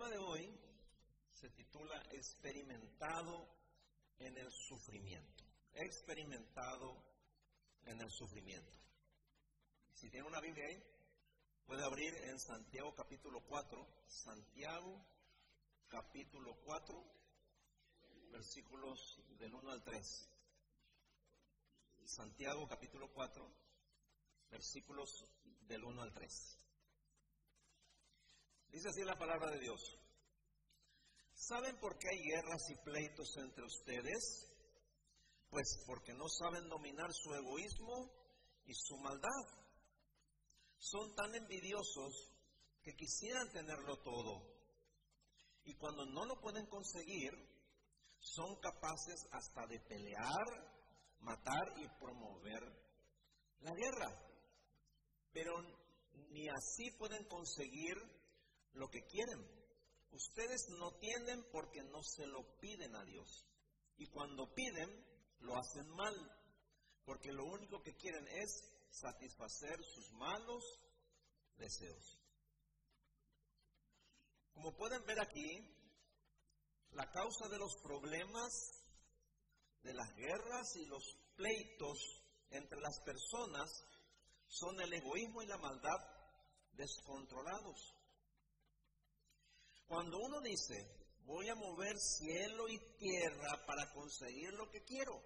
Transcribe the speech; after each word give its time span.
tema 0.00 0.12
de 0.12 0.18
hoy 0.18 0.58
se 1.30 1.50
titula 1.50 2.02
Experimentado 2.12 3.46
en 4.18 4.34
el 4.38 4.50
sufrimiento. 4.50 5.44
Experimentado 5.74 7.04
en 7.84 8.00
el 8.00 8.10
sufrimiento. 8.10 8.72
Si 9.92 10.08
tiene 10.08 10.26
una 10.26 10.40
Biblia 10.40 10.68
ahí, 10.68 10.82
puede 11.66 11.84
abrir 11.84 12.14
en 12.14 12.40
Santiago 12.40 12.94
capítulo 12.94 13.42
4. 13.46 13.86
Santiago 14.06 15.04
capítulo 15.88 16.56
4, 16.64 17.04
versículos 18.32 19.20
del 19.38 19.52
1 19.52 19.70
al 19.70 19.82
3. 19.82 20.30
Santiago 22.06 22.66
capítulo 22.66 23.12
4, 23.12 23.52
versículos 24.50 25.26
del 25.68 25.84
1 25.84 26.00
al 26.00 26.12
3. 26.14 26.69
Dice 28.72 28.88
así 28.88 29.02
la 29.02 29.18
palabra 29.18 29.50
de 29.50 29.58
Dios. 29.58 29.80
¿Saben 31.34 31.76
por 31.80 31.98
qué 31.98 32.08
hay 32.08 32.22
guerras 32.22 32.62
y 32.70 32.76
pleitos 32.84 33.36
entre 33.38 33.64
ustedes? 33.64 34.46
Pues 35.48 35.82
porque 35.86 36.12
no 36.14 36.28
saben 36.28 36.68
dominar 36.68 37.10
su 37.12 37.34
egoísmo 37.34 38.12
y 38.66 38.74
su 38.74 38.96
maldad. 38.98 39.66
Son 40.78 41.14
tan 41.16 41.34
envidiosos 41.34 42.30
que 42.82 42.94
quisieran 42.94 43.50
tenerlo 43.50 43.96
todo. 44.04 44.60
Y 45.64 45.74
cuando 45.74 46.06
no 46.06 46.24
lo 46.26 46.40
pueden 46.40 46.66
conseguir, 46.66 47.32
son 48.20 48.54
capaces 48.60 49.26
hasta 49.32 49.66
de 49.66 49.80
pelear, 49.80 50.46
matar 51.20 51.74
y 51.78 51.88
promover 51.98 52.62
la 53.60 53.74
guerra. 53.74 54.14
Pero 55.32 55.52
ni 56.30 56.48
así 56.48 56.90
pueden 56.92 57.24
conseguir 57.24 58.19
lo 58.74 58.88
que 58.88 59.04
quieren. 59.06 59.46
Ustedes 60.12 60.68
no 60.78 60.92
tienen 60.98 61.44
porque 61.52 61.82
no 61.82 62.02
se 62.02 62.26
lo 62.26 62.58
piden 62.58 62.94
a 62.96 63.04
Dios. 63.04 63.46
Y 63.96 64.06
cuando 64.06 64.52
piden, 64.54 64.88
lo 65.40 65.56
hacen 65.56 65.88
mal, 65.90 66.14
porque 67.04 67.32
lo 67.32 67.44
único 67.44 67.82
que 67.82 67.94
quieren 67.96 68.26
es 68.28 68.70
satisfacer 68.90 69.78
sus 69.84 70.10
malos 70.12 70.64
deseos. 71.56 72.18
Como 74.52 74.76
pueden 74.76 75.04
ver 75.04 75.20
aquí, 75.20 75.64
la 76.92 77.10
causa 77.10 77.48
de 77.48 77.58
los 77.58 77.76
problemas, 77.82 78.52
de 79.82 79.94
las 79.94 80.14
guerras 80.16 80.76
y 80.76 80.86
los 80.86 81.02
pleitos 81.36 81.98
entre 82.50 82.80
las 82.80 83.00
personas 83.00 83.70
son 84.48 84.80
el 84.80 84.92
egoísmo 84.92 85.42
y 85.42 85.46
la 85.46 85.56
maldad 85.58 85.98
descontrolados. 86.72 87.94
Cuando 89.90 90.20
uno 90.20 90.40
dice, 90.40 90.86
voy 91.24 91.48
a 91.48 91.56
mover 91.56 91.98
cielo 91.98 92.68
y 92.68 92.78
tierra 92.96 93.66
para 93.66 93.90
conseguir 93.92 94.52
lo 94.52 94.70
que 94.70 94.84
quiero, 94.84 95.20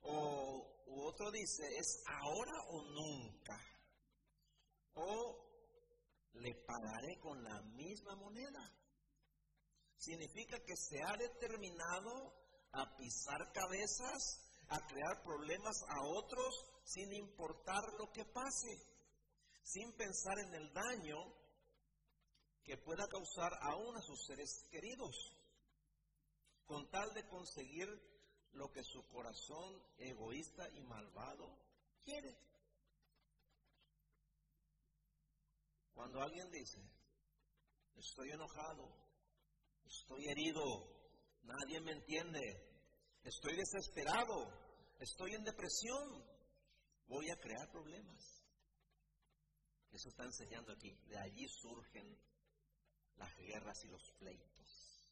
o 0.00 0.84
otro 1.06 1.30
dice, 1.30 1.62
es 1.78 2.02
ahora 2.08 2.60
o 2.70 2.82
nunca, 2.82 3.56
o 4.94 6.32
le 6.32 6.52
pagaré 6.66 7.20
con 7.20 7.40
la 7.44 7.62
misma 7.76 8.16
moneda. 8.16 8.68
Significa 9.96 10.58
que 10.66 10.76
se 10.76 11.00
ha 11.00 11.16
determinado 11.16 12.34
a 12.72 12.96
pisar 12.96 13.52
cabezas, 13.52 14.40
a 14.70 14.88
crear 14.88 15.22
problemas 15.22 15.76
a 15.86 16.02
otros 16.02 16.82
sin 16.82 17.12
importar 17.12 17.92
lo 17.96 18.10
que 18.10 18.24
pase, 18.24 18.76
sin 19.62 19.92
pensar 19.92 20.36
en 20.40 20.52
el 20.52 20.72
daño 20.72 21.41
que 22.64 22.76
pueda 22.76 23.06
causar 23.08 23.52
aún 23.62 23.96
a 23.96 24.02
sus 24.02 24.24
seres 24.24 24.66
queridos, 24.70 25.14
con 26.66 26.88
tal 26.90 27.12
de 27.14 27.26
conseguir 27.28 27.88
lo 28.52 28.70
que 28.70 28.82
su 28.84 29.06
corazón 29.08 29.82
egoísta 29.98 30.68
y 30.70 30.80
malvado 30.82 31.58
quiere. 32.04 32.36
Cuando 35.94 36.20
alguien 36.20 36.50
dice, 36.50 36.80
estoy 37.96 38.30
enojado, 38.30 38.88
estoy 39.84 40.26
herido, 40.28 40.62
nadie 41.42 41.80
me 41.80 41.92
entiende, 41.92 42.40
estoy 43.24 43.56
desesperado, 43.56 44.48
estoy 45.00 45.34
en 45.34 45.44
depresión, 45.44 46.24
voy 47.06 47.30
a 47.30 47.36
crear 47.36 47.70
problemas. 47.70 48.42
Eso 49.92 50.08
está 50.08 50.24
enseñando 50.24 50.72
aquí. 50.72 50.90
De 51.06 51.18
allí 51.18 51.46
surgen 51.48 52.18
las 53.22 53.36
guerras 53.36 53.84
y 53.84 53.88
los 53.88 54.02
pleitos. 54.18 55.08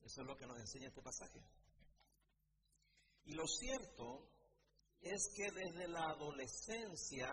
Eso 0.00 0.20
es 0.22 0.26
lo 0.26 0.36
que 0.36 0.46
nos 0.46 0.58
enseña 0.58 0.88
este 0.88 1.02
pasaje. 1.02 1.40
Y 3.24 3.32
lo 3.34 3.46
cierto 3.46 4.28
es 5.00 5.20
que 5.36 5.50
desde 5.50 5.88
la 5.88 6.10
adolescencia 6.10 7.30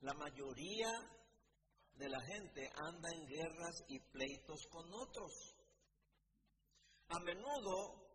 la 0.00 0.14
mayoría 0.14 0.92
de 1.94 2.08
la 2.08 2.20
gente 2.22 2.70
anda 2.88 3.10
en 3.10 3.26
guerras 3.26 3.84
y 3.88 3.98
pleitos 4.12 4.66
con 4.70 4.86
otros. 4.94 5.56
A 7.08 7.18
menudo 7.20 8.08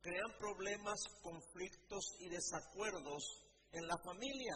crean 0.00 0.38
problemas, 0.38 1.00
conflictos 1.22 2.04
y 2.20 2.28
desacuerdos 2.28 3.24
en 3.72 3.86
la 3.86 3.96
familia, 4.04 4.54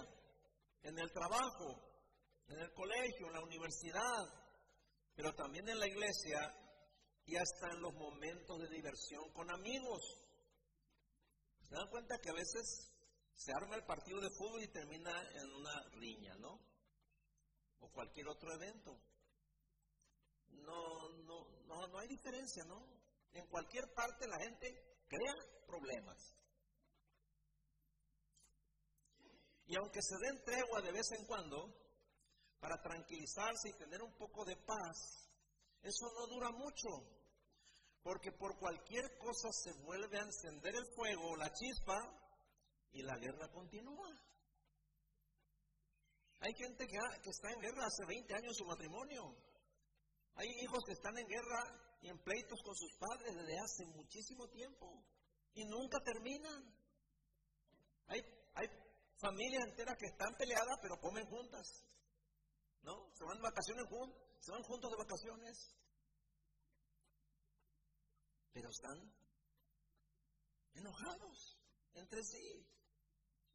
en 0.83 0.99
el 0.99 1.11
trabajo, 1.11 1.83
en 2.47 2.59
el 2.61 2.72
colegio, 2.75 3.27
en 3.27 3.33
la 3.33 3.43
universidad, 3.43 4.46
pero 5.16 5.34
también 5.34 5.66
en 5.69 5.81
la 5.81 5.88
iglesia 5.88 6.38
y 7.25 7.37
hasta 7.37 7.71
en 7.72 7.81
los 7.81 7.94
momentos 7.94 8.60
de 8.60 8.69
diversión 8.69 9.32
con 9.32 9.50
amigos. 9.50 10.03
¿Se 11.62 11.75
dan 11.75 11.88
cuenta 11.88 12.19
que 12.19 12.31
a 12.31 12.34
veces 12.34 12.93
se 13.34 13.50
arma 13.53 13.77
el 13.77 13.84
partido 13.84 14.21
de 14.21 14.31
fútbol 14.31 14.62
y 14.62 14.69
termina 14.69 15.10
en 15.32 15.53
una 15.54 15.82
riña, 15.94 16.37
¿no? 16.37 16.60
O 17.81 17.91
cualquier 17.91 18.28
otro 18.28 18.53
evento. 18.54 19.00
No, 20.50 21.09
no, 21.25 21.48
no, 21.65 21.87
no 21.88 21.98
hay 21.98 22.09
diferencia, 22.09 22.65
¿no? 22.65 22.87
En 23.33 23.47
cualquier 23.48 23.93
parte 23.94 24.28
la 24.28 24.38
gente 24.38 25.00
crea 25.09 25.34
problemas. 25.66 26.37
Y 29.66 29.77
aunque 29.77 30.00
se 30.00 30.16
den 30.19 30.44
tregua 30.44 30.81
de 30.83 30.93
vez 30.93 31.10
en 31.12 31.27
cuando, 31.27 31.86
para 32.61 32.81
tranquilizarse 32.83 33.69
y 33.69 33.78
tener 33.78 34.03
un 34.03 34.17
poco 34.17 34.44
de 34.44 34.56
paz, 34.56 35.31
eso 35.83 36.06
no 36.15 36.27
dura 36.27 36.50
mucho, 36.50 36.89
porque 38.03 38.33
por 38.33 38.59
cualquier 38.59 39.19
cosa 39.19 39.49
se 39.53 39.72
vuelve 39.84 40.19
a 40.19 40.25
encender 40.25 40.75
el 40.75 40.87
fuego, 40.95 41.37
la 41.37 41.53
chispa, 41.53 41.99
y 42.97 43.03
la 43.03 43.16
guerra 43.19 43.49
continúa. 43.53 44.09
Hay 46.41 46.53
gente 46.55 46.87
que, 46.87 46.97
está 47.31 47.50
en 47.53 47.61
guerra 47.61 47.87
hace 47.87 48.06
20 48.06 48.34
años 48.34 48.56
su 48.56 48.65
matrimonio. 48.65 49.37
Hay 50.34 50.49
hijos 50.62 50.83
que 50.87 50.93
están 50.93 51.16
en 51.19 51.27
guerra 51.27 51.99
y 52.00 52.09
en 52.09 52.19
pleitos 52.19 52.59
con 52.62 52.75
sus 52.75 52.93
padres 52.99 53.34
desde 53.34 53.59
hace 53.59 53.87
muchísimo 53.97 54.49
tiempo 54.49 55.05
y 55.55 55.65
nunca 55.65 55.99
terminan. 56.00 56.75
Hay, 58.06 58.21
hay 58.55 58.66
familias 59.19 59.65
enteras 59.69 59.97
que 59.99 60.06
están 60.06 60.34
peleadas 60.37 60.78
pero 60.81 61.00
comen 61.00 61.27
juntas. 61.27 61.84
¿No? 62.83 63.11
Se 63.15 63.25
van 63.25 63.41
vacaciones 63.41 63.87
juntos, 63.89 64.23
se 64.41 64.53
van 64.53 64.63
juntos 64.63 64.91
de 64.91 64.97
vacaciones. 64.97 65.77
Pero 68.53 68.71
están 68.71 69.15
enojados 70.75 71.59
entre 71.95 72.23
sí. 72.23 72.67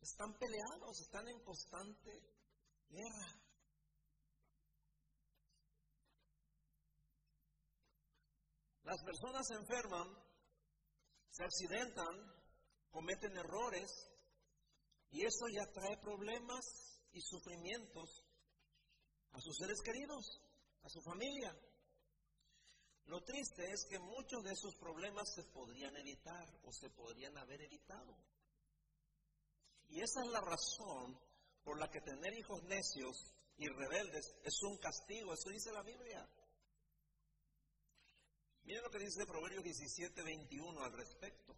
Están 0.02 0.34
peleados, 0.38 1.00
están 1.02 1.28
en 1.28 1.44
constante 1.44 2.12
guerra. 2.90 3.42
Las 8.84 9.03
personas 9.03 9.47
se 9.47 9.53
enferman, 9.53 10.08
se 11.29 11.44
accidentan, 11.44 12.41
cometen 12.90 13.38
errores 13.38 13.90
y 15.12 15.24
eso 15.24 15.46
ya 15.53 15.72
trae 15.72 15.97
problemas 16.02 16.66
y 17.12 17.22
sufrimientos 17.22 18.26
a 19.33 19.41
sus 19.41 19.57
seres 19.57 19.81
queridos, 19.81 20.41
a 20.83 20.89
su 20.89 21.01
familia. 21.01 21.55
Lo 23.05 23.22
triste 23.23 23.72
es 23.72 23.85
que 23.85 23.99
muchos 23.99 24.43
de 24.43 24.53
esos 24.53 24.75
problemas 24.75 25.33
se 25.33 25.43
podrían 25.43 25.95
evitar 25.97 26.47
o 26.63 26.72
se 26.72 26.89
podrían 26.89 27.37
haber 27.37 27.61
evitado. 27.61 28.16
Y 29.89 30.01
esa 30.01 30.22
es 30.23 30.28
la 30.31 30.41
razón 30.41 31.19
por 31.63 31.78
la 31.79 31.89
que 31.89 32.01
tener 32.01 32.33
hijos 32.33 32.63
necios 32.63 33.33
y 33.57 33.67
rebeldes 33.67 34.35
es 34.43 34.63
un 34.63 34.78
castigo, 34.78 35.33
eso 35.33 35.49
dice 35.49 35.72
la 35.72 35.83
Biblia. 35.83 36.28
Miren 38.63 38.83
lo 38.83 38.89
que 38.89 38.99
dice 38.99 39.25
Proverbios 39.25 39.63
17, 39.63 40.23
21 40.23 40.83
al 40.83 40.93
respecto. 40.93 41.55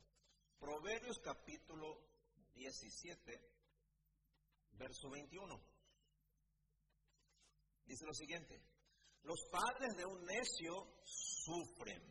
Proverbios 0.59 1.19
capítulo 1.19 1.99
17, 2.55 3.39
verso 4.71 5.09
21. 5.09 5.72
Dice 7.85 8.05
lo 8.05 8.13
siguiente, 8.13 8.61
Los 9.23 9.39
padres 9.49 9.95
de 9.95 10.05
un 10.05 10.25
necio 10.25 10.73
sufren. 11.05 12.01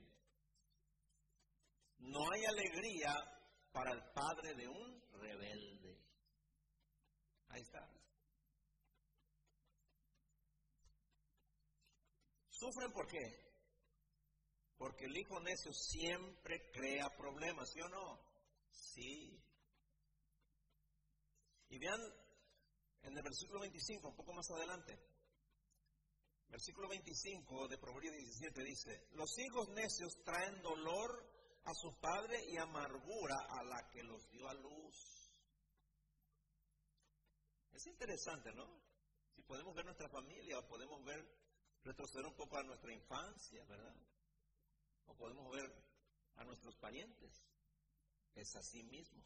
No 1.99 2.21
hay 2.33 2.45
alegría 2.47 3.15
para 3.71 3.93
el 3.93 4.03
padre 4.13 4.55
de 4.55 4.67
un 4.67 5.03
rebelde. 5.13 6.01
Ahí 7.49 7.61
está. 7.61 7.87
¿Sufren 12.49 12.93
por 12.93 13.07
qué? 13.09 13.43
Porque 14.79 15.05
el 15.05 15.17
hijo 15.17 15.39
necio 15.41 15.73
siempre 15.73 16.71
crea 16.73 17.09
problemas, 17.17 17.71
¿sí 17.71 17.81
o 17.81 17.89
no? 17.89 18.21
Sí. 18.71 19.45
Y 21.69 21.79
vean 21.79 22.01
en 23.03 23.17
el 23.17 23.23
versículo 23.23 23.61
25, 23.61 24.09
un 24.09 24.17
poco 24.17 24.33
más 24.33 24.51
adelante. 24.51 24.99
Versículo 26.53 26.87
25 26.87 27.67
de 27.67 27.79
Proverbios 27.79 28.15
17 28.15 28.63
dice, 28.63 29.09
los 29.13 29.39
hijos 29.39 29.71
necios 29.71 30.23
traen 30.23 30.61
dolor 30.61 31.27
a 31.65 31.73
su 31.73 31.99
padre 31.99 32.45
y 32.47 32.59
amargura 32.59 33.37
a 33.49 33.65
la 33.65 33.89
que 33.91 34.03
los 34.03 34.29
dio 34.31 34.47
a 34.47 34.53
luz. 34.53 35.33
Es 37.73 37.87
interesante, 37.87 38.53
¿no? 38.53 38.69
Si 39.35 39.41
podemos 39.45 39.75
ver 39.75 39.87
nuestra 39.87 40.11
familia, 40.11 40.59
o 40.59 40.69
podemos 40.69 41.03
ver, 41.07 41.27
retroceder 41.85 42.27
un 42.27 42.37
poco 42.37 42.59
a 42.59 42.63
nuestra 42.65 42.93
infancia, 42.93 43.65
¿verdad? 43.65 43.97
O 45.07 45.17
podemos 45.17 45.51
ver 45.51 45.73
a 46.37 46.45
nuestros 46.45 46.77
parientes. 46.77 47.47
Es 48.35 48.55
así 48.57 48.83
mismo. 48.85 49.25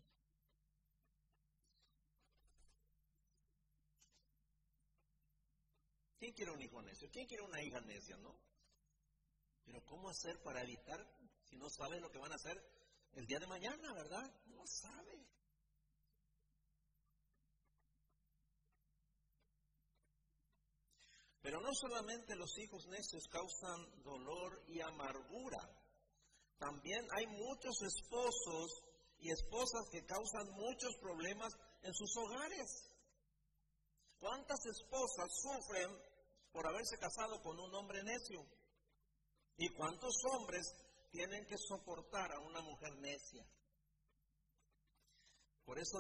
¿Quién 6.19 6.33
quiere 6.33 6.51
un 6.53 6.63
hijo 6.63 6.81
necio? 6.83 7.11
¿Quién 7.11 7.27
quiere 7.27 7.43
una 7.43 7.63
hija 7.63 7.81
necia, 7.81 8.17
no? 8.19 8.35
Pero 9.65 9.85
¿cómo 9.85 10.09
hacer 10.09 10.41
para 10.43 10.63
evitar 10.63 11.05
si 11.45 11.57
no 11.57 11.69
sabe 11.69 12.01
lo 12.01 12.11
que 12.11 12.19
van 12.19 12.33
a 12.33 12.37
hacer 12.37 12.57
el 13.13 13.27
día 13.27 13.39
de 13.39 13.47
mañana, 13.47 13.93
verdad? 13.93 14.33
No 14.47 14.67
sabe. 14.67 15.27
Pero 21.43 21.61
no 21.61 21.73
solamente 21.75 22.35
los 22.35 22.59
hijos 22.59 22.87
necios 22.89 23.29
causan 23.29 24.03
dolor 24.03 24.65
y 24.67 24.81
amargura, 24.81 25.61
también 26.59 27.07
hay 27.17 27.27
muchos 27.27 27.83
esposos 27.83 28.83
y 29.19 29.31
esposas 29.31 29.89
que 29.93 30.05
causan 30.05 30.51
muchos 30.53 30.97
problemas 31.01 31.53
en 31.83 31.95
sus 31.95 32.17
hogares. 32.17 32.91
¿Cuántas 34.19 34.65
esposas 34.67 35.29
sufren 35.43 35.91
por 36.53 36.67
haberse 36.67 36.99
casado 36.99 37.41
con 37.43 37.59
un 37.59 37.75
hombre 37.75 38.03
necio? 38.03 38.47
¿Y 39.59 39.69
cuántos 39.75 40.15
hombres 40.33 40.67
tienen 41.11 41.47
que 41.47 41.57
soportar 41.57 42.33
a 42.33 42.41
una 42.41 42.61
mujer 42.61 42.97
necia? 42.99 43.47
Por 45.65 45.79
eso 45.79 45.99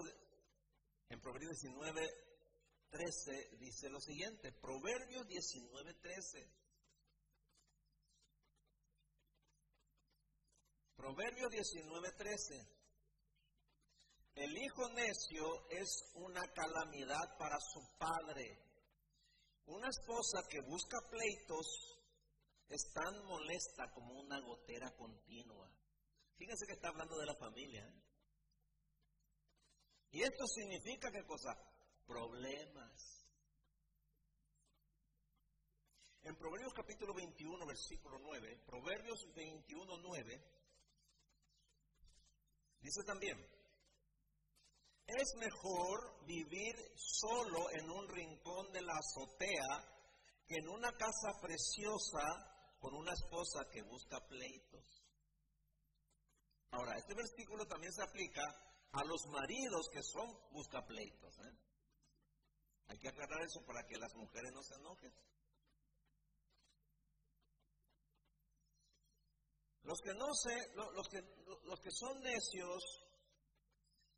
en 1.08 1.20
Proverbios 1.20 1.58
19, 1.60 2.08
13 2.90 3.56
dice 3.58 3.88
lo 3.88 4.00
siguiente, 4.00 4.52
Proverbios 4.52 5.26
19, 5.26 5.94
13. 5.94 6.50
Proverbios 10.96 11.50
19, 11.50 12.12
13. 12.12 12.75
El 14.36 14.54
hijo 14.58 14.86
necio 14.90 15.66
es 15.70 16.12
una 16.14 16.42
calamidad 16.52 17.38
para 17.38 17.58
su 17.58 17.80
padre. 17.98 18.58
Una 19.64 19.88
esposa 19.88 20.46
que 20.50 20.60
busca 20.60 20.98
pleitos 21.10 21.66
es 22.68 22.92
tan 22.92 23.24
molesta 23.24 23.90
como 23.94 24.20
una 24.20 24.38
gotera 24.40 24.94
continua. 24.94 25.72
Fíjense 26.36 26.66
que 26.66 26.74
está 26.74 26.88
hablando 26.88 27.18
de 27.18 27.24
la 27.24 27.34
familia. 27.34 27.82
¿eh? 27.82 28.02
Y 30.10 30.22
esto 30.22 30.46
significa 30.46 31.10
qué 31.10 31.24
cosa? 31.24 31.56
Problemas. 32.06 33.24
En 36.24 36.36
Proverbios 36.36 36.74
capítulo 36.74 37.14
21, 37.14 37.66
versículo 37.66 38.18
9, 38.18 38.64
Proverbios 38.66 39.32
21, 39.34 39.96
9, 39.96 40.42
dice 42.80 43.02
también, 43.04 43.55
es 45.06 45.34
mejor 45.38 46.26
vivir 46.26 46.74
solo 46.96 47.70
en 47.70 47.90
un 47.90 48.08
rincón 48.08 48.72
de 48.72 48.82
la 48.82 48.94
azotea 48.94 49.96
que 50.46 50.56
en 50.56 50.68
una 50.68 50.92
casa 50.92 51.40
preciosa 51.40 52.22
con 52.78 52.94
una 52.94 53.12
esposa 53.12 53.68
que 53.70 53.82
busca 53.82 54.20
pleitos. 54.26 55.04
Ahora, 56.70 56.98
este 56.98 57.14
versículo 57.14 57.66
también 57.66 57.92
se 57.92 58.02
aplica 58.02 58.42
a 58.92 59.04
los 59.04 59.26
maridos 59.26 59.88
que 59.92 60.02
son 60.02 60.28
busca 60.50 60.84
pleitos. 60.84 61.38
¿eh? 61.38 61.58
Hay 62.88 62.98
que 62.98 63.08
aclarar 63.08 63.42
eso 63.42 63.64
para 63.64 63.86
que 63.86 63.98
las 63.98 64.14
mujeres 64.14 64.52
no 64.52 64.62
se 64.62 64.74
enojen. 64.74 65.12
Los 69.82 70.00
que 70.00 70.14
no 70.14 70.34
se, 70.34 70.74
los 70.74 71.08
que, 71.08 71.22
los 71.64 71.80
que 71.80 71.90
son 71.92 72.20
necios 72.20 73.05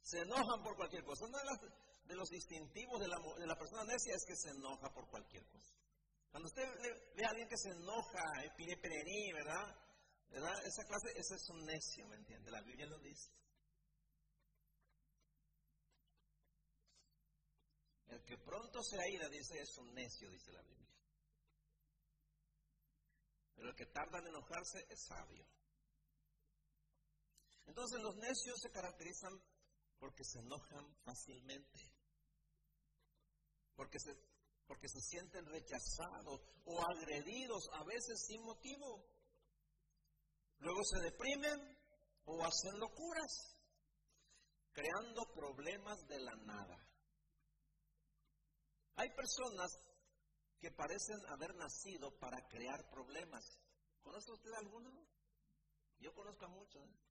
se 0.08 0.20
enojan 0.20 0.62
por 0.62 0.74
cualquier 0.74 1.04
cosa. 1.04 1.26
Uno 1.26 1.38
de, 1.38 2.16
los 2.16 2.30
distintivos 2.30 2.98
de 2.98 3.08
la, 3.08 3.58
persona 3.58 3.84
necia 3.84 4.14
es 4.14 4.24
que 4.24 4.36
se 4.36 4.50
enoja 4.50 4.88
por 4.94 5.06
cualquier 5.10 5.44
cosa. 5.48 5.74
Cuando 6.30 6.48
usted 6.48 6.64
ve 7.14 7.24
a 7.26 7.28
alguien 7.28 7.48
que 7.48 7.58
se 7.58 7.70
enoja, 7.70 8.22
eh, 8.42 8.50
pide 8.56 8.76
¿verdad? 9.34 9.76
¿verdad? 10.30 10.64
Esa 10.64 10.84
clase, 10.84 11.10
ese 11.14 11.34
es 11.34 11.50
un 11.50 11.62
necio, 11.66 12.06
¿me 12.08 12.16
entiende? 12.16 12.50
La 12.50 12.62
Biblia 12.62 12.86
lo 12.86 12.98
dice. 13.00 13.30
El 18.08 18.24
que 18.24 18.38
pronto 18.38 18.82
se 18.82 18.98
aira, 18.98 19.28
dice, 19.28 19.60
es 19.60 19.76
un 19.76 19.92
necio, 19.92 20.30
dice 20.30 20.52
la 20.52 20.62
Biblia. 20.62 20.88
Pero 23.56 23.68
el 23.68 23.76
que 23.76 23.86
tarda 23.86 24.20
en 24.20 24.28
enojarse 24.28 24.86
es 24.88 25.04
sabio. 25.04 25.44
Entonces 27.66 28.00
los 28.00 28.16
necios 28.16 28.58
se 28.62 28.70
caracterizan 28.70 29.38
porque 29.98 30.24
se 30.24 30.38
enojan 30.38 30.94
fácilmente, 31.04 31.78
porque 33.74 33.98
se, 33.98 34.14
porque 34.66 34.88
se 34.88 35.00
sienten 35.00 35.46
rechazados 35.46 36.40
o 36.64 36.80
agredidos, 36.90 37.68
a 37.72 37.84
veces 37.84 38.24
sin 38.26 38.42
motivo. 38.42 39.04
Luego 40.58 40.84
se 40.84 41.00
deprimen 41.00 41.78
o 42.24 42.44
hacen 42.44 42.78
locuras, 42.78 43.56
creando 44.72 45.22
problemas 45.34 46.06
de 46.06 46.20
la 46.20 46.34
nada. 46.36 46.76
Hay 48.96 49.08
personas 49.10 49.70
que 50.58 50.72
parecen 50.72 51.24
haber 51.28 51.54
nacido 51.54 52.10
para 52.18 52.36
crear 52.48 52.90
problemas. 52.90 53.44
¿Conoce 54.02 54.32
usted 54.32 54.52
alguno? 54.54 54.90
Yo 56.00 56.12
conozco 56.14 56.46
a 56.46 56.48
muchos. 56.48 56.82
¿eh? 56.82 57.07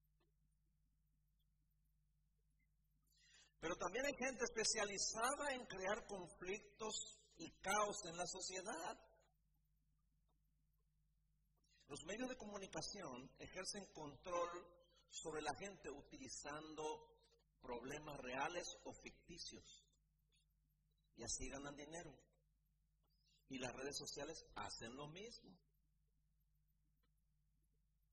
Pero 3.59 3.75
también 3.75 4.05
hay 4.05 4.13
gente 4.13 4.43
especializada 4.43 5.53
en 5.53 5.65
crear 5.65 6.05
conflictos 6.05 7.19
y 7.37 7.51
caos 7.59 8.05
en 8.05 8.17
la 8.17 8.27
sociedad. 8.27 8.99
Los 11.87 12.03
medios 12.05 12.29
de 12.29 12.37
comunicación 12.37 13.31
ejercen 13.39 13.85
control 13.93 14.49
sobre 15.09 15.41
la 15.41 15.55
gente 15.55 15.89
utilizando 15.89 16.83
problemas 17.61 18.17
reales 18.19 18.67
o 18.83 18.93
ficticios. 18.93 19.83
Y 21.15 21.23
así 21.23 21.49
ganan 21.49 21.75
dinero. 21.75 22.13
Y 23.49 23.57
las 23.57 23.73
redes 23.73 23.97
sociales 23.97 24.45
hacen 24.55 24.95
lo 24.95 25.07
mismo. 25.07 25.57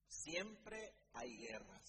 Siempre 0.06 0.78
hay 1.12 1.36
guerras. 1.36 1.84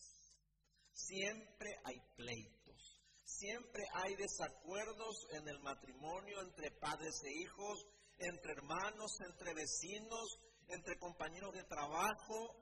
Siempre 0.92 1.80
hay 1.84 2.00
pleitos 2.16 2.95
Siempre 3.26 3.84
hay 3.92 4.16
desacuerdos 4.16 5.28
en 5.32 5.48
el 5.48 5.60
matrimonio 5.60 6.42
entre 6.42 6.70
padres 6.80 7.24
e 7.24 7.34
hijos, 7.42 7.86
entre 8.20 8.54
hermanos, 8.54 9.20
entre 9.28 9.54
vecinos, 9.56 10.40
entre 10.68 11.00
compañeros 11.00 11.52
de 11.54 11.64
trabajo. 11.64 12.56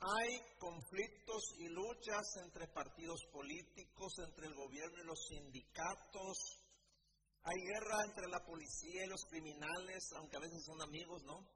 Hay 0.00 0.40
conflictos 0.58 1.42
y 1.58 1.68
luchas 1.68 2.36
entre 2.42 2.68
partidos 2.68 3.20
políticos, 3.30 4.14
entre 4.26 4.46
el 4.46 4.54
gobierno 4.54 5.02
y 5.02 5.06
los 5.06 5.26
sindicatos. 5.28 6.62
Hay 7.42 7.60
guerra 7.60 8.04
entre 8.06 8.28
la 8.28 8.44
policía 8.44 9.04
y 9.04 9.08
los 9.08 9.24
criminales, 9.26 10.10
aunque 10.16 10.36
a 10.36 10.40
veces 10.40 10.64
son 10.64 10.80
amigos, 10.80 11.22
¿no? 11.24 11.46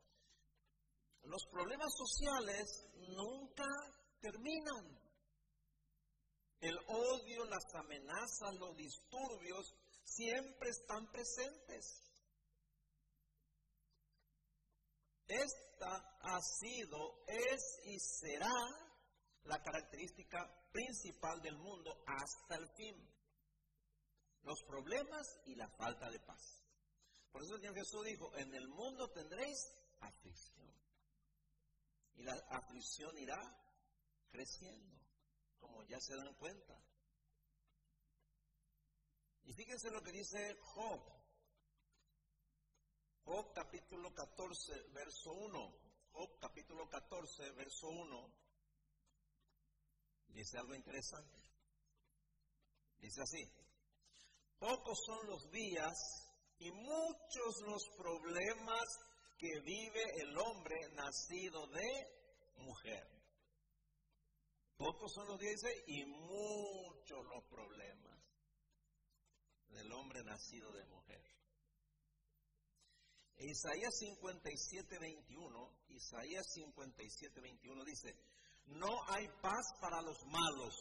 Los 1.23 1.47
problemas 1.51 1.93
sociales 1.97 2.91
nunca 3.17 3.65
terminan. 4.21 5.02
El 6.63 6.79
odio, 6.87 7.45
las 7.47 7.75
amenazas, 7.75 8.55
los 8.55 8.77
disturbios 8.77 9.75
siempre 10.05 10.71
están 10.71 11.11
presentes. 11.11 12.03
Esta 15.27 16.19
ha 16.21 16.41
sido, 16.41 17.25
es 17.27 17.81
y 17.85 17.99
será 17.99 18.55
la 19.43 19.61
característica 19.61 20.39
principal 20.71 21.43
del 21.43 21.59
mundo 21.59 22.01
hasta 22.07 22.55
el 22.55 22.69
fin. 22.77 23.11
Los 24.45 24.63
problemas 24.63 25.27
y 25.47 25.57
la 25.57 25.69
falta 25.71 26.09
de 26.11 26.21
paz. 26.21 26.63
Por 27.33 27.43
eso 27.43 27.57
el 27.57 27.61
Señor 27.61 27.75
Jesús 27.75 28.05
dijo, 28.05 28.37
en 28.37 28.55
el 28.55 28.69
mundo 28.69 29.11
tendréis 29.11 29.59
aflicción. 29.99 30.73
Y 32.15 32.23
la 32.23 32.35
aflicción 32.51 33.19
irá 33.19 33.41
creciendo, 34.31 35.02
como 35.63 35.85
ya 35.85 36.01
se 36.01 36.17
dan 36.17 36.35
cuenta. 36.35 36.77
Y 39.45 39.55
fíjense 39.55 39.91
lo 39.91 40.03
que 40.03 40.11
dice 40.11 40.57
Job. 40.61 41.01
Job 43.25 43.53
capítulo 43.55 44.13
14, 44.13 44.89
verso 44.93 45.33
1. 45.33 45.75
Job 46.11 46.39
capítulo 46.41 46.89
14, 46.89 47.53
verso 47.53 47.89
1. 47.89 48.35
Dice 50.29 50.59
algo 50.59 50.75
interesante. 50.75 51.39
Dice 52.99 53.23
así. 53.23 53.49
Pocos 54.59 54.99
son 55.07 55.27
los 55.29 55.51
días 55.51 55.95
y 56.59 56.71
muchos 56.73 57.61
los 57.63 57.89
problemas 57.97 58.85
que 59.39 59.61
vive 59.61 60.03
el 60.21 60.37
hombre 60.39 60.77
nacido 60.95 61.67
de 61.69 62.07
mujer. 62.57 63.22
Pocos 64.83 65.13
son 65.13 65.29
los 65.29 65.39
días 65.39 65.61
y 65.87 66.05
muchos 66.05 67.25
los 67.27 67.45
problemas 67.45 68.19
del 69.69 69.93
hombre 69.93 70.25
nacido 70.25 70.73
de 70.73 70.85
mujer. 70.87 71.23
Isaías 73.37 73.97
57, 73.97 74.99
21, 74.99 75.79
Isaías 75.87 76.53
57, 76.53 77.41
21 77.41 77.85
dice, 77.85 78.17
no 78.67 78.89
hay 79.07 79.29
paz 79.41 79.73
para 79.81 80.03
los 80.03 80.19
malos, 80.27 80.75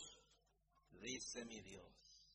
dice 0.99 1.45
mi 1.45 1.61
Dios. 1.61 2.31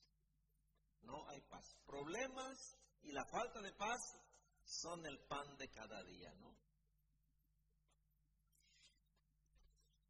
No 1.03 1.29
hay 1.29 1.41
paz. 1.51 1.77
Problemas 1.85 2.79
y 3.03 3.11
la 3.11 3.25
falta 3.25 3.61
de 3.61 3.73
paz 3.73 4.01
son 4.65 5.05
el 5.05 5.19
pan 5.27 5.57
de 5.57 5.69
cada 5.71 6.01
día, 6.05 6.33
¿no? 6.35 6.66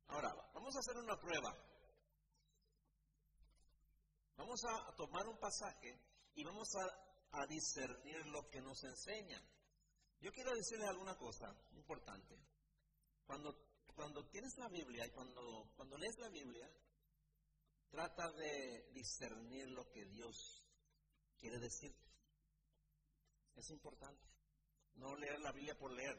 Ahora, 0.09 0.35
vamos 0.55 0.75
a 0.77 0.79
hacer 0.79 0.97
una 0.97 1.19
prueba. 1.19 1.55
Vamos 4.37 4.61
a 4.65 4.95
tomar 4.97 5.27
un 5.27 5.39
pasaje 5.39 5.99
y 6.35 6.45
vamos 6.45 6.69
a, 6.77 7.03
discernir 7.49 8.25
lo 8.29 8.49
que 8.49 8.63
nos 8.63 8.83
enseña. 8.85 9.39
Yo 10.21 10.33
quiero 10.33 10.55
decirles 10.55 10.89
alguna 10.89 11.15
cosa 11.17 11.55
importante. 11.73 12.35
Cuando, 13.27 13.55
cuando 13.95 14.27
tienes 14.29 14.57
la 14.57 14.69
Biblia 14.69 15.07
y 15.07 15.11
cuando, 15.11 15.71
cuando 15.77 15.99
lees 15.99 16.19
la 16.19 16.31
Biblia, 16.31 16.67
trata 17.91 18.33
de 18.33 18.91
discernir 18.95 19.69
lo 19.69 19.87
que 19.91 20.07
Dios 20.07 20.65
quiere 21.39 21.59
decirte. 21.59 22.09
Es 23.55 23.69
importante. 23.69 24.27
No 24.95 25.15
leer 25.17 25.41
la 25.41 25.53
Biblia 25.53 25.77
por 25.77 25.93
leer. 25.93 26.19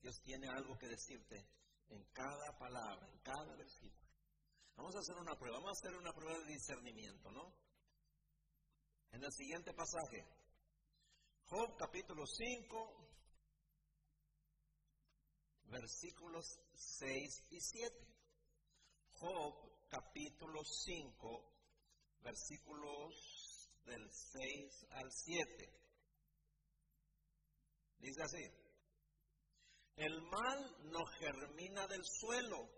Dios 0.00 0.20
tiene 0.22 0.48
algo 0.48 0.78
que 0.78 0.86
decirte 0.86 1.44
en 1.92 2.04
cada 2.12 2.58
palabra, 2.58 3.08
en 3.08 3.18
cada 3.20 3.54
versículo. 3.56 4.10
Vamos 4.76 4.94
a 4.96 5.00
hacer 5.00 5.16
una 5.16 5.38
prueba, 5.38 5.58
vamos 5.58 5.70
a 5.70 5.80
hacer 5.80 5.98
una 5.98 6.12
prueba 6.12 6.38
de 6.38 6.52
discernimiento, 6.52 7.30
¿no? 7.30 7.54
En 9.12 9.22
el 9.22 9.32
siguiente 9.32 9.72
pasaje, 9.74 10.26
Job 11.44 11.76
capítulo 11.76 12.26
5, 12.26 13.02
versículos 15.64 16.46
6 16.74 17.44
y 17.50 17.60
7. 17.60 18.06
Job 19.12 19.88
capítulo 19.88 20.64
5, 20.64 21.52
versículos 22.22 23.70
del 23.84 24.10
6 24.10 24.86
al 24.92 25.12
7. 25.12 25.82
Dice 27.98 28.22
así, 28.22 28.61
el 29.96 30.22
mal 30.22 30.76
no 30.90 31.04
germina 31.18 31.86
del 31.86 32.02
suelo, 32.04 32.68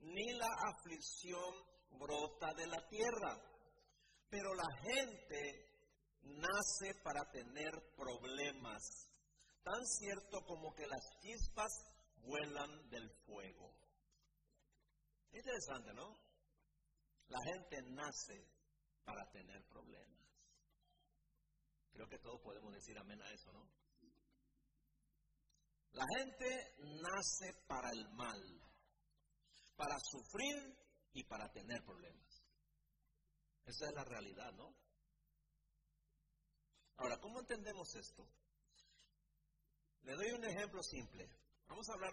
ni 0.00 0.32
la 0.32 0.48
aflicción 0.74 1.54
brota 1.90 2.52
de 2.54 2.66
la 2.66 2.88
tierra, 2.88 3.38
pero 4.28 4.54
la 4.54 4.76
gente 4.82 5.72
nace 6.22 6.94
para 7.02 7.30
tener 7.30 7.72
problemas, 7.96 8.82
tan 9.62 9.86
cierto 9.86 10.40
como 10.46 10.74
que 10.74 10.86
las 10.86 11.02
chispas 11.20 11.72
vuelan 12.24 12.88
del 12.90 13.10
fuego. 13.26 13.72
Interesante, 15.32 15.92
¿no? 15.94 16.16
La 17.28 17.38
gente 17.44 17.82
nace 17.90 18.46
para 19.04 19.30
tener 19.30 19.62
problemas. 19.68 20.12
Creo 21.92 22.08
que 22.08 22.18
todos 22.18 22.40
podemos 22.42 22.72
decir 22.72 22.98
amén 22.98 23.20
a 23.22 23.30
eso, 23.32 23.52
¿no? 23.52 23.68
La 25.92 26.06
gente 26.16 26.74
nace 27.02 27.52
para 27.66 27.90
el 27.90 28.08
mal, 28.14 28.40
para 29.76 29.96
sufrir 29.98 30.76
y 31.12 31.24
para 31.24 31.50
tener 31.52 31.84
problemas. 31.84 32.42
Esa 33.66 33.86
es 33.86 33.94
la 33.94 34.04
realidad, 34.04 34.52
¿no? 34.52 34.74
Ahora, 36.96 37.18
¿cómo 37.20 37.40
entendemos 37.40 37.94
esto? 37.94 38.26
Le 40.02 40.14
doy 40.14 40.32
un 40.32 40.44
ejemplo 40.44 40.82
simple. 40.82 41.28
Vamos 41.66 41.88
a 41.88 41.94
hablar 41.94 42.12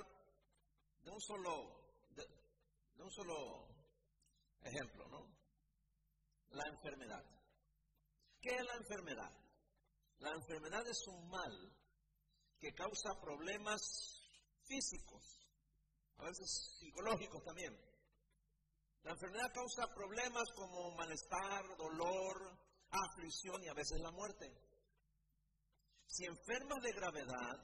de 1.04 1.12
un 1.12 1.22
solo, 1.22 2.06
de, 2.10 3.04
un 3.04 3.12
solo 3.12 3.68
ejemplo, 4.62 5.08
¿no? 5.08 5.26
La 6.52 6.68
enfermedad. 6.68 7.24
¿Qué 8.42 8.50
es 8.50 8.66
la 8.66 8.76
enfermedad? 8.76 9.32
La 10.20 10.32
enfermedad 10.32 10.88
es 10.88 11.08
un 11.08 11.30
mal 11.30 11.79
que 12.60 12.74
causa 12.74 13.20
problemas 13.22 13.82
físicos, 14.64 15.24
a 16.18 16.24
veces 16.26 16.78
psicológicos 16.80 17.44
también. 17.44 17.74
La 19.04 19.12
enfermedad 19.12 19.54
causa 19.54 19.94
problemas 19.94 20.52
como 20.56 20.92
malestar, 20.96 21.66
dolor, 21.78 22.60
aflicción 22.92 23.64
y 23.64 23.70
a 23.70 23.74
veces 23.74 24.00
la 24.02 24.12
muerte. 24.12 24.52
Si 26.08 26.26
enfermas 26.26 26.82
de 26.82 26.92
gravedad, 26.92 27.60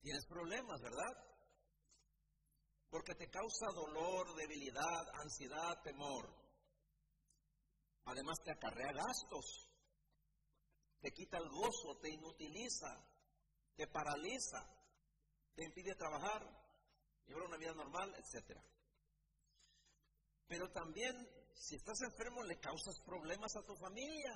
tienes 0.00 0.26
problemas, 0.26 0.80
¿verdad? 0.80 1.24
Porque 2.90 3.14
te 3.14 3.30
causa 3.30 3.66
dolor, 3.74 4.34
debilidad, 4.36 5.08
ansiedad, 5.14 5.82
temor. 5.82 6.28
Además 8.04 8.38
te 8.44 8.52
acarrea 8.52 8.92
gastos 8.92 9.67
te 11.00 11.12
quita 11.12 11.38
el 11.38 11.48
gozo, 11.48 11.96
te 11.98 12.10
inutiliza, 12.10 13.04
te 13.76 13.86
paraliza, 13.86 14.64
te 15.54 15.64
impide 15.64 15.94
trabajar, 15.94 16.42
llevar 17.26 17.44
una 17.44 17.56
vida 17.56 17.74
normal, 17.74 18.14
etc. 18.16 18.58
Pero 20.46 20.70
también, 20.72 21.16
si 21.54 21.76
estás 21.76 22.00
enfermo, 22.02 22.42
le 22.42 22.58
causas 22.58 22.98
problemas 23.00 23.54
a 23.56 23.62
tu 23.62 23.76
familia, 23.76 24.34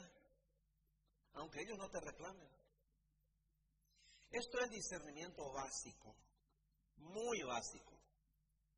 aunque 1.35 1.63
ellos 1.63 1.79
no 1.79 1.91
te 1.91 2.01
reclamen. 2.01 2.49
Esto 4.31 4.59
es 4.61 4.71
discernimiento 4.71 5.53
básico, 5.53 6.17
muy 6.97 7.43
básico. 7.43 7.93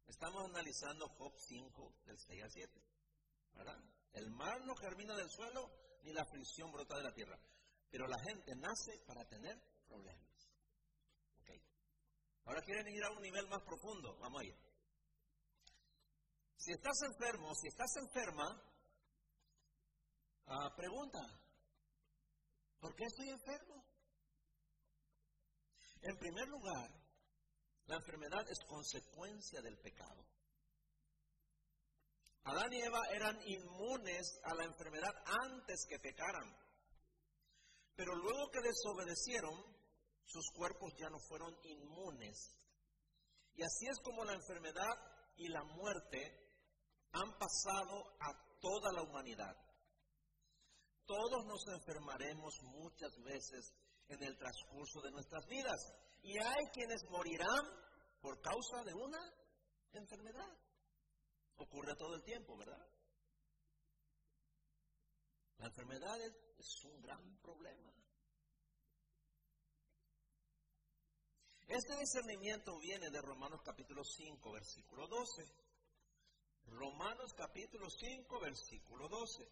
Estamos 0.06 0.44
analizando 0.44 1.08
Job 1.08 1.32
5, 1.38 1.94
del 2.06 2.18
6 2.18 2.42
al 2.42 2.50
7. 2.50 2.82
¿verdad? 3.54 3.84
El 4.12 4.30
mal 4.30 4.66
no 4.66 4.74
germina 4.76 5.16
del 5.16 5.30
suelo, 5.30 5.70
ni 6.02 6.12
la 6.12 6.22
aflicción 6.22 6.70
brota 6.72 6.96
de 6.96 7.02
la 7.02 7.14
tierra. 7.14 7.38
Pero 7.94 8.08
la 8.08 8.18
gente 8.18 8.56
nace 8.56 8.98
para 9.06 9.24
tener 9.28 9.56
problemas. 9.86 10.50
Ahora 12.44 12.60
quieren 12.62 12.88
ir 12.88 13.04
a 13.04 13.10
un 13.12 13.22
nivel 13.22 13.46
más 13.46 13.62
profundo. 13.62 14.18
Vamos 14.18 14.40
a 14.40 14.44
ir. 14.44 14.56
Si 16.56 16.72
estás 16.72 17.00
enfermo, 17.02 17.54
si 17.54 17.68
estás 17.68 17.94
enferma, 17.98 18.60
ah, 20.46 20.74
pregunta, 20.76 21.20
¿por 22.80 22.96
qué 22.96 23.04
estoy 23.04 23.28
enfermo? 23.28 23.86
En 26.02 26.18
primer 26.18 26.48
lugar, 26.48 26.90
la 27.86 27.94
enfermedad 27.94 28.44
es 28.50 28.58
consecuencia 28.66 29.62
del 29.62 29.78
pecado. 29.78 30.26
Adán 32.42 32.72
y 32.72 32.82
Eva 32.82 33.06
eran 33.12 33.40
inmunes 33.46 34.40
a 34.42 34.54
la 34.54 34.64
enfermedad 34.64 35.14
antes 35.44 35.86
que 35.88 36.00
pecaran. 36.00 36.63
Pero 37.96 38.14
luego 38.14 38.50
que 38.50 38.60
desobedecieron, 38.60 39.54
sus 40.24 40.50
cuerpos 40.52 40.92
ya 40.98 41.08
no 41.10 41.18
fueron 41.28 41.56
inmunes. 41.62 42.58
Y 43.54 43.62
así 43.62 43.86
es 43.86 44.00
como 44.00 44.24
la 44.24 44.34
enfermedad 44.34 44.94
y 45.36 45.48
la 45.48 45.62
muerte 45.62 46.44
han 47.12 47.38
pasado 47.38 48.16
a 48.20 48.58
toda 48.60 48.92
la 48.92 49.02
humanidad. 49.02 49.56
Todos 51.06 51.44
nos 51.46 51.66
enfermaremos 51.68 52.54
muchas 52.62 53.12
veces 53.22 53.72
en 54.08 54.22
el 54.22 54.36
transcurso 54.36 55.00
de 55.02 55.10
nuestras 55.10 55.46
vidas. 55.46 55.80
y 56.22 56.38
hay 56.38 56.64
quienes 56.72 57.04
morirán 57.10 57.66
por 58.22 58.40
causa 58.40 58.82
de 58.86 58.94
una 58.94 59.20
enfermedad. 59.92 60.56
Ocurre 61.56 61.94
todo 61.96 62.14
el 62.14 62.22
tiempo, 62.22 62.56
¿verdad? 62.56 62.88
La 65.58 65.66
enfermedad 65.66 66.18
es, 66.22 66.32
un 66.84 67.02
gran 67.02 67.36
problema. 67.42 67.92
Este 71.68 71.96
discernimiento 71.98 72.78
viene 72.78 73.10
de 73.10 73.20
Romanos 73.20 73.60
capítulo 73.62 74.02
5, 74.02 74.52
versículo 74.52 75.06
12. 75.08 75.44
Romanos 76.66 77.34
capítulo 77.36 77.90
5, 77.90 78.40
versículo 78.40 79.08
12. 79.08 79.46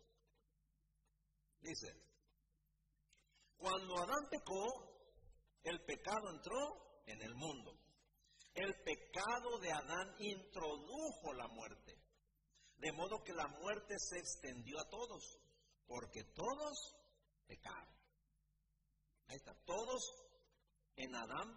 Dice, 1.61 1.95
cuando 3.59 3.99
Adán 3.99 4.29
pecó, 4.31 4.65
el 5.65 5.85
pecado 5.85 6.31
entró 6.31 7.03
en 7.07 7.21
el 7.21 7.35
mundo. 7.35 7.79
El 8.55 8.75
pecado 8.83 9.59
de 9.61 9.71
Adán 9.71 10.15
introdujo 10.19 11.35
la 11.35 11.49
muerte, 11.49 11.99
de 12.79 12.93
modo 12.93 13.23
que 13.23 13.33
la 13.35 13.49
muerte 13.49 13.97
se 13.99 14.19
extendió 14.19 14.79
a 14.81 14.89
todos, 14.89 15.39
porque 15.87 16.25
todos 16.35 17.02
pecaron. 17.53 17.95
Ahí 19.29 19.37
está, 19.37 19.55
todos 19.67 20.03
en 20.97 21.15
Adán 21.15 21.49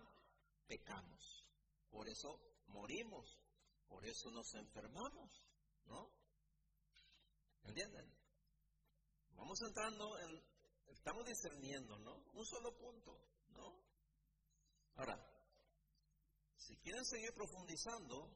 pecamos. 0.68 1.48
Por 1.90 2.08
eso 2.10 2.30
morimos, 2.68 3.40
por 3.88 4.06
eso 4.06 4.30
nos 4.32 4.54
enfermamos, 4.56 5.30
¿no? 5.86 6.12
¿Entienden? 7.64 8.14
Vamos 9.36 9.58
entrando 9.62 10.20
en, 10.20 10.44
estamos 10.88 11.26
discerniendo, 11.26 11.98
¿no? 12.00 12.16
Un 12.34 12.46
solo 12.46 12.78
punto, 12.78 13.18
¿no? 13.50 13.80
Ahora, 14.96 15.18
si 16.58 16.76
quieren 16.78 17.06
seguir 17.06 17.34
profundizando, 17.34 18.36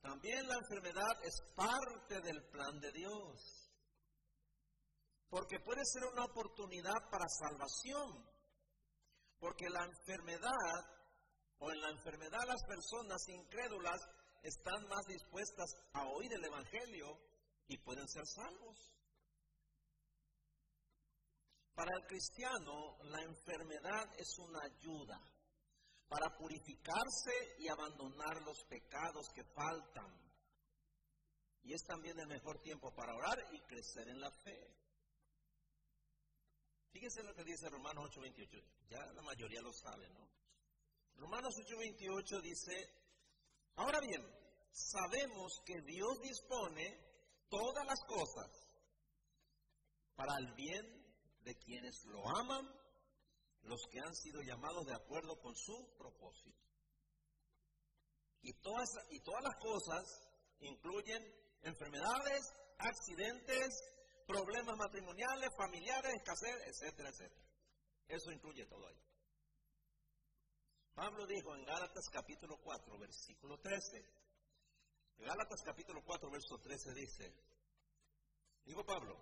también 0.00 0.46
la 0.46 0.56
enfermedad 0.58 1.24
es 1.24 1.42
parte 1.56 2.20
del 2.20 2.40
plan 2.50 2.78
de 2.78 2.92
Dios. 2.92 3.63
Porque 5.34 5.58
puede 5.58 5.84
ser 5.84 6.04
una 6.04 6.26
oportunidad 6.26 7.10
para 7.10 7.26
salvación. 7.26 8.24
Porque 9.40 9.68
la 9.68 9.84
enfermedad, 9.84 10.78
o 11.58 11.72
en 11.72 11.80
la 11.80 11.90
enfermedad 11.90 12.38
las 12.46 12.62
personas 12.62 13.20
incrédulas 13.26 14.00
están 14.44 14.86
más 14.86 15.04
dispuestas 15.08 15.74
a 15.92 16.06
oír 16.06 16.32
el 16.34 16.44
Evangelio 16.44 17.18
y 17.66 17.76
pueden 17.78 18.06
ser 18.06 18.22
salvos. 18.28 18.78
Para 21.74 21.90
el 21.96 22.06
cristiano, 22.06 22.96
la 23.02 23.20
enfermedad 23.22 24.14
es 24.16 24.38
una 24.38 24.60
ayuda 24.62 25.20
para 26.06 26.30
purificarse 26.38 27.56
y 27.58 27.66
abandonar 27.66 28.40
los 28.42 28.62
pecados 28.68 29.26
que 29.34 29.42
faltan. 29.42 30.14
Y 31.64 31.74
es 31.74 31.82
también 31.88 32.20
el 32.20 32.28
mejor 32.28 32.60
tiempo 32.60 32.94
para 32.94 33.16
orar 33.16 33.52
y 33.52 33.60
crecer 33.62 34.06
en 34.10 34.20
la 34.20 34.30
fe. 34.30 34.83
Fíjense 36.94 37.24
lo 37.24 37.34
que 37.34 37.42
dice 37.42 37.68
Romanos 37.68 38.08
8:28. 38.08 38.62
Ya 38.88 39.04
la 39.14 39.22
mayoría 39.22 39.60
lo 39.60 39.72
sabe, 39.72 40.08
¿no? 40.10 40.28
Romanos 41.16 41.52
8:28 41.58 42.40
dice, 42.40 42.88
ahora 43.74 43.98
bien, 43.98 44.22
sabemos 44.70 45.60
que 45.66 45.80
Dios 45.82 46.20
dispone 46.22 46.96
todas 47.48 47.84
las 47.84 47.98
cosas 48.06 48.48
para 50.14 50.38
el 50.38 50.54
bien 50.54 50.86
de 51.42 51.56
quienes 51.56 52.04
lo 52.04 52.22
aman, 52.38 52.64
los 53.62 53.80
que 53.90 53.98
han 53.98 54.14
sido 54.14 54.40
llamados 54.42 54.86
de 54.86 54.94
acuerdo 54.94 55.36
con 55.40 55.52
su 55.56 55.96
propósito. 55.98 56.62
Y 58.40 58.52
todas, 58.60 58.88
y 59.10 59.18
todas 59.18 59.42
las 59.42 59.56
cosas 59.56 60.04
incluyen 60.60 61.24
enfermedades, 61.62 62.52
accidentes, 62.78 63.82
problemas 64.26 64.76
matrimoniales, 64.76 65.50
familiares, 65.56 66.14
escasez, 66.14 66.56
etcétera, 66.66 67.08
etcétera. 67.10 67.44
Eso 68.08 68.32
incluye 68.32 68.66
todo 68.66 68.86
ahí. 68.86 69.00
Pablo 70.94 71.26
dijo 71.26 71.54
en 71.54 71.64
Gálatas 71.64 72.04
capítulo 72.12 72.56
4, 72.62 72.98
versículo 72.98 73.58
13. 73.58 74.24
Gálatas 75.18 75.62
capítulo 75.64 76.02
4, 76.04 76.30
verso 76.30 76.58
13 76.58 76.94
dice, 76.94 77.34
dijo 78.64 78.84
Pablo, 78.84 79.16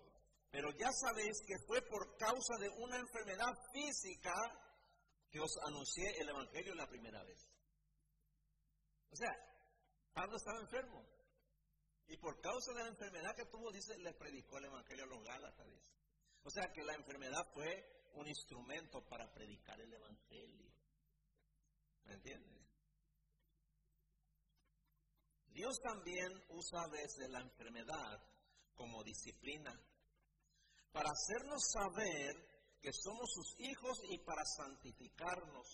pero 0.50 0.70
ya 0.72 0.90
sabéis 0.90 1.38
que 1.46 1.54
fue 1.66 1.80
por 1.82 2.16
causa 2.16 2.56
de 2.58 2.68
una 2.68 2.98
enfermedad 2.98 3.52
física 3.72 4.32
que 5.30 5.40
os 5.40 5.56
anuncié 5.66 6.04
el 6.20 6.28
Evangelio 6.28 6.74
la 6.74 6.88
primera 6.88 7.22
vez. 7.24 7.38
O 9.10 9.16
sea, 9.16 9.30
Pablo 10.12 10.36
estaba 10.36 10.60
enfermo. 10.60 11.06
Y 12.08 12.16
por 12.16 12.40
causa 12.40 12.72
de 12.72 12.82
la 12.82 12.88
enfermedad 12.88 13.34
que 13.34 13.46
tuvo, 13.46 13.70
dice, 13.70 13.96
le 13.98 14.12
predicó 14.14 14.58
el 14.58 14.66
Evangelio 14.66 15.04
a 15.04 15.08
los 15.08 15.24
Gálatas. 15.24 15.66
O 16.44 16.50
sea 16.50 16.72
que 16.72 16.82
la 16.82 16.94
enfermedad 16.94 17.46
fue 17.54 18.08
un 18.14 18.28
instrumento 18.28 19.02
para 19.08 19.32
predicar 19.32 19.80
el 19.80 19.92
Evangelio. 19.92 20.70
¿Me 22.04 22.14
entiendes? 22.14 22.62
Dios 25.48 25.78
también 25.82 26.32
usa 26.48 26.82
a 26.82 26.88
veces 26.88 27.28
la 27.28 27.40
enfermedad 27.40 28.18
como 28.74 29.02
disciplina 29.04 29.72
para 30.90 31.10
hacernos 31.10 31.62
saber 31.70 32.52
que 32.80 32.90
somos 32.92 33.30
sus 33.32 33.60
hijos 33.60 33.98
y 34.10 34.18
para 34.18 34.42
santificarnos. 34.44 35.66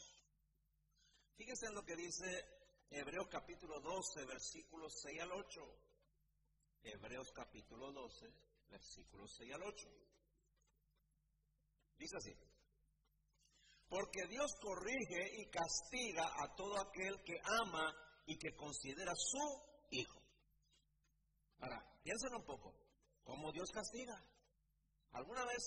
Fíjense 1.37 1.67
en 1.67 1.75
lo 1.75 1.85
que 1.85 1.97
dice 1.97 2.45
Hebreos 2.91 3.29
capítulo 3.31 3.81
12, 3.81 4.27
versículos 4.27 4.93
6 5.03 5.21
al 5.23 5.33
8. 5.33 5.88
Hebreos 6.83 7.31
capítulo 7.35 7.93
12, 7.93 8.27
versículos 8.69 9.35
6 9.37 9.55
al 9.55 9.63
8. 9.63 9.89
Dice 11.99 12.17
así. 12.17 12.33
Porque 13.89 14.27
Dios 14.29 14.51
corrige 14.61 15.41
y 15.41 15.51
castiga 15.51 16.25
a 16.25 16.55
todo 16.55 16.79
aquel 16.81 17.23
que 17.25 17.41
ama 17.63 17.95
y 18.27 18.37
que 18.37 18.55
considera 18.55 19.13
su 19.15 19.89
hijo. 19.91 20.23
Ahora, 21.61 21.83
piensen 22.03 22.35
un 22.35 22.45
poco. 22.45 22.75
¿Cómo 23.25 23.51
Dios 23.53 23.71
castiga? 23.73 24.15
¿Alguna 25.13 25.45
vez 25.45 25.63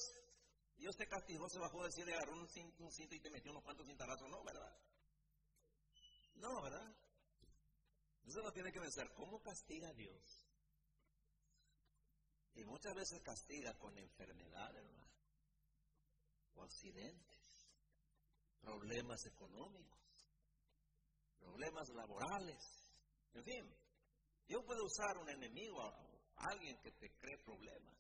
Dios 0.78 0.96
te 0.96 1.08
castigó, 1.08 1.50
se 1.50 1.60
bajó 1.60 1.84
del 1.84 1.92
cielo 1.92 2.12
y 2.12 2.14
agarró 2.14 2.34
un 2.38 2.48
cinto, 2.48 3.16
y 3.16 3.20
te 3.20 3.30
metió 3.30 3.52
unos 3.52 3.64
cuantos 3.64 3.88
cintarazos? 3.88 4.30
No, 4.30 4.44
¿verdad? 4.44 4.78
No, 6.36 6.62
¿verdad? 6.62 6.96
Entonces 8.18 8.42
uno 8.42 8.52
tiene 8.52 8.72
que 8.72 8.80
pensar, 8.80 9.12
¿cómo 9.14 9.42
castiga 9.42 9.92
Dios? 9.94 10.51
Y 12.56 12.66
muchas 12.66 12.94
veces 12.96 13.22
castiga 13.22 13.74
con 13.78 13.98
enfermedades, 13.98 14.84
hermano, 14.84 15.12
o 16.56 16.64
accidentes, 16.64 17.72
problemas 18.62 19.26
económicos, 19.26 20.00
problemas 21.40 21.90
laborales, 21.90 22.92
en 23.34 23.44
fin. 23.44 23.76
Dios 24.48 24.64
puede 24.66 24.82
usar 24.82 25.18
un 25.18 25.30
enemigo, 25.30 25.82
a 25.82 26.48
alguien 26.50 26.78
que 26.82 26.92
te 26.92 27.10
cree 27.18 27.38
problemas. 27.40 27.96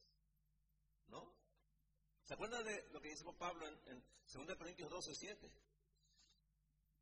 ¿No? 1.07 1.33
¿Se 2.23 2.33
acuerdan 2.33 2.63
de 2.63 2.89
lo 2.91 3.01
que 3.01 3.09
dice 3.09 3.23
Pablo 3.37 3.67
en, 3.67 3.73
en 3.87 4.03
2 4.47 4.57
Corintios 4.57 4.89
12, 4.89 5.15
7? 5.15 5.51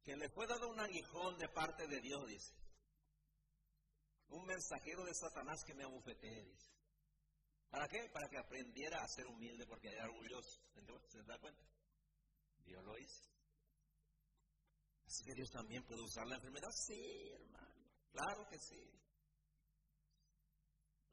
Que 0.04 0.16
le 0.16 0.30
fue 0.30 0.48
dado 0.48 0.70
un 0.70 0.80
aguijón 0.80 1.38
de 1.38 1.50
parte 1.50 1.88
de 1.88 2.00
Dios, 2.02 2.28
dice. 2.28 2.54
Un 4.30 4.46
mensajero 4.46 5.04
de 5.06 5.14
Satanás 5.14 5.64
que 5.64 5.74
me 5.74 5.84
abufetee, 5.84 6.46
dice. 6.46 6.79
¿Para 7.69 7.88
qué? 7.88 8.10
Para 8.12 8.27
que 8.27 8.38
aprendiera 8.38 8.97
a 9.03 9.08
ser 9.08 9.27
humilde 9.27 9.65
porque 9.67 9.89
era 9.89 10.05
orgulloso. 10.05 10.62
¿Se 11.10 11.23
da 11.23 11.38
cuenta? 11.39 11.63
Dios 12.65 12.84
lo 12.84 12.97
hizo. 12.97 13.29
Así 15.05 15.23
que 15.23 15.34
Dios 15.34 15.49
también 15.51 15.84
puede 15.86 16.01
usar 16.01 16.25
la 16.27 16.36
enfermedad. 16.36 16.69
Sí, 16.71 17.29
hermano. 17.34 17.91
Claro 18.12 18.47
que 18.49 18.60
sí. 18.60 18.99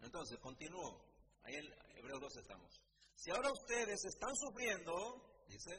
Entonces, 0.01 0.39
continúo. 0.39 1.05
Ahí 1.43 1.55
en 1.55 1.67
Hebreos 1.97 2.21
12 2.21 2.41
estamos. 2.41 2.83
Si 3.15 3.31
ahora 3.31 3.51
ustedes 3.53 4.05
están 4.05 4.35
sufriendo, 4.37 5.45
dice, 5.49 5.73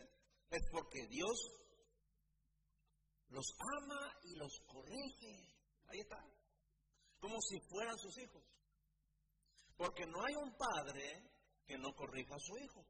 es 0.49 0.61
porque 0.71 1.05
Dios 1.07 1.37
los 3.29 3.45
ama 3.77 4.19
y 4.23 4.35
los 4.35 4.59
corrige. 4.65 5.57
Ahí 5.87 5.99
está. 5.99 6.23
Como 7.19 7.39
si 7.41 7.59
fueran 7.69 7.97
sus 7.97 8.17
hijos. 8.19 8.43
Porque 9.77 10.05
no 10.05 10.25
hay 10.25 10.35
un 10.35 10.57
padre 10.57 11.23
que 11.65 11.77
no 11.77 11.93
corrija 11.93 12.35
a 12.35 12.39
su 12.39 12.57
hijo. 12.57 12.85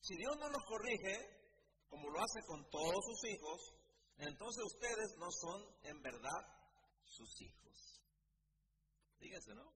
Si 0.00 0.16
Dios 0.16 0.36
no 0.38 0.48
los 0.48 0.64
corrige, 0.64 1.14
como 1.88 2.10
lo 2.10 2.18
hace 2.18 2.40
con 2.46 2.68
todos 2.70 3.04
sus 3.04 3.30
hijos, 3.30 3.74
entonces 4.18 4.64
ustedes 4.64 5.16
no 5.18 5.30
son 5.30 5.62
en 5.82 6.02
verdad 6.02 6.40
sus 7.04 7.40
hijos. 7.42 8.02
Dígase, 9.18 9.54
¿no? 9.54 9.72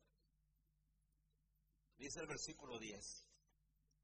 Dice 1.96 2.20
el 2.20 2.26
versículo 2.26 2.78
10. 2.78 3.26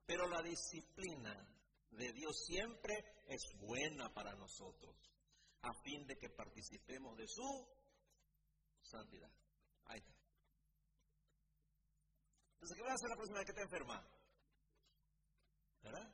Pero 0.04 0.28
la 0.28 0.42
disciplina, 0.42 1.56
de 1.90 2.12
Dios 2.12 2.44
siempre 2.44 2.94
es 3.26 3.42
buena 3.60 4.12
para 4.12 4.34
nosotros, 4.34 4.96
a 5.62 5.72
fin 5.82 6.06
de 6.06 6.16
que 6.16 6.28
participemos 6.28 7.16
de 7.16 7.26
su 7.26 7.68
santidad. 8.82 9.30
Ahí 9.86 9.98
está. 9.98 10.15
Entonces, 12.56 12.76
¿qué 12.76 12.82
vas 12.82 12.92
a 12.92 12.94
hacer 12.94 13.10
la 13.10 13.16
próxima 13.16 13.38
vez 13.38 13.46
que 13.46 13.52
te 13.52 13.62
enferma? 13.62 14.08
¿Verdad? 15.82 16.10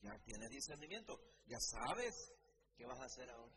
Ya 0.00 0.18
tienes 0.24 0.50
discernimiento, 0.50 1.20
ya 1.46 1.58
sabes 1.58 2.32
qué 2.76 2.86
vas 2.86 2.98
a 2.98 3.04
hacer 3.04 3.28
ahora. 3.28 3.56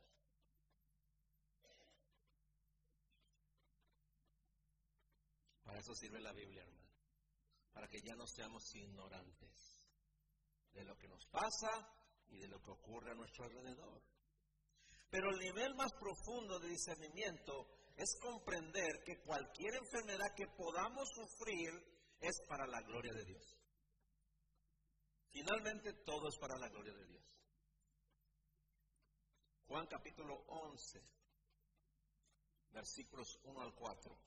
Para 5.64 5.80
eso 5.80 5.96
sirve 5.96 6.20
la 6.22 6.34
Biblia, 6.34 6.64
hermano. 6.64 6.90
Para 7.72 7.88
que 7.88 8.02
ya 8.02 8.16
no 8.16 8.26
seamos 8.28 8.64
ignorantes 8.76 9.82
de 10.74 10.84
lo 10.84 10.98
que 10.98 11.08
nos 11.08 11.26
pasa 11.28 11.70
y 12.28 12.40
de 12.40 12.48
lo 12.48 12.62
que 12.62 12.72
ocurre 12.72 13.12
a 13.12 13.16
nuestro 13.16 13.46
alrededor. 13.46 14.02
Pero 15.10 15.30
el 15.30 15.38
nivel 15.38 15.76
más 15.76 15.92
profundo 15.94 16.60
de 16.60 16.70
discernimiento 16.70 17.85
es 17.96 18.18
comprender 18.22 19.04
que 19.06 19.22
cualquier 19.22 19.76
enfermedad 19.76 20.34
que 20.36 20.48
podamos 20.48 21.08
sufrir 21.10 21.72
es 22.20 22.42
para 22.48 22.68
la 22.68 22.82
gloria 22.82 23.14
de 23.14 23.26
Dios. 23.26 23.58
Finalmente 25.30 25.94
todo 26.06 26.28
es 26.30 26.38
para 26.38 26.58
la 26.58 26.70
gloria 26.70 26.94
de 26.94 27.06
Dios. 27.06 27.24
Juan 29.68 29.88
capítulo 29.88 30.36
11, 30.48 31.02
versículos 32.72 33.40
1 33.44 33.62
al 33.62 33.74
4. 33.74 34.18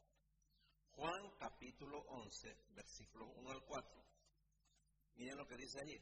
Juan 0.92 1.30
capítulo 1.38 1.98
11, 2.08 2.56
versículos 2.74 3.28
1 3.36 3.50
al 3.50 3.64
4. 3.64 4.04
Miren 5.14 5.36
lo 5.36 5.46
que 5.46 5.56
dice 5.56 5.80
allí. 5.80 5.96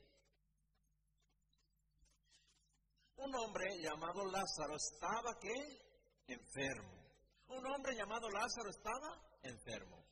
Un 3.17 3.35
hombre 3.35 3.67
llamado 3.81 4.25
Lázaro 4.27 4.77
estaba 4.77 5.39
que 5.39 6.33
enfermo. 6.33 6.96
Un 7.49 7.67
hombre 7.67 7.95
llamado 7.95 8.29
Lázaro 8.31 8.71
estaba 8.71 9.21
enfermo. 9.43 10.05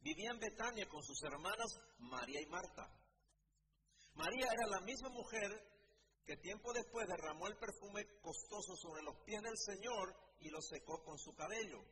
Vivía 0.00 0.30
en 0.30 0.38
Betania 0.38 0.88
con 0.88 1.02
sus 1.02 1.22
hermanas 1.22 1.80
María 1.98 2.40
y 2.40 2.46
Marta. 2.46 2.88
María 4.14 4.46
era 4.52 4.78
la 4.78 4.80
misma 4.80 5.08
mujer 5.10 5.50
que 6.24 6.36
tiempo 6.36 6.72
después 6.72 7.06
derramó 7.08 7.46
el 7.48 7.56
perfume 7.56 8.06
costoso 8.20 8.76
sobre 8.76 9.02
los 9.02 9.16
pies 9.24 9.42
del 9.42 9.56
Señor 9.56 10.14
y 10.40 10.50
lo 10.50 10.60
secó 10.62 11.02
con 11.04 11.18
su 11.18 11.34
cabello. 11.34 11.84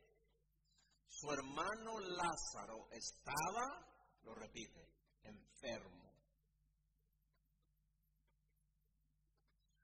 Su 1.07 1.31
hermano 1.31 1.99
Lázaro 1.99 2.87
estaba, 2.91 3.65
lo 4.23 4.33
repite, 4.33 4.87
enfermo. 5.23 6.11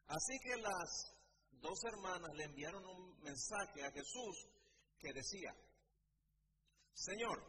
Así 0.07 0.39
que 0.39 0.61
las 0.61 1.18
dos 1.61 1.83
hermanas 1.83 2.33
le 2.35 2.43
enviaron 2.45 2.85
un 2.85 3.19
mensaje 3.21 3.83
a 3.83 3.91
Jesús 3.91 4.47
que 4.97 5.13
decía, 5.13 5.55
Señor, 6.93 7.41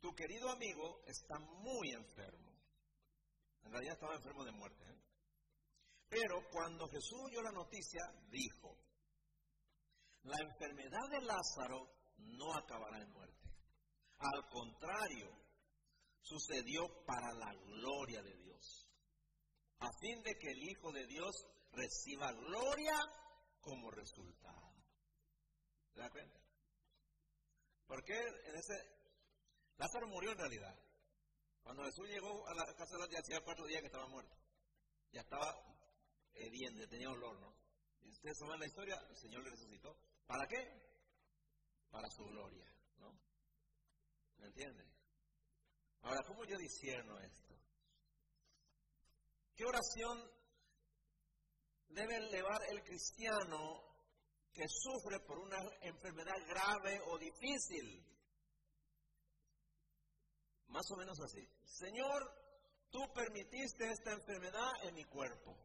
tu 0.00 0.14
querido 0.14 0.50
amigo 0.50 1.02
está 1.06 1.38
muy 1.38 1.90
enfermo. 1.90 2.52
En 3.64 3.72
realidad 3.72 3.94
estaba 3.94 4.14
enfermo 4.14 4.44
de 4.44 4.52
muerte. 4.52 4.84
¿eh? 4.84 4.98
Pero 6.08 6.48
cuando 6.50 6.88
Jesús 6.88 7.18
oyó 7.26 7.42
la 7.42 7.52
noticia, 7.52 8.02
dijo, 8.30 8.76
la 10.22 10.38
enfermedad 10.40 11.08
de 11.10 11.20
Lázaro 11.22 11.90
no 12.16 12.54
acabará 12.54 13.00
en 13.00 13.12
muerte. 13.12 13.48
Al 14.18 14.48
contrario, 14.48 15.30
sucedió 16.20 16.82
para 17.04 17.32
la 17.34 17.54
gloria 17.54 18.22
de 18.22 18.36
Dios, 18.36 18.88
a 19.80 19.90
fin 20.00 20.22
de 20.22 20.34
que 20.38 20.50
el 20.50 20.62
Hijo 20.62 20.92
de 20.92 21.06
Dios 21.06 21.46
reciba 21.72 22.32
gloria 22.32 22.94
como 23.68 23.90
resultado. 23.90 24.72
¿Se 25.92 26.00
da 26.00 26.10
cuenta? 26.10 26.40
Porque 27.86 28.14
en 28.16 28.56
ese... 28.56 28.98
Lázaro 29.76 30.08
murió 30.08 30.32
en 30.32 30.38
realidad. 30.38 30.74
Cuando 31.62 31.84
Jesús 31.84 32.08
llegó 32.08 32.48
a 32.48 32.54
la 32.54 32.64
casa 32.74 32.96
de 32.96 33.12
ya 33.12 33.20
hacía 33.20 33.44
cuatro 33.44 33.66
días 33.66 33.80
que 33.80 33.86
estaba 33.86 34.08
muerto. 34.08 34.34
Ya 35.12 35.20
estaba 35.20 35.54
hediendo, 36.34 36.88
tenía 36.88 37.10
olor, 37.10 37.38
¿no? 37.40 37.54
Y 38.00 38.10
ustedes 38.10 38.38
saben 38.38 38.58
la 38.58 38.66
historia, 38.66 38.96
el 39.08 39.16
Señor 39.16 39.44
le 39.44 39.50
resucitó. 39.50 39.96
¿Para 40.26 40.46
qué? 40.46 40.56
Para 41.90 42.08
su 42.10 42.24
gloria, 42.24 42.66
¿no? 42.98 43.12
¿Me 44.38 44.46
entienden? 44.46 44.90
Ahora, 46.02 46.22
¿cómo 46.26 46.44
yo 46.44 46.56
disierno 46.56 47.18
esto? 47.20 47.54
¿Qué 49.54 49.64
oración 49.64 50.37
debe 51.88 52.16
elevar 52.16 52.60
el 52.70 52.82
cristiano 52.82 53.82
que 54.52 54.64
sufre 54.68 55.20
por 55.20 55.38
una 55.38 55.58
enfermedad 55.82 56.36
grave 56.46 57.00
o 57.06 57.18
difícil. 57.18 58.04
Más 60.68 60.84
o 60.90 60.96
menos 60.96 61.18
así. 61.20 61.46
Señor, 61.64 62.22
tú 62.90 63.00
permitiste 63.14 63.90
esta 63.90 64.12
enfermedad 64.12 64.70
en 64.82 64.94
mi 64.94 65.04
cuerpo. 65.04 65.56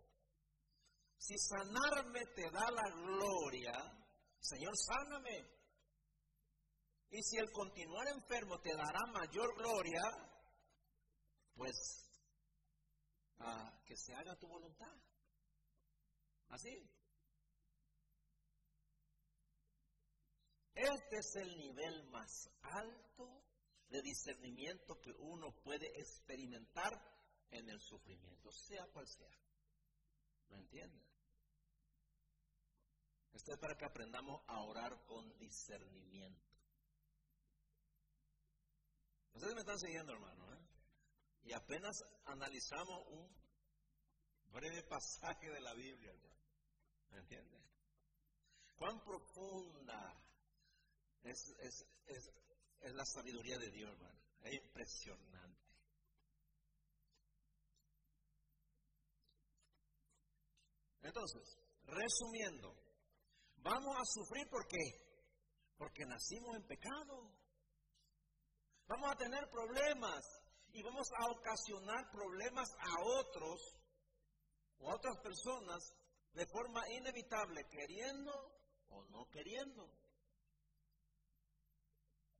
Si 1.17 1.37
sanarme 1.37 2.25
te 2.35 2.49
da 2.51 2.69
la 2.71 2.89
gloria, 2.89 3.73
Señor, 4.39 4.73
sáname. 4.77 5.47
Y 7.09 7.21
si 7.23 7.37
el 7.37 7.51
continuar 7.51 8.07
enfermo 8.07 8.59
te 8.59 8.75
dará 8.75 8.99
mayor 9.13 9.55
gloria, 9.55 10.01
pues 11.55 12.03
que 13.85 13.95
se 13.95 14.13
haga 14.13 14.35
tu 14.37 14.47
voluntad. 14.47 14.95
Así. 16.49 16.89
Este 20.75 21.17
es 21.17 21.35
el 21.35 21.57
nivel 21.57 22.03
más 22.09 22.49
alto 22.61 23.43
de 23.89 24.01
discernimiento 24.01 24.99
que 24.99 25.11
uno 25.19 25.53
puede 25.63 25.87
experimentar 25.99 26.91
en 27.51 27.69
el 27.69 27.79
sufrimiento, 27.79 28.51
sea 28.51 28.85
cual 28.87 29.07
sea. 29.07 29.29
¿Lo 30.49 30.57
entienden? 30.57 31.05
Esto 33.33 33.53
es 33.53 33.59
para 33.59 33.75
que 33.75 33.85
aprendamos 33.85 34.41
a 34.47 34.61
orar 34.61 35.03
con 35.05 35.37
discernimiento. 35.37 36.53
Ustedes 39.33 39.55
me 39.55 39.61
están 39.61 39.79
siguiendo, 39.79 40.13
hermano, 40.13 40.53
¿eh? 40.53 40.59
Y 41.43 41.53
apenas 41.53 42.03
analizamos 42.25 43.07
un 43.07 43.27
breve 44.53 44.83
pasaje 44.83 45.49
de 45.49 45.59
la 45.59 45.73
Biblia. 45.73 46.13
¿Me 47.09 47.19
entiende? 47.19 47.59
Cuán 48.75 49.03
profunda 49.03 50.23
es, 51.23 51.85
la 52.81 53.05
sabiduría 53.05 53.57
de 53.57 53.71
Dios, 53.71 53.91
hermano. 53.91 54.19
Es 54.43 54.53
impresionante. 54.53 55.63
Entonces, 61.01 61.57
resumiendo, 61.85 62.75
vamos 63.57 63.95
a 63.97 64.05
sufrir 64.05 64.47
¿por 64.49 64.67
qué? 64.67 64.77
Porque 65.77 66.05
nacimos 66.05 66.55
en 66.55 66.67
pecado. 66.67 67.31
Vamos 68.87 69.11
a 69.11 69.15
tener 69.15 69.49
problemas 69.49 70.23
y 70.73 70.81
vamos 70.83 71.07
a 71.17 71.31
ocasionar 71.31 72.11
problemas 72.11 72.69
a 72.79 73.03
otros 73.19 73.82
o 74.83 74.91
a 74.91 74.95
otras 74.95 75.17
personas 75.19 75.93
de 76.33 76.45
forma 76.47 76.81
inevitable, 76.89 77.65
queriendo 77.69 78.31
o 78.89 79.03
no 79.05 79.29
queriendo. 79.29 79.89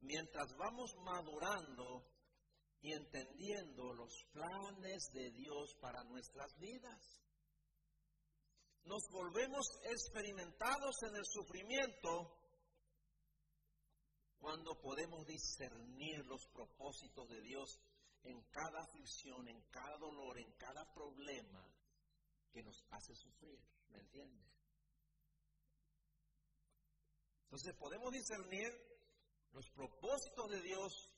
Mientras 0.02 0.56
vamos 0.58 0.94
madurando 0.98 2.06
y 2.82 2.92
entendiendo 2.92 3.94
los 3.94 4.26
planes 4.34 5.10
de 5.14 5.32
Dios 5.32 5.76
para 5.80 6.04
nuestras 6.04 6.58
vidas. 6.60 7.22
Nos 8.84 9.04
volvemos 9.12 9.66
experimentados 9.86 10.96
en 11.04 11.16
el 11.16 11.26
sufrimiento 11.26 12.38
cuando 14.40 14.78
podemos 14.82 15.26
discernir 15.26 16.26
los 16.26 16.46
propósitos 16.48 17.30
de 17.30 17.42
Dios 17.42 17.80
en 18.24 18.42
cada 18.52 18.82
aflicción, 18.82 19.48
en 19.48 19.62
cada 19.70 19.98
dolor, 19.98 20.38
en 20.38 20.52
cada 20.58 20.84
problema 20.94 21.66
que 22.54 22.64
nos 22.64 22.86
hace 22.92 23.16
sufrir. 23.16 23.60
¿Me 23.90 24.00
entiende? 24.00 24.46
Entonces 27.46 27.76
podemos 27.76 28.14
discernir 28.14 28.72
los 29.52 29.70
propósitos 29.72 30.50
de 30.50 30.62
Dios 30.62 31.12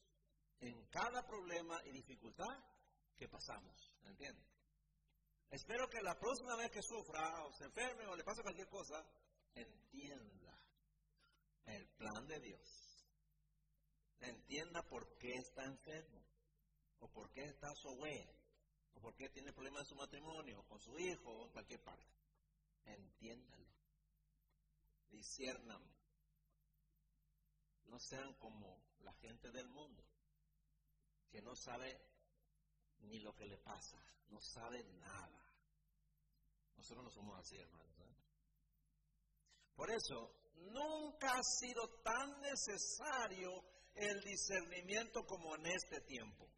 en 0.61 0.85
cada 0.87 1.25
problema 1.27 1.79
y 1.85 1.91
dificultad 1.91 2.57
que 3.17 3.27
pasamos. 3.27 3.93
¿Me 4.03 4.11
entiende? 4.11 4.43
Espero 5.49 5.89
que 5.89 6.01
la 6.01 6.17
próxima 6.17 6.55
vez 6.55 6.71
que 6.71 6.81
sufra 6.81 7.43
o 7.45 7.53
se 7.53 7.65
enferme 7.65 8.07
o 8.07 8.15
le 8.15 8.23
pase 8.23 8.41
cualquier 8.41 8.67
cosa, 8.67 9.05
entienda 9.53 10.59
el 11.65 11.87
plan 11.97 12.27
de 12.27 12.39
Dios. 12.39 13.05
Entienda 14.19 14.81
por 14.83 15.17
qué 15.17 15.33
está 15.35 15.63
enfermo 15.63 16.25
o 16.99 17.07
por 17.09 17.31
qué 17.31 17.43
está 17.43 17.73
so 17.75 17.95
o 18.95 18.99
porque 19.01 19.29
tiene 19.29 19.53
problemas 19.53 19.81
en 19.81 19.87
su 19.87 19.95
matrimonio, 19.95 20.63
con 20.67 20.79
su 20.79 20.97
hijo, 20.97 21.31
o 21.31 21.45
en 21.45 21.51
cualquier 21.51 21.81
parte. 21.81 22.13
Entiéndalo. 22.85 23.67
Disciernan. 25.09 25.81
No 27.85 27.99
sean 27.99 28.33
como 28.35 28.81
la 28.99 29.13
gente 29.13 29.51
del 29.51 29.69
mundo, 29.69 30.03
que 31.29 31.41
no 31.41 31.55
sabe 31.55 32.01
ni 32.99 33.19
lo 33.19 33.33
que 33.35 33.45
le 33.45 33.57
pasa, 33.59 33.97
no 34.29 34.39
sabe 34.41 34.83
nada. 34.83 35.45
Nosotros 36.75 37.05
no 37.05 37.11
somos 37.11 37.39
así, 37.39 37.57
hermanos. 37.57 37.99
¿eh? 37.99 38.15
Por 39.75 39.91
eso, 39.91 40.31
nunca 40.55 41.27
ha 41.27 41.43
sido 41.43 41.87
tan 42.03 42.41
necesario 42.41 43.51
el 43.93 44.21
discernimiento 44.21 45.23
como 45.25 45.55
en 45.55 45.67
este 45.67 46.01
tiempo. 46.01 46.49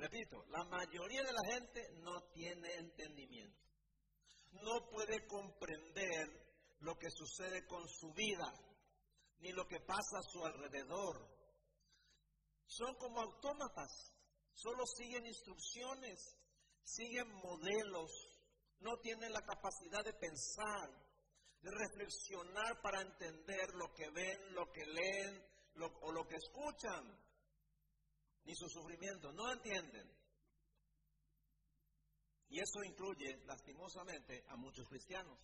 Repito, 0.00 0.46
la 0.48 0.64
mayoría 0.64 1.22
de 1.22 1.32
la 1.32 1.44
gente 1.52 1.86
no 1.98 2.22
tiene 2.32 2.74
entendimiento. 2.76 3.68
No 4.62 4.88
puede 4.88 5.26
comprender 5.26 6.26
lo 6.80 6.96
que 6.96 7.10
sucede 7.10 7.66
con 7.66 7.86
su 7.86 8.10
vida, 8.14 8.50
ni 9.40 9.52
lo 9.52 9.66
que 9.68 9.78
pasa 9.80 10.18
a 10.18 10.22
su 10.22 10.42
alrededor. 10.42 11.28
Son 12.64 12.94
como 12.94 13.20
autómatas, 13.20 14.14
solo 14.54 14.86
siguen 14.86 15.26
instrucciones, 15.26 16.34
siguen 16.82 17.30
modelos, 17.34 18.10
no 18.78 18.96
tienen 19.00 19.30
la 19.34 19.42
capacidad 19.42 20.02
de 20.02 20.14
pensar, 20.14 20.88
de 21.60 21.70
reflexionar 21.72 22.80
para 22.80 23.02
entender 23.02 23.68
lo 23.74 23.92
que 23.92 24.08
ven, 24.08 24.54
lo 24.54 24.72
que 24.72 24.86
leen 24.86 25.44
o 26.00 26.10
lo 26.10 26.26
que 26.26 26.36
escuchan, 26.36 27.29
ni 28.50 28.56
su 28.56 28.68
sufrimiento, 28.68 29.32
no 29.32 29.52
entienden. 29.52 30.10
Y 32.48 32.58
eso 32.58 32.82
incluye, 32.82 33.36
lastimosamente, 33.46 34.42
a 34.48 34.56
muchos 34.56 34.88
cristianos. 34.88 35.38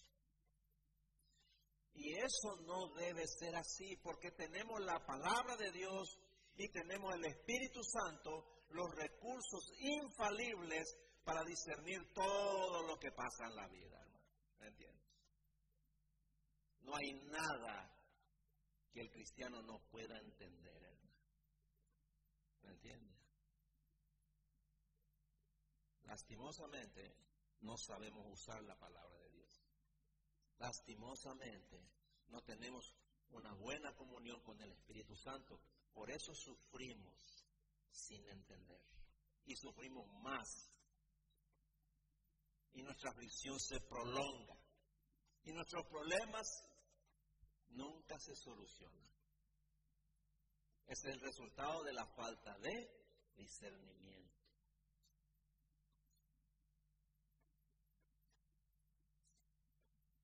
Y 1.95 2.15
eso 2.15 2.57
no 2.67 2.93
debe 2.95 3.25
ser 3.29 3.55
así, 3.55 3.97
porque 4.03 4.33
tenemos 4.33 4.81
la 4.81 4.99
palabra 5.07 5.57
de 5.57 5.71
Dios 5.71 6.19
y 6.57 6.69
tenemos 6.73 7.15
el 7.15 7.27
Espíritu 7.27 7.81
Santo, 7.85 8.65
los 8.71 8.93
recursos 8.97 9.71
infalibles 9.79 10.85
para 11.23 11.45
discernir 11.45 12.13
todo 12.13 12.83
lo 12.89 12.99
que 12.99 13.13
pasa 13.13 13.47
en 13.47 13.55
la 13.55 13.69
vida, 13.69 14.01
hermano. 14.01 14.27
¿Me 14.59 14.67
entiendes? 14.67 15.07
No 16.81 16.97
hay 16.97 17.13
nada 17.31 17.89
que 18.93 19.01
el 19.01 19.11
cristiano 19.13 19.63
no 19.63 19.79
pueda 19.91 20.19
entender. 20.19 20.86
¿Me 22.67 22.73
entiendes? 22.73 23.17
Lastimosamente, 26.03 27.17
no 27.61 27.77
sabemos 27.79 28.27
usar 28.29 28.63
la 28.65 28.77
palabra 28.77 29.17
de 29.19 29.31
Dios. 29.31 29.65
Lastimosamente, 30.59 31.89
no 32.29 32.43
tenemos 32.43 32.95
una 33.31 33.53
buena 33.55 33.95
comunión 33.95 34.41
con 34.43 34.61
el 34.61 34.73
Espíritu 34.73 35.17
Santo. 35.17 35.61
Por 35.93 36.11
eso 36.11 36.35
sufrimos 36.35 37.47
sin 37.91 38.27
entender. 38.29 38.83
Y 39.45 39.57
sufrimos 39.57 40.07
más 40.23 40.77
y 42.77 42.83
nuestra 42.83 43.11
aflicción 43.11 43.59
se 43.59 43.81
prolonga 43.81 44.59
y 45.45 45.53
nuestros 45.53 45.87
problemas 45.87 46.47
nunca 47.71 48.19
se 48.19 48.35
solucionan. 48.37 49.16
Es 50.87 51.05
el 51.05 51.21
resultado 51.21 51.83
de 51.83 51.93
la 51.93 52.07
falta 52.07 52.57
de 52.59 52.91
discernimiento. 53.37 54.37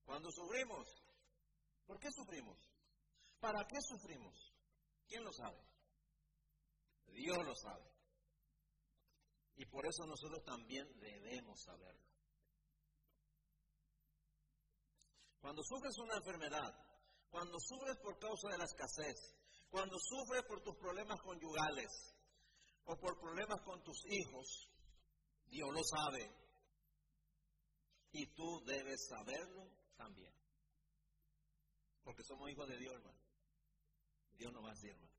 Cuando 0.04 0.30
sufrimos, 0.30 0.86
¿por 1.86 1.98
qué 1.98 2.08
sufrimos? 2.12 2.58
¿Para 3.40 3.66
qué 3.66 3.80
sufrimos? 3.80 4.54
¿Quién 5.08 5.24
lo 5.24 5.32
sabe? 5.32 5.58
Dios 7.06 7.38
lo 7.44 7.54
sabe. 7.54 7.90
Y 9.56 9.66
por 9.66 9.84
eso 9.86 10.06
nosotros 10.06 10.44
también 10.44 10.86
debemos 11.00 11.60
saberlo. 11.62 12.12
Cuando 15.40 15.62
sufres 15.64 15.98
una 15.98 16.16
enfermedad, 16.16 16.72
cuando 17.30 17.58
sufres 17.58 17.96
por 17.98 18.18
causa 18.18 18.48
de 18.50 18.58
la 18.58 18.64
escasez, 18.64 19.16
cuando 19.72 19.96
sufres 19.98 20.44
por 20.44 20.60
tus 20.60 20.76
problemas 20.76 21.18
conyugales 21.22 21.88
o 22.84 22.94
por 22.94 23.18
problemas 23.18 23.58
con 23.62 23.82
tus 23.82 24.04
hijos, 24.04 24.68
Dios 25.46 25.70
lo 25.72 25.80
sabe. 25.82 26.30
Y 28.12 28.26
tú 28.34 28.62
debes 28.66 29.08
saberlo 29.08 29.66
también. 29.96 30.30
Porque 32.04 32.22
somos 32.22 32.50
hijos 32.50 32.68
de 32.68 32.76
Dios, 32.76 32.92
hermano. 32.92 33.18
Dios 34.36 34.52
no 34.52 34.60
va 34.60 34.68
a 34.68 34.74
decir, 34.74 34.90
hermano. 34.90 35.12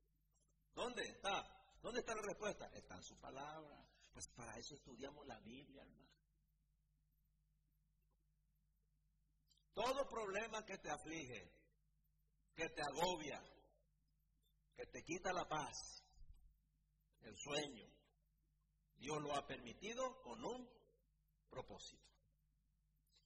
¿Dónde 0.76 1.02
está? 1.02 1.76
¿Dónde 1.82 2.02
está 2.02 2.14
la 2.14 2.22
respuesta? 2.22 2.68
Está 2.76 2.96
en 2.96 3.04
su 3.04 3.20
palabra. 3.20 3.84
Pues 4.14 4.28
para 4.36 4.56
eso 4.60 4.76
estudiamos 4.76 5.26
la 5.26 5.40
Biblia, 5.40 5.82
hermano. 5.82 6.14
Todo 9.74 10.08
problema 10.08 10.64
que 10.64 10.78
te 10.78 10.92
aflige, 10.92 11.52
que 12.54 12.70
te 12.70 12.82
agobia, 12.84 13.42
que 14.76 14.86
te 14.88 15.04
quita 15.04 15.32
la 15.34 15.48
paz, 15.48 16.04
el 17.22 17.36
sueño, 17.38 17.88
Dios 18.98 19.22
lo 19.22 19.36
ha 19.36 19.46
permitido 19.46 20.22
con 20.22 20.44
un 20.44 20.70
propósito. 21.50 22.04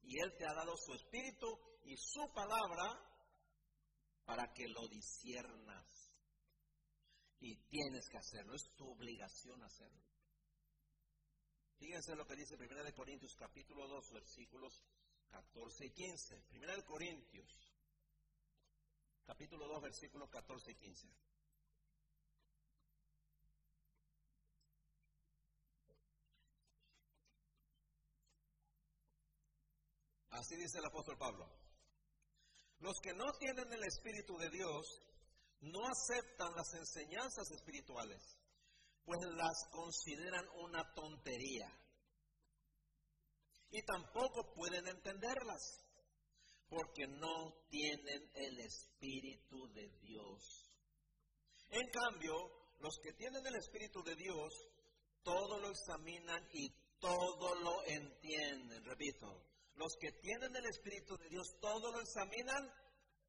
Y 0.01 0.19
Él 0.19 0.33
te 0.37 0.45
ha 0.45 0.53
dado 0.53 0.75
su 0.77 0.93
espíritu 0.93 1.47
y 1.83 1.95
su 1.97 2.31
palabra 2.33 2.99
para 4.25 4.53
que 4.53 4.67
lo 4.67 4.87
disiernas. 4.87 5.85
Y 7.39 7.55
tienes 7.67 8.09
que 8.09 8.17
hacerlo, 8.17 8.55
es 8.55 8.63
tu 8.75 8.89
obligación 8.89 9.63
hacerlo. 9.63 10.01
Fíjense 11.77 12.15
lo 12.15 12.25
que 12.25 12.35
dice 12.35 12.55
1 12.55 12.95
Corintios 12.95 13.35
capítulo 13.35 13.87
2 13.87 14.11
versículos 14.13 14.83
14 15.29 15.85
y 15.85 15.91
15. 15.91 16.41
Primera 16.49 16.75
de 16.75 16.83
Corintios, 16.83 17.73
capítulo 19.25 19.67
2, 19.67 19.81
versículos 19.81 20.29
14 20.29 20.71
y 20.71 20.75
15. 20.75 21.07
Así 30.37 30.55
dice 30.55 30.77
el 30.77 30.85
apóstol 30.85 31.17
Pablo. 31.17 31.49
Los 32.79 32.99
que 33.01 33.13
no 33.13 33.25
tienen 33.39 33.73
el 33.73 33.83
Espíritu 33.83 34.37
de 34.37 34.49
Dios 34.51 35.01
no 35.61 35.79
aceptan 35.87 36.55
las 36.55 36.71
enseñanzas 36.75 37.49
espirituales, 37.51 38.21
pues 39.03 39.19
las 39.35 39.67
consideran 39.71 40.45
una 40.61 40.93
tontería 40.93 41.67
y 43.71 43.81
tampoco 43.83 44.53
pueden 44.53 44.87
entenderlas 44.87 45.83
porque 46.69 47.07
no 47.07 47.53
tienen 47.69 48.29
el 48.35 48.59
Espíritu 48.59 49.67
de 49.73 49.89
Dios. 50.01 50.69
En 51.69 51.89
cambio, 51.89 52.33
los 52.79 52.95
que 53.01 53.13
tienen 53.13 53.45
el 53.45 53.55
Espíritu 53.55 54.03
de 54.03 54.15
Dios, 54.15 54.53
todo 55.23 55.59
lo 55.59 55.69
examinan 55.69 56.47
y 56.53 56.69
todo 56.99 57.55
lo 57.55 57.83
entienden. 57.85 58.83
Repito, 58.85 59.43
los 59.77 59.95
que 59.97 60.11
tienen 60.13 60.55
el 60.55 60.65
Espíritu 60.65 61.17
de 61.17 61.29
Dios, 61.29 61.57
todo 61.59 61.91
lo 61.91 62.01
examinan 62.01 62.71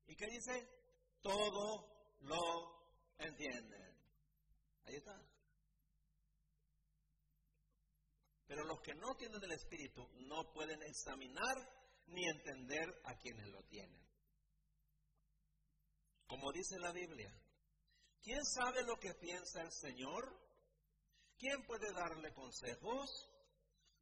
y 0.06 0.16
¿qué 0.16 0.26
dice? 0.26 0.68
Todo 1.20 2.16
lo 2.20 3.16
entienden. 3.18 3.96
Ahí 4.84 4.96
está. 4.96 5.20
Pero 8.46 8.64
los 8.64 8.80
que 8.80 8.94
no 8.94 9.14
tienen 9.16 9.42
el 9.42 9.52
Espíritu 9.52 10.08
no 10.20 10.50
pueden 10.52 10.82
examinar 10.82 11.56
ni 12.06 12.24
entender 12.26 12.88
a 13.04 13.14
quienes 13.18 13.46
lo 13.48 13.62
tienen. 13.64 14.08
Como 16.26 16.50
dice 16.52 16.78
la 16.78 16.92
Biblia, 16.92 17.30
¿quién 18.22 18.42
sabe 18.44 18.82
lo 18.84 18.98
que 18.98 19.12
piensa 19.14 19.60
el 19.60 19.72
Señor? 19.72 20.34
¿Quién 21.38 21.62
puede 21.66 21.92
darle 21.92 22.32
consejos? 22.32 23.28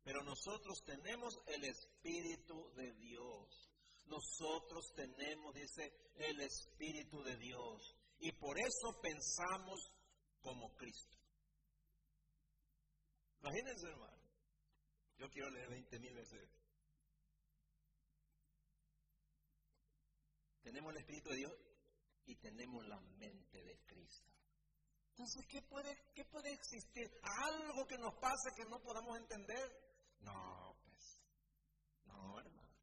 Pero 0.07 0.23
nosotros 0.23 0.85
tenemos 0.87 1.37
el 1.49 1.65
Espíritu 1.65 2.73
de 2.77 2.93
Dios. 2.95 3.69
Nosotros 4.05 4.93
tenemos, 4.95 5.53
dice, 5.53 6.13
el 6.15 6.41
Espíritu 6.43 7.25
de 7.25 7.37
Dios. 7.37 7.97
Y 8.21 8.31
por 8.39 8.57
eso 8.57 9.01
pensamos 9.03 9.81
como 10.41 10.73
Cristo. 10.77 11.19
Imagínense, 13.41 13.89
hermano. 13.89 14.23
Yo 15.19 15.29
quiero 15.29 15.51
leer 15.51 15.71
20 15.71 15.99
mil 15.99 16.15
veces. 16.15 16.51
Tenemos 20.63 20.93
el 20.93 21.01
Espíritu 21.01 21.31
de 21.31 21.37
Dios 21.37 21.53
y 22.27 22.37
tenemos 22.37 22.87
la 22.87 23.01
mente 23.19 23.61
de 23.61 23.77
Cristo. 23.87 24.31
Entonces, 25.11 25.47
¿qué 25.49 25.63
puede, 25.63 25.99
¿qué 26.15 26.25
puede 26.27 26.53
existir? 26.53 27.11
¿Algo 27.23 27.87
que 27.89 27.99
nos 27.99 28.15
pase 28.21 28.55
que 28.55 28.71
no 28.71 28.79
podamos 28.81 29.19
entender? 29.19 29.86
No, 30.27 30.77
pues, 30.83 31.23
no, 32.05 32.41
hermano. 32.41 32.77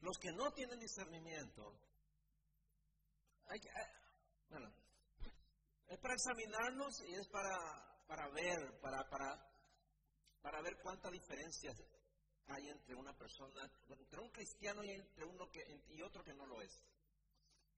Los 0.00 0.18
que 0.18 0.32
no 0.32 0.52
tienen 0.52 0.80
discernimiento, 0.80 1.80
eh, 3.50 3.60
bueno, 4.50 4.72
es 5.86 5.98
para 6.00 6.14
examinarnos 6.14 7.00
y 7.08 7.14
es 7.14 7.28
para, 7.28 8.04
para 8.06 8.28
ver, 8.30 8.80
para, 8.80 9.08
para, 9.08 9.50
para 10.42 10.60
ver 10.62 10.76
cuánta 10.82 11.10
diferencia 11.10 11.72
hay 12.48 12.68
entre 12.68 12.94
una 12.96 13.16
persona, 13.16 13.70
entre 13.88 14.20
un 14.20 14.30
cristiano 14.30 14.82
y 14.82 14.90
entre 14.90 15.24
uno 15.24 15.48
y 15.90 16.02
otro 16.02 16.24
que 16.24 16.34
no 16.34 16.46
lo 16.46 16.60
es. 16.60 16.82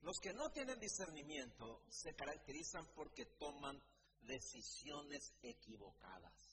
Los 0.01 0.19
que 0.21 0.33
no 0.33 0.51
tienen 0.51 0.79
discernimiento 0.79 1.85
se 1.91 2.15
caracterizan 2.15 2.87
porque 2.95 3.27
toman 3.39 3.79
decisiones 4.23 5.35
equivocadas. 5.43 6.50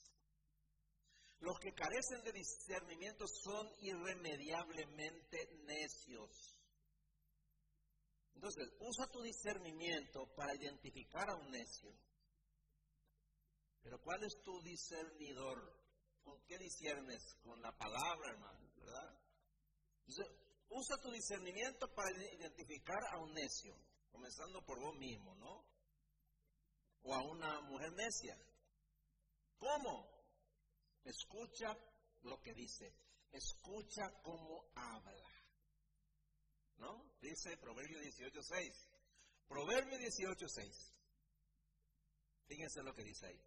Los 1.40 1.58
que 1.60 1.72
carecen 1.72 2.22
de 2.24 2.32
discernimiento 2.32 3.26
son 3.28 3.70
irremediablemente 3.80 5.48
necios. 5.64 6.56
Entonces, 8.34 8.68
usa 8.80 9.06
tu 9.08 9.22
discernimiento 9.22 10.26
para 10.34 10.54
identificar 10.54 11.30
a 11.30 11.36
un 11.36 11.50
necio. 11.50 11.92
Pero 13.82 14.00
¿cuál 14.00 14.24
es 14.24 14.42
tu 14.42 14.60
discernidor? 14.62 15.72
¿Con 16.22 16.40
qué 16.44 16.58
discernes? 16.58 17.34
Con 17.42 17.60
la 17.62 17.76
palabra, 17.76 18.30
hermano, 18.30 18.70
¿verdad? 18.76 19.18
usa 20.70 20.96
tu 20.98 21.10
discernimiento 21.10 21.92
para 21.94 22.10
identificar 22.10 22.98
a 23.12 23.18
un 23.18 23.32
necio, 23.32 23.74
comenzando 24.10 24.64
por 24.64 24.78
vos 24.80 24.96
mismo, 24.96 25.34
¿no? 25.36 25.64
O 27.02 27.14
a 27.14 27.22
una 27.22 27.60
mujer 27.62 27.92
necia. 27.92 28.36
¿Cómo? 29.58 30.17
Escucha 31.08 31.74
lo 32.22 32.38
que 32.40 32.52
dice. 32.52 32.92
Escucha 33.32 34.12
cómo 34.22 34.70
habla. 34.74 35.30
¿No? 36.76 37.02
Dice 37.20 37.56
Proverbio 37.56 37.98
18.6. 37.98 38.72
Proverbio 39.48 39.98
18.6. 39.98 40.92
Fíjense 42.46 42.82
lo 42.82 42.92
que 42.94 43.04
dice 43.04 43.26
ahí. 43.26 43.40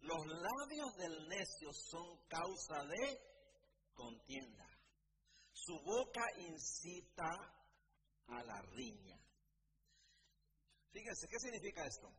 Los 0.00 0.26
labios 0.26 0.96
del 0.96 1.28
necio 1.28 1.70
son 1.72 2.26
causa 2.28 2.84
de 2.86 3.20
contienda. 3.92 4.66
Su 5.52 5.78
boca 5.82 6.22
incita 6.38 7.30
a 8.28 8.42
la 8.42 8.62
riña. 8.62 9.18
Fíjense, 10.92 11.28
¿qué 11.28 11.38
significa 11.38 11.84
esto? 11.84 12.10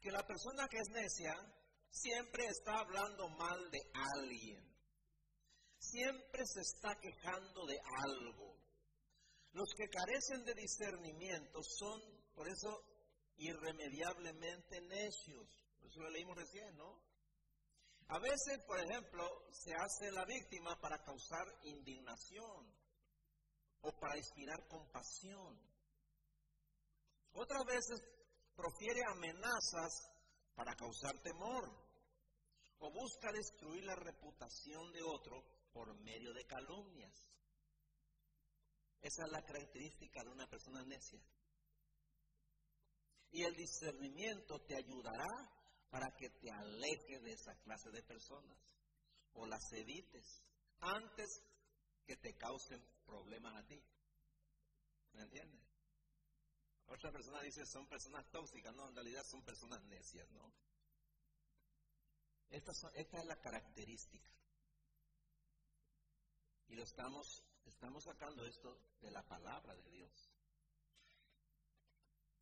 Que 0.00 0.10
la 0.10 0.26
persona 0.26 0.68
que 0.68 0.78
es 0.78 0.88
necia 0.90 1.34
siempre 1.90 2.46
está 2.46 2.80
hablando 2.80 3.28
mal 3.30 3.70
de 3.70 3.80
alguien. 3.92 4.70
Siempre 5.78 6.46
se 6.46 6.60
está 6.60 6.94
quejando 7.00 7.66
de 7.66 7.78
algo. 8.04 8.56
Los 9.52 9.68
que 9.74 9.88
carecen 9.88 10.44
de 10.44 10.54
discernimiento 10.54 11.62
son, 11.62 12.00
por 12.34 12.48
eso, 12.48 12.84
irremediablemente 13.36 14.80
necios. 14.82 15.48
Eso 15.82 16.00
lo 16.00 16.10
leímos 16.10 16.36
recién, 16.36 16.76
¿no? 16.76 17.02
A 18.08 18.18
veces, 18.18 18.60
por 18.66 18.78
ejemplo, 18.78 19.24
se 19.52 19.72
hace 19.72 20.10
la 20.12 20.24
víctima 20.24 20.78
para 20.80 21.02
causar 21.02 21.46
indignación 21.62 22.74
o 23.82 23.92
para 23.98 24.16
inspirar 24.18 24.66
compasión. 24.68 25.58
Otras 27.32 27.64
veces 27.64 28.00
profiere 28.56 29.00
amenazas 29.12 30.10
para 30.54 30.74
causar 30.74 31.18
temor 31.20 31.70
o 32.78 32.90
busca 32.90 33.30
destruir 33.32 33.84
la 33.84 33.94
reputación 33.94 34.92
de 34.92 35.02
otro 35.02 35.44
por 35.72 35.94
medio 36.00 36.32
de 36.32 36.44
calumnias. 36.44 37.12
Esa 39.00 39.24
es 39.24 39.32
la 39.32 39.42
característica 39.42 40.22
de 40.24 40.30
una 40.30 40.46
persona 40.46 40.82
necia. 40.84 41.20
Y 43.32 43.44
el 43.44 43.54
discernimiento 43.54 44.60
te 44.66 44.76
ayudará 44.76 45.28
para 45.90 46.10
que 46.16 46.28
te 46.30 46.50
alejes 46.50 47.22
de 47.22 47.32
esa 47.32 47.54
clase 47.62 47.90
de 47.90 48.02
personas 48.02 48.58
o 49.34 49.46
las 49.46 49.72
evites 49.72 50.42
antes 50.80 51.42
que 52.04 52.16
te 52.16 52.34
causen 52.36 52.82
problemas 53.04 53.56
a 53.56 53.66
ti. 53.66 53.80
¿Me 55.12 55.22
entiendes? 55.22 55.69
Otra 56.90 57.12
persona 57.12 57.40
dice 57.40 57.64
son 57.64 57.86
personas 57.86 58.28
tóxicas, 58.30 58.74
no, 58.74 58.88
en 58.88 58.94
realidad 58.94 59.24
son 59.24 59.42
personas 59.42 59.82
necias, 59.84 60.28
¿no? 60.30 60.52
Esta, 62.50 62.72
es 62.94 63.24
la 63.26 63.36
característica. 63.36 64.28
Y 66.66 66.74
lo 66.74 66.82
estamos, 66.82 67.44
estamos 67.64 68.04
sacando 68.04 68.44
esto 68.44 68.76
de 69.00 69.10
la 69.12 69.22
palabra 69.22 69.74
de 69.76 69.88
Dios. 69.88 70.32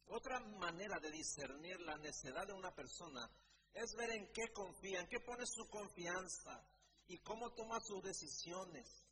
Otra 0.06 0.40
manera 0.40 0.98
de 0.98 1.10
discernir 1.10 1.78
la 1.82 1.98
necedad 1.98 2.46
de 2.46 2.54
una 2.54 2.74
persona 2.74 3.30
es 3.74 3.94
ver 3.96 4.10
en 4.10 4.32
qué 4.32 4.50
confía, 4.54 5.00
en 5.00 5.08
qué 5.08 5.20
pone 5.20 5.44
su 5.44 5.68
confianza 5.68 6.66
y 7.06 7.18
cómo 7.18 7.52
toma 7.52 7.78
sus 7.80 8.02
decisiones. 8.02 9.06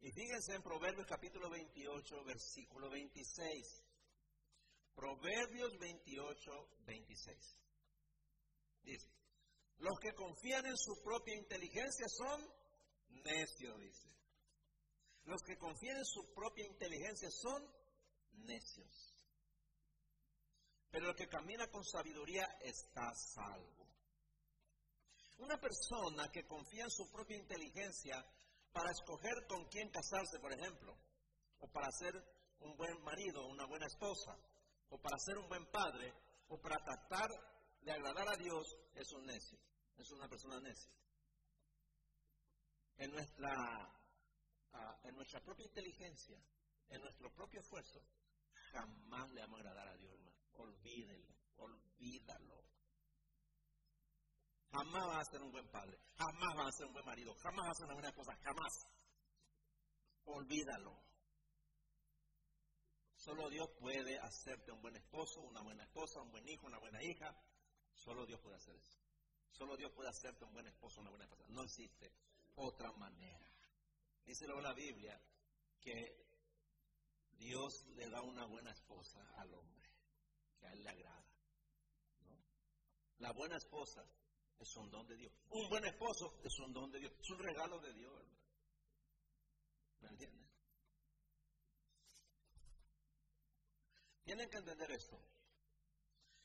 Y 0.00 0.12
fíjense 0.12 0.54
en 0.54 0.62
Proverbios 0.62 1.08
capítulo 1.08 1.50
28, 1.50 2.24
versículo 2.24 2.88
26. 2.88 3.87
Proverbios 4.98 5.78
28, 5.78 6.68
26. 6.84 7.38
Dice, 8.82 9.08
los 9.78 9.96
que 10.00 10.12
confían 10.12 10.66
en 10.66 10.76
su 10.76 11.00
propia 11.04 11.36
inteligencia 11.36 12.08
son 12.08 12.44
necios, 13.22 13.78
dice. 13.78 14.08
Los 15.22 15.40
que 15.42 15.56
confían 15.56 15.98
en 15.98 16.04
su 16.04 16.34
propia 16.34 16.66
inteligencia 16.66 17.30
son 17.30 17.64
necios. 18.44 19.14
Pero 20.90 21.10
el 21.10 21.14
que 21.14 21.28
camina 21.28 21.68
con 21.68 21.84
sabiduría 21.84 22.44
está 22.60 23.14
salvo. 23.14 23.86
Una 25.36 25.60
persona 25.60 26.28
que 26.32 26.44
confía 26.44 26.82
en 26.82 26.90
su 26.90 27.08
propia 27.12 27.36
inteligencia 27.36 28.26
para 28.72 28.90
escoger 28.90 29.46
con 29.46 29.64
quién 29.68 29.90
casarse, 29.90 30.40
por 30.40 30.52
ejemplo, 30.52 30.98
o 31.60 31.68
para 31.68 31.88
ser 31.92 32.20
un 32.58 32.76
buen 32.76 33.00
marido, 33.04 33.46
una 33.46 33.64
buena 33.66 33.86
esposa, 33.86 34.36
o 34.90 34.98
para 34.98 35.18
ser 35.18 35.38
un 35.38 35.48
buen 35.48 35.66
padre, 35.70 36.12
o 36.48 36.58
para 36.60 36.76
tratar 36.82 37.28
de 37.80 37.92
agradar 37.92 38.28
a 38.28 38.36
Dios, 38.36 38.66
es 38.94 39.12
un 39.12 39.26
necio, 39.26 39.58
es 39.96 40.10
una 40.12 40.28
persona 40.28 40.60
necia. 40.60 40.92
En 42.96 43.10
nuestra, 43.12 43.54
ah, 44.72 45.00
en 45.04 45.14
nuestra 45.14 45.40
propia 45.40 45.66
inteligencia, 45.66 46.42
en 46.88 47.00
nuestro 47.00 47.32
propio 47.32 47.60
esfuerzo, 47.60 48.00
jamás 48.72 49.30
le 49.30 49.40
vamos 49.42 49.58
a 49.58 49.60
agradar 49.60 49.88
a 49.88 49.96
Dios, 49.96 50.12
hermano. 50.12 50.36
Olvídelo, 50.54 51.34
olvídalo. 51.56 52.64
Jamás 54.70 55.08
va 55.08 55.20
a 55.20 55.24
ser 55.24 55.40
un 55.40 55.50
buen 55.50 55.68
padre, 55.70 55.98
jamás 56.16 56.58
va 56.58 56.68
a 56.68 56.72
ser 56.72 56.86
un 56.86 56.92
buen 56.92 57.04
marido, 57.06 57.34
jamás 57.36 57.66
va 57.66 57.70
a 57.70 57.74
ser 57.74 57.84
una 57.86 57.94
buena 57.94 58.08
esposa, 58.08 58.36
jamás. 58.42 58.72
Olvídalo. 60.24 61.07
Solo 63.28 63.50
Dios 63.50 63.68
puede 63.78 64.18
hacerte 64.20 64.72
un 64.72 64.80
buen 64.80 64.96
esposo, 64.96 65.42
una 65.42 65.60
buena 65.60 65.82
esposa, 65.82 66.18
un 66.22 66.30
buen 66.30 66.48
hijo, 66.48 66.66
una 66.66 66.78
buena 66.78 67.02
hija. 67.02 67.36
Solo 67.92 68.24
Dios 68.24 68.40
puede 68.40 68.56
hacer 68.56 68.74
eso. 68.74 68.96
Solo 69.50 69.76
Dios 69.76 69.92
puede 69.92 70.08
hacerte 70.08 70.46
un 70.46 70.52
buen 70.54 70.66
esposo, 70.66 71.02
una 71.02 71.10
buena 71.10 71.26
esposa. 71.26 71.44
No 71.48 71.62
existe 71.62 72.10
otra 72.56 72.90
manera. 72.92 73.46
Dice 74.24 74.46
luego 74.46 74.62
la 74.62 74.72
Biblia 74.72 75.20
que 75.78 76.26
Dios 77.32 77.84
le 77.96 78.08
da 78.08 78.22
una 78.22 78.46
buena 78.46 78.70
esposa 78.70 79.20
al 79.36 79.52
hombre, 79.52 79.90
que 80.58 80.66
a 80.66 80.72
él 80.72 80.82
le 80.82 80.88
agrada. 80.88 81.28
La 83.18 83.32
buena 83.32 83.58
esposa 83.58 84.06
es 84.58 84.74
un 84.76 84.90
don 84.90 85.06
de 85.06 85.16
Dios. 85.16 85.34
Un 85.50 85.68
buen 85.68 85.84
esposo 85.84 86.40
es 86.42 86.58
un 86.60 86.72
don 86.72 86.90
de 86.90 87.00
Dios. 87.00 87.12
Es 87.20 87.28
un 87.28 87.40
regalo 87.40 87.78
de 87.78 87.92
Dios. 87.92 88.24
¿Me 90.00 90.08
entienden? 90.08 90.47
Tienen 94.28 94.50
que 94.50 94.58
entender 94.58 94.90
esto. 94.90 95.18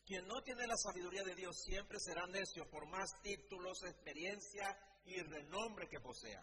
Quien 0.05 0.25
no 0.25 0.41
tiene 0.41 0.65
la 0.65 0.77
sabiduría 0.77 1.21
de 1.21 1.35
Dios 1.35 1.61
siempre 1.65 1.99
será 1.99 2.25
necio 2.27 2.65
por 2.69 2.87
más 2.87 3.11
títulos, 3.21 3.83
experiencia 3.83 4.73
y 5.03 5.21
renombre 5.21 5.89
que 5.89 5.99
posea. 5.99 6.41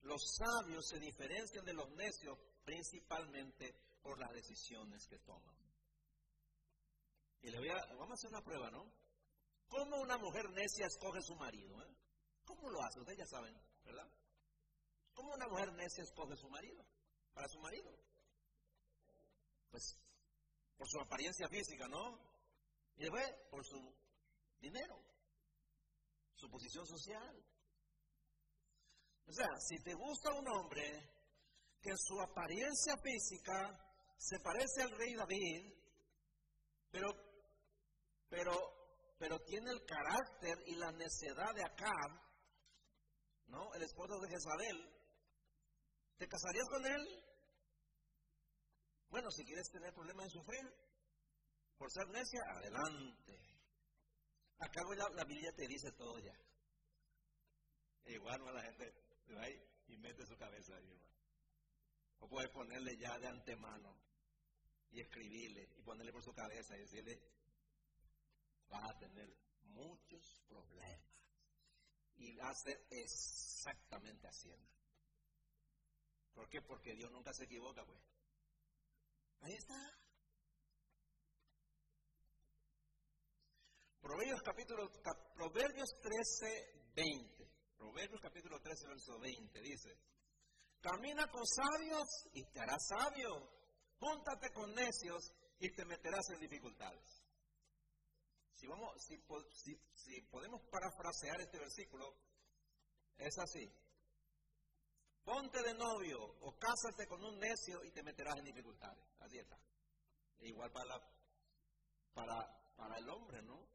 Los 0.00 0.20
sabios 0.36 0.88
se 0.88 0.98
diferencian 0.98 1.64
de 1.64 1.72
los 1.72 1.88
necios 1.92 2.36
principalmente 2.64 3.76
por 4.02 4.18
las 4.18 4.32
decisiones 4.32 5.06
que 5.06 5.20
toman. 5.20 5.56
Y 7.42 7.50
le 7.50 7.58
voy 7.60 7.68
a, 7.68 7.86
vamos 7.94 8.10
a 8.10 8.14
hacer 8.14 8.30
una 8.30 8.42
prueba, 8.42 8.72
¿no? 8.72 8.92
¿Cómo 9.68 10.00
una 10.00 10.18
mujer 10.18 10.50
necia 10.50 10.86
escoge 10.86 11.22
su 11.22 11.36
marido? 11.36 11.80
Eh? 11.80 11.96
¿Cómo 12.44 12.68
lo 12.70 12.82
hace? 12.82 12.98
Ustedes 12.98 13.18
ya 13.18 13.26
saben, 13.26 13.56
¿verdad? 13.84 14.10
¿Cómo 15.14 15.32
una 15.32 15.46
mujer 15.46 15.72
necia 15.74 16.02
escoge 16.02 16.34
su 16.34 16.48
marido? 16.48 16.84
Para 17.32 17.46
su 17.46 17.60
marido. 17.60 17.96
pues, 19.70 19.96
por 20.78 20.88
su 20.88 21.00
apariencia 21.00 21.48
física, 21.48 21.88
¿no? 21.88 22.16
Y 22.96 23.02
después, 23.02 23.26
por 23.50 23.64
su 23.66 23.94
dinero, 24.60 24.96
su 26.34 26.48
posición 26.48 26.86
social. 26.86 27.44
O 29.26 29.32
sea, 29.32 29.48
si 29.60 29.76
te 29.82 29.92
gusta 29.94 30.32
un 30.32 30.48
hombre 30.48 30.84
que 31.82 31.90
en 31.90 31.98
su 31.98 32.20
apariencia 32.20 32.96
física 33.02 33.84
se 34.16 34.38
parece 34.40 34.82
al 34.82 34.90
rey 34.92 35.14
David, 35.14 35.74
pero, 36.90 37.12
pero, 38.28 38.52
pero 39.18 39.38
tiene 39.40 39.70
el 39.70 39.84
carácter 39.84 40.58
y 40.66 40.76
la 40.76 40.92
necedad 40.92 41.54
de 41.54 41.64
Acab, 41.64 42.10
¿no? 43.48 43.74
El 43.74 43.82
esposo 43.82 44.18
de 44.20 44.28
Jezabel, 44.30 44.96
¿te 46.16 46.26
casarías 46.26 46.68
con 46.70 46.86
él? 46.86 47.27
Bueno, 49.10 49.30
si 49.30 49.44
quieres 49.44 49.70
tener 49.70 49.92
problemas 49.94 50.26
en 50.26 50.30
sufrir 50.30 50.74
por 51.76 51.90
ser 51.90 52.08
necia, 52.08 52.42
adelante. 52.50 53.38
Acá 54.58 54.82
la, 54.96 55.08
la 55.10 55.24
Biblia 55.24 55.52
te 55.54 55.66
dice 55.66 55.92
todo 55.92 56.18
ya. 56.18 56.34
Igual 58.06 58.40
no 58.40 58.52
la 58.52 58.62
gente 58.62 58.92
va 59.34 59.42
ahí 59.42 59.54
y 59.86 59.96
mete 59.98 60.26
su 60.26 60.36
cabeza 60.36 60.74
ahí, 60.74 60.90
hermano. 60.90 61.08
O 62.20 62.28
puede 62.28 62.48
ponerle 62.48 62.96
ya 62.98 63.18
de 63.18 63.28
antemano 63.28 63.96
y 64.90 65.00
escribirle 65.00 65.68
y 65.76 65.82
ponerle 65.82 66.12
por 66.12 66.22
su 66.22 66.32
cabeza 66.32 66.76
y 66.76 66.80
decirle, 66.80 67.20
vas 68.68 68.90
a 68.90 68.98
tener 68.98 69.32
muchos 69.62 70.42
problemas. 70.48 71.00
Y 72.16 72.34
va 72.34 72.48
a 72.48 72.54
ser 72.54 72.84
exactamente 72.90 74.26
así. 74.26 74.50
¿Por 76.34 76.48
qué? 76.48 76.60
Porque 76.62 76.94
Dios 76.94 77.12
nunca 77.12 77.32
se 77.32 77.44
equivoca, 77.44 77.84
pues. 77.84 78.00
Ahí 79.40 79.54
está. 79.54 79.98
Proverbios 84.00 84.42
capítulo, 84.42 84.90
Proverbios 85.34 85.88
13, 86.00 86.92
20. 86.94 87.38
Proverbios 87.76 88.20
capítulo 88.20 88.60
13, 88.60 88.88
verso 88.88 89.18
20 89.20 89.60
dice, 89.60 89.96
camina 90.80 91.28
con 91.28 91.46
sabios 91.46 92.08
y 92.32 92.44
te 92.50 92.60
harás 92.60 92.86
sabio, 92.88 93.48
júntate 94.00 94.50
con 94.52 94.74
necios 94.74 95.32
y 95.60 95.70
te 95.74 95.84
meterás 95.84 96.28
en 96.30 96.40
dificultades. 96.40 97.22
Si, 98.54 98.66
vamos, 98.66 99.00
si, 99.04 99.76
si 99.94 100.20
podemos 100.22 100.60
parafrasear 100.70 101.40
este 101.40 101.58
versículo, 101.58 102.12
es 103.18 103.38
así. 103.38 103.72
Ponte 105.28 105.62
de 105.62 105.74
novio 105.74 106.18
o 106.40 106.56
cásate 106.56 107.06
con 107.06 107.22
un 107.22 107.38
necio 107.38 107.84
y 107.84 107.90
te 107.90 108.02
meterás 108.02 108.34
en 108.38 108.46
dificultades. 108.46 109.04
Así 109.20 109.36
está. 109.36 109.58
igual 110.40 110.72
para, 110.72 110.98
para, 112.14 112.74
para 112.74 112.96
el 112.96 113.06
hombre, 113.10 113.42
¿no? 113.42 113.68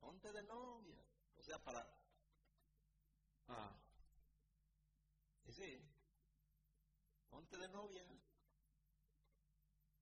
Ponte 0.00 0.32
de 0.32 0.42
novia. 0.44 1.04
O 1.36 1.42
sea, 1.42 1.58
para... 1.58 1.86
Ah. 3.48 3.76
Y 5.44 5.52
sí. 5.52 5.78
Ponte 7.28 7.58
de 7.58 7.68
novia. 7.68 8.06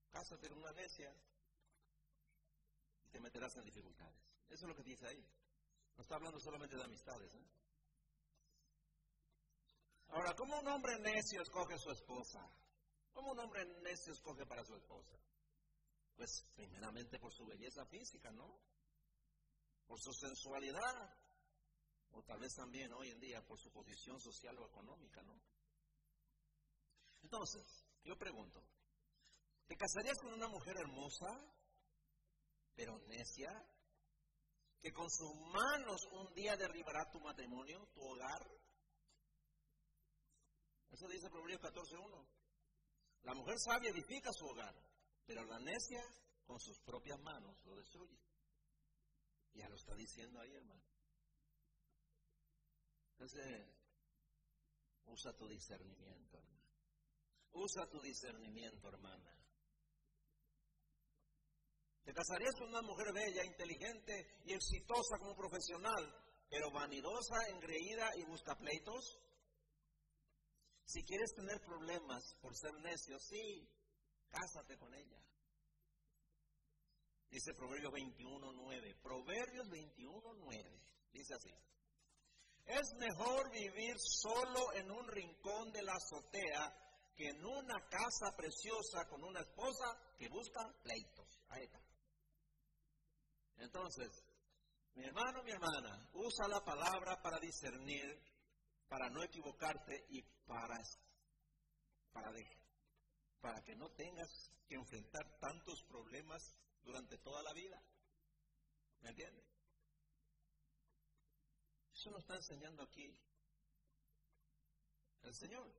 Cásate 0.09 0.47
con 0.47 0.59
una 0.59 0.71
necia 0.71 1.13
y 3.03 3.09
te 3.09 3.19
meterás 3.19 3.53
en 3.57 3.65
dificultades. 3.65 4.23
Eso 4.47 4.63
es 4.63 4.69
lo 4.69 4.75
que 4.75 4.83
dice 4.83 5.05
ahí. 5.05 5.27
No 5.97 6.01
está 6.01 6.15
hablando 6.15 6.39
solamente 6.39 6.77
de 6.77 6.83
amistades. 6.85 7.35
¿eh? 7.35 7.45
Ahora, 10.13 10.35
¿cómo 10.35 10.59
un 10.59 10.67
hombre 10.67 10.93
necio 10.99 11.41
escoge 11.41 11.75
su 11.79 11.89
esposa? 11.89 12.39
¿Cómo 13.13 13.31
un 13.31 13.39
hombre 13.39 13.65
necio 13.81 14.13
escoge 14.13 14.45
para 14.45 14.63
su 14.63 14.75
esposa? 14.75 15.17
Pues 16.15 16.45
primeramente 16.55 17.17
por 17.17 17.33
su 17.33 17.43
belleza 17.47 17.83
física, 17.87 18.29
¿no? 18.31 18.61
Por 19.87 19.99
su 19.99 20.13
sensualidad. 20.13 21.17
O 22.11 22.21
tal 22.21 22.39
vez 22.39 22.53
también 22.53 22.93
hoy 22.93 23.09
en 23.09 23.19
día 23.19 23.43
por 23.43 23.59
su 23.59 23.71
posición 23.71 24.19
social 24.19 24.55
o 24.59 24.67
económica, 24.67 25.23
¿no? 25.23 25.33
Entonces, 27.23 27.83
yo 28.03 28.15
pregunto, 28.15 28.63
¿te 29.65 29.75
casarías 29.75 30.19
con 30.19 30.33
una 30.33 30.47
mujer 30.47 30.77
hermosa, 30.77 31.25
pero 32.75 32.99
necia? 33.07 33.49
Que 34.79 34.91
con 34.91 35.09
sus 35.09 35.33
manos 35.51 36.05
un 36.11 36.31
día 36.35 36.55
derribará 36.55 37.09
tu 37.09 37.19
matrimonio, 37.19 37.87
tu 37.95 38.01
hogar, 38.01 38.62
eso 40.93 41.07
dice 41.07 41.29
Proverbios 41.29 41.61
14.1. 41.61 42.27
La 43.23 43.33
mujer 43.33 43.55
sabia 43.59 43.89
edifica 43.89 44.31
su 44.31 44.45
hogar, 44.45 44.75
pero 45.25 45.43
la 45.45 45.59
necia 45.59 46.03
con 46.45 46.59
sus 46.59 46.79
propias 46.81 47.19
manos 47.19 47.57
lo 47.65 47.75
destruye. 47.75 48.19
Ya 49.53 49.67
lo 49.69 49.75
está 49.75 49.95
diciendo 49.95 50.39
ahí, 50.39 50.53
hermano. 50.53 50.83
Entonces, 53.13 53.67
usa 55.05 55.33
tu 55.33 55.47
discernimiento, 55.47 56.37
hermano. 56.37 56.63
Usa 57.53 57.89
tu 57.89 57.99
discernimiento, 58.01 58.87
hermana. 58.87 59.33
Te 62.03 62.13
casarías 62.13 62.53
con 62.55 62.67
una 62.67 62.81
mujer 62.81 63.13
bella, 63.13 63.45
inteligente 63.45 64.41
y 64.45 64.53
exitosa 64.53 65.17
como 65.19 65.35
profesional, 65.35 66.13
pero 66.49 66.69
vanidosa, 66.71 67.35
engreída 67.49 68.11
y 68.17 68.25
busca 68.25 68.55
pleitos. 68.57 69.22
Si 70.85 71.03
quieres 71.03 71.33
tener 71.33 71.59
problemas 71.61 72.35
por 72.41 72.55
ser 72.55 72.73
necio, 72.81 73.17
sí, 73.19 73.67
cásate 74.29 74.77
con 74.77 74.93
ella. 74.93 75.23
Dice 77.29 77.53
Proverbios 77.55 77.91
21.9. 77.93 79.01
Proverbios 79.01 79.67
21.9. 79.67 80.81
Dice 81.11 81.33
así. 81.33 81.51
Es 82.65 82.93
mejor 82.97 83.51
vivir 83.51 83.95
solo 83.99 84.73
en 84.73 84.91
un 84.91 85.07
rincón 85.07 85.71
de 85.71 85.81
la 85.81 85.93
azotea 85.93 86.71
que 87.15 87.29
en 87.29 87.43
una 87.45 87.87
casa 87.89 88.35
preciosa 88.35 89.07
con 89.09 89.23
una 89.23 89.41
esposa 89.41 89.97
que 90.17 90.29
busca 90.29 90.61
pleitos. 90.81 91.41
Ahí 91.49 91.63
está. 91.63 91.79
Entonces, 93.57 94.09
mi 94.95 95.05
hermano, 95.05 95.43
mi 95.43 95.51
hermana, 95.51 96.09
usa 96.13 96.47
la 96.47 96.63
palabra 96.63 97.21
para 97.21 97.39
discernir 97.39 98.19
para 98.93 99.09
no 99.09 99.23
equivocarte 99.23 100.05
y 100.09 100.21
para, 100.45 100.79
para, 102.11 102.31
para 103.41 103.63
que 103.63 103.75
no 103.75 103.89
tengas 103.93 104.29
que 104.67 104.75
enfrentar 104.75 105.39
tantos 105.39 105.81
problemas 105.85 106.55
durante 106.83 107.17
toda 107.17 107.41
la 107.41 107.53
vida. 107.53 107.81
¿Me 109.01 109.09
entiendes? 109.09 109.43
Eso 111.91 112.11
nos 112.11 112.19
está 112.19 112.35
enseñando 112.35 112.83
aquí 112.83 113.19
el 115.23 115.33
Señor. 115.33 115.73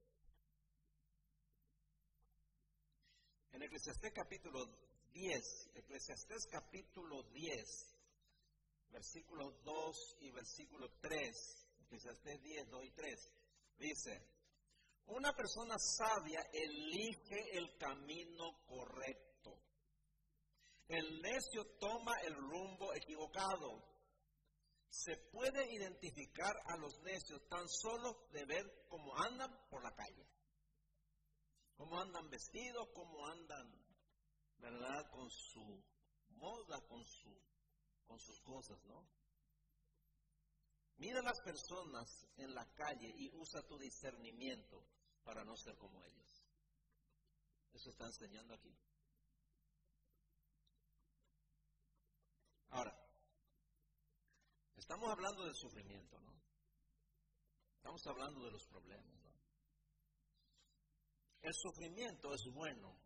En 3.53 3.62
Eclesiastés 3.62 4.12
capítulo 4.12 4.67
10, 5.12 5.71
Eclesiastés 5.77 6.49
capítulo 6.51 7.23
10, 7.31 7.97
versículos 8.91 9.62
2 9.62 10.17
y 10.23 10.33
versículo 10.33 10.91
3, 11.01 11.64
Eclesiastés 11.95 12.42
10, 12.42 12.70
2 12.70 12.84
y 12.84 12.90
3, 12.90 13.32
dice, 13.78 14.26
una 15.07 15.32
persona 15.32 15.76
sabia 15.78 16.40
elige 16.53 17.57
el 17.57 17.76
camino 17.78 18.64
correcto. 18.66 19.61
El 20.88 21.22
necio 21.22 21.64
toma 21.78 22.18
el 22.22 22.34
rumbo 22.34 22.92
equivocado. 22.95 23.95
Se 24.88 25.16
puede 25.30 25.72
identificar 25.72 26.53
a 26.66 26.76
los 26.78 27.01
necios 27.03 27.47
tan 27.49 27.68
solo 27.68 28.26
de 28.32 28.45
ver 28.45 28.86
cómo 28.88 29.16
andan 29.16 29.51
por 29.70 29.82
la 29.82 29.95
calle. 29.95 30.26
Cómo 31.76 32.01
andan 32.01 32.28
vestidos, 32.28 32.88
cómo 32.92 33.24
andan, 33.28 33.72
¿verdad? 34.59 35.11
Con 35.12 35.30
su 35.30 35.84
moda, 36.30 36.80
con, 36.88 37.05
su, 37.05 37.40
con 38.05 38.18
sus 38.18 38.40
cosas, 38.40 38.82
¿no? 38.84 39.24
Mira 40.97 41.20
a 41.20 41.22
las 41.22 41.40
personas 41.40 42.26
en 42.36 42.55
la 42.55 42.64
calle 42.74 43.12
y 43.16 43.30
usa 43.34 43.62
tu 43.66 43.78
discernimiento 43.78 44.86
para 45.24 45.45
no 45.45 45.57
ser 45.57 45.76
como 45.76 46.03
ellos. 46.05 46.45
Eso 47.72 47.90
está 47.90 48.07
enseñando 48.07 48.55
aquí. 48.55 48.72
Ahora, 52.68 52.97
estamos 54.76 55.11
hablando 55.11 55.45
del 55.45 55.55
sufrimiento, 55.55 56.20
¿no? 56.20 56.32
Estamos 57.76 58.07
hablando 58.07 58.45
de 58.45 58.51
los 58.53 58.66
problemas, 58.66 59.20
¿no? 59.22 59.34
El 61.42 61.53
sufrimiento 61.55 62.32
es 62.32 62.42
bueno 62.53 62.99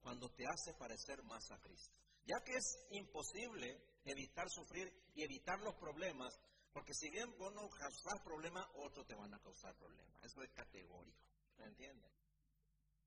cuando 0.00 0.28
te 0.30 0.46
hace 0.46 0.72
parecer 0.74 1.22
más 1.24 1.50
a 1.50 1.58
Cristo. 1.58 1.96
Ya 2.24 2.40
que 2.44 2.54
es 2.54 2.86
imposible 2.90 4.00
evitar 4.04 4.48
sufrir 4.48 4.88
y 5.14 5.24
evitar 5.24 5.58
los 5.60 5.74
problemas, 5.74 6.32
porque 6.76 6.92
si 6.92 7.08
bien 7.08 7.34
vos 7.38 7.54
no 7.54 7.70
causás 7.70 8.20
problemas, 8.22 8.66
otros 8.74 9.06
te 9.06 9.14
van 9.14 9.32
a 9.32 9.38
causar 9.38 9.74
problemas. 9.76 10.22
Eso 10.22 10.42
es 10.42 10.50
categórico. 10.50 11.24
¿Me 11.56 11.64
entiendes? 11.64 12.12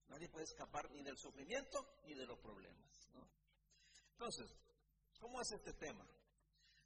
Nadie 0.07 0.28
puede 0.28 0.45
escapar 0.45 0.89
ni 0.89 1.03
del 1.03 1.15
sufrimiento 1.15 1.86
ni 2.05 2.15
de 2.15 2.26
los 2.26 2.39
problemas. 2.39 3.11
Entonces, 4.13 4.57
¿cómo 5.20 5.39
es 5.39 5.51
este 5.51 5.74
tema? 5.74 6.03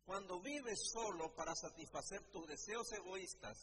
Cuando 0.03 0.41
vives 0.41 0.77
solo 0.91 1.33
para 1.33 1.55
satisfacer 1.55 2.29
tus 2.31 2.45
deseos 2.47 2.91
egoístas, 2.91 3.57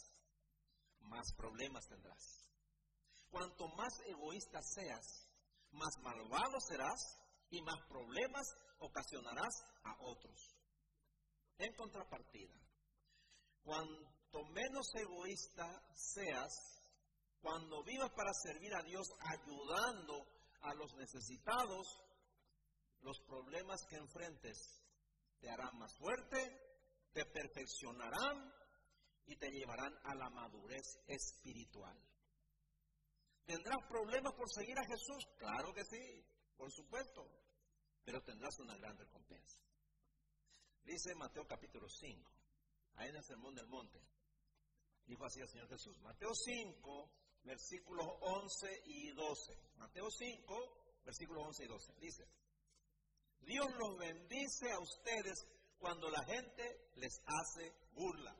más 1.00 1.30
problemas 1.34 1.86
tendrás. 1.88 2.48
Cuanto 3.28 3.68
más 3.76 4.00
egoísta 4.06 4.62
seas, 4.62 5.28
más 5.72 5.94
malvado 5.98 6.58
serás 6.58 7.20
y 7.50 7.60
más 7.60 7.82
problemas 7.86 8.46
ocasionarás 8.78 9.62
a 9.84 9.94
otros. 10.04 10.56
En 11.58 11.74
contrapartida, 11.74 12.69
cuanto 13.62 14.44
menos 14.52 14.86
egoísta 14.94 15.66
seas, 15.94 16.52
cuando 17.40 17.82
vivas 17.84 18.10
para 18.10 18.32
servir 18.34 18.74
a 18.74 18.82
Dios 18.82 19.06
ayudando 19.20 20.26
a 20.62 20.74
los 20.74 20.94
necesitados, 20.94 21.86
los 23.00 23.18
problemas 23.26 23.80
que 23.88 23.96
enfrentes 23.96 24.82
te 25.40 25.48
harán 25.48 25.78
más 25.78 25.96
fuerte, 25.96 26.38
te 27.12 27.24
perfeccionarán 27.24 28.52
y 29.26 29.36
te 29.36 29.50
llevarán 29.50 29.94
a 30.04 30.14
la 30.14 30.28
madurez 30.30 30.98
espiritual. 31.06 31.98
¿Tendrás 33.46 33.78
problemas 33.88 34.34
por 34.34 34.50
seguir 34.50 34.78
a 34.78 34.86
Jesús? 34.86 35.26
Claro 35.38 35.72
que 35.72 35.84
sí, 35.84 36.24
por 36.56 36.70
supuesto, 36.70 37.26
pero 38.04 38.22
tendrás 38.22 38.58
una 38.60 38.76
gran 38.76 38.96
recompensa. 38.96 39.60
Dice 40.84 41.14
Mateo 41.14 41.46
capítulo 41.46 41.88
5, 41.88 42.39
ahí 42.96 43.08
en 43.08 43.16
el 43.16 43.24
Sermón 43.24 43.54
del 43.54 43.66
Monte, 43.66 44.00
dijo 45.06 45.24
así 45.24 45.40
el 45.40 45.48
Señor 45.48 45.68
Jesús, 45.68 45.96
Mateo 46.00 46.34
5, 46.34 47.10
versículos 47.44 48.06
11 48.20 48.82
y 48.86 49.10
12. 49.12 49.52
Mateo 49.76 50.10
5, 50.10 51.02
versículos 51.04 51.44
11 51.46 51.64
y 51.64 51.66
12. 51.68 51.94
Dice, 52.00 52.24
Dios 53.40 53.66
los 53.78 53.98
bendice 53.98 54.70
a 54.70 54.78
ustedes 54.78 55.46
cuando 55.78 56.10
la 56.10 56.22
gente 56.24 56.90
les 56.96 57.18
hace 57.24 57.74
burla 57.92 58.36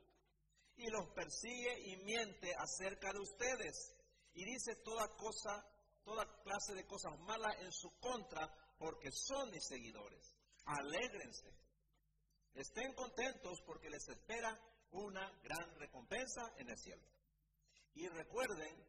y 0.77 0.89
los 0.91 1.09
persigue 1.15 1.91
y 1.91 1.97
miente 2.05 2.55
acerca 2.55 3.13
de 3.13 3.21
ustedes 3.21 3.97
y 4.35 4.45
dice 4.45 4.77
toda 4.85 5.09
cosa, 5.17 5.65
toda 6.05 6.25
clase 6.43 6.75
de 6.75 6.87
cosas 6.87 7.19
malas 7.21 7.57
en 7.61 7.73
su 7.73 7.91
contra 7.99 8.49
porque 8.79 9.11
son 9.13 9.51
mis 9.51 9.67
seguidores. 9.67 10.37
Alégrense. 10.65 11.51
Estén 12.55 12.93
contentos 12.95 13.61
porque 13.65 13.91
les 13.91 14.07
espera 14.09 14.59
una 14.91 15.31
gran 15.43 15.75
recompensa 15.79 16.53
en 16.57 16.69
el 16.69 16.79
cielo. 16.79 17.03
Y 17.95 18.09
recuerden 18.09 18.87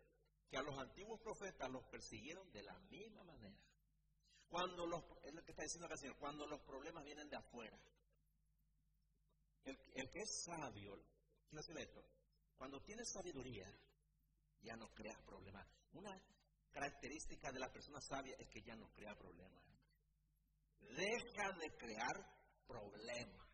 que 0.49 0.57
a 0.57 0.61
los 0.61 0.77
antiguos 0.77 1.19
profetas 1.21 1.69
los 1.69 1.85
persiguieron 1.85 2.51
de 2.51 2.63
la 2.63 2.77
misma 2.89 3.23
manera. 3.23 3.57
Cuando 4.49 4.85
los, 4.85 5.01
es 5.23 5.33
lo 5.33 5.43
que 5.43 5.51
está 5.51 5.63
diciendo 5.63 5.85
acá 5.85 5.95
Señor, 5.95 6.17
cuando 6.17 6.45
los 6.45 6.61
problemas 6.61 7.05
vienen 7.05 7.29
de 7.29 7.37
afuera. 7.37 7.79
El, 9.63 10.09
que 10.09 10.19
es 10.19 10.43
sabio, 10.43 10.99
esto, 11.51 12.03
cuando 12.57 12.81
tiene 12.81 13.05
sabiduría, 13.05 13.71
ya 14.61 14.75
no 14.75 14.91
crea 14.93 15.17
problemas. 15.25 15.67
Una 15.93 16.11
característica 16.71 17.51
de 17.51 17.59
la 17.59 17.71
persona 17.71 18.01
sabia 18.01 18.35
es 18.39 18.49
que 18.49 18.61
ya 18.61 18.75
no 18.75 18.91
crea 18.91 19.15
problemas. 19.15 19.63
Deja 20.79 21.51
de 21.59 21.77
crear 21.77 22.15
problemas. 22.65 23.50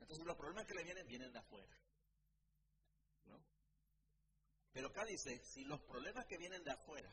Entonces 0.00 0.26
los 0.26 0.36
problemas 0.36 0.66
que 0.66 0.74
le 0.74 0.84
vienen 0.84 1.06
vienen 1.06 1.32
de 1.32 1.38
afuera. 1.38 1.76
Pero 4.72 4.88
acá 4.88 5.04
dice, 5.04 5.38
si 5.44 5.64
los 5.64 5.80
problemas 5.82 6.26
que 6.26 6.38
vienen 6.38 6.62
de 6.62 6.70
afuera 6.70 7.12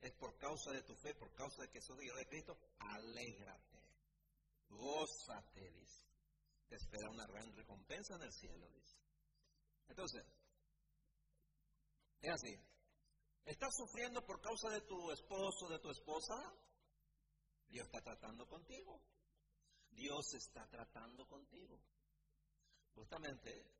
es 0.00 0.12
por 0.12 0.36
causa 0.36 0.70
de 0.72 0.82
tu 0.82 0.94
fe, 0.96 1.14
por 1.14 1.32
causa 1.32 1.62
de 1.62 1.70
que 1.70 1.80
sos 1.80 2.02
hijo 2.02 2.16
de 2.16 2.26
Cristo, 2.26 2.58
alégrate, 2.78 3.80
gózate, 4.68 5.70
dice. 5.70 6.04
Te 6.68 6.76
espera 6.76 7.08
una 7.08 7.26
gran 7.26 7.54
recompensa 7.54 8.16
en 8.16 8.22
el 8.22 8.32
cielo, 8.32 8.68
dice. 8.70 8.98
Entonces, 9.88 10.24
es 12.20 12.30
así. 12.30 12.60
¿Estás 13.44 13.74
sufriendo 13.76 14.24
por 14.26 14.40
causa 14.40 14.68
de 14.70 14.80
tu 14.82 15.12
esposo, 15.12 15.68
de 15.68 15.78
tu 15.78 15.90
esposa? 15.90 16.34
Dios 17.68 17.86
está 17.86 18.02
tratando 18.02 18.46
contigo. 18.46 19.00
Dios 19.96 20.34
está 20.34 20.66
tratando 20.68 21.26
contigo. 21.26 21.80
Justamente 22.94 23.76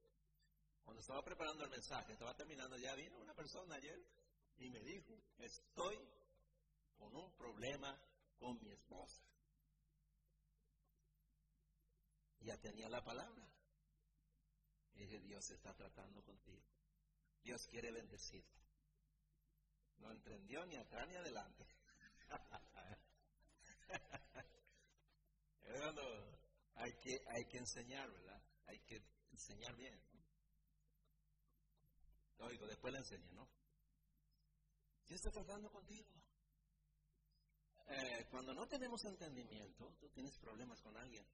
cuando 0.83 1.01
estaba 1.01 1.23
preparando 1.23 1.65
el 1.65 1.71
mensaje, 1.71 2.13
estaba 2.13 2.35
terminando, 2.35 2.77
ya 2.79 2.95
vino 2.95 3.19
una 3.19 3.35
persona 3.35 3.75
ayer 3.75 4.01
y 4.59 4.71
me 4.71 4.81
dijo, 4.81 5.21
estoy 5.39 5.99
con 6.97 7.15
un 7.15 7.33
problema 7.37 8.01
con 8.39 8.59
mi 8.63 8.71
esposa. 8.71 9.23
Ya 12.41 12.57
tenía 12.59 12.89
la 12.89 13.03
palabra. 13.03 13.45
Y 14.95 15.01
dije, 15.01 15.21
Dios 15.21 15.51
está 15.51 15.75
tratando 15.75 16.23
contigo. 16.23 16.65
Dios 17.43 17.67
quiere 17.67 17.91
bendecirte. 17.91 18.61
No 19.99 20.13
entendió 20.13 20.65
ni 20.67 20.77
atrás 20.77 21.09
ni 21.09 21.17
adelante. 21.17 21.67
hay 26.75 26.93
que, 27.01 27.21
hay 27.29 27.45
que 27.47 27.59
enseñar, 27.59 28.11
¿verdad? 28.11 28.43
Hay 28.67 28.79
que 28.81 29.03
enseñar 29.33 29.75
bien. 29.77 29.99
Lógico, 32.39 32.67
después 32.67 32.93
le 32.93 32.99
enseña, 32.99 33.33
¿no? 33.33 33.49
Dios 35.07 35.21
está 35.21 35.31
tratando 35.31 35.71
contigo. 35.71 36.09
Eh, 37.89 38.27
cuando 38.31 38.53
no 38.53 38.67
tenemos 38.67 39.05
entendimiento, 39.05 39.95
tú 40.01 40.09
tienes 40.11 40.37
problemas 40.39 40.81
con 40.83 40.97
alguien. 40.97 41.25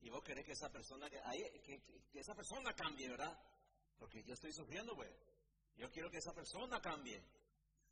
Y 0.00 0.10
vos 0.10 0.22
querés 0.22 0.44
que 0.44 0.52
esa 0.52 0.70
persona, 0.70 1.08
que, 1.08 1.20
que, 1.62 2.20
esa 2.20 2.34
persona 2.34 2.74
cambie, 2.74 3.08
¿verdad? 3.08 3.38
Porque 3.96 4.22
yo 4.24 4.34
estoy 4.34 4.52
sufriendo, 4.52 4.94
pues. 4.94 5.10
Yo 5.76 5.90
quiero 5.90 6.10
que 6.10 6.18
esa 6.18 6.34
persona 6.34 6.80
cambie. 6.80 7.22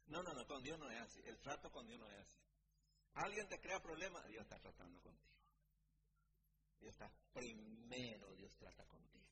No, 0.07 0.23
no, 0.23 0.35
no, 0.35 0.47
con 0.47 0.63
Dios 0.63 0.79
no 0.79 0.91
es 0.91 1.01
así. 1.01 1.21
El 1.25 1.39
trato 1.41 1.71
con 1.71 1.87
Dios 1.87 1.99
no 1.99 2.11
es 2.11 2.19
así. 2.19 2.39
Alguien 3.15 3.49
te 3.49 3.61
crea 3.61 3.81
problemas, 3.81 4.27
Dios 4.27 4.43
está 4.43 4.59
tratando 4.59 5.01
contigo. 5.01 5.35
Dios 6.81 6.93
está, 6.93 7.11
primero 7.33 8.35
Dios 8.35 8.57
trata 8.57 8.85
contigo. 8.87 9.27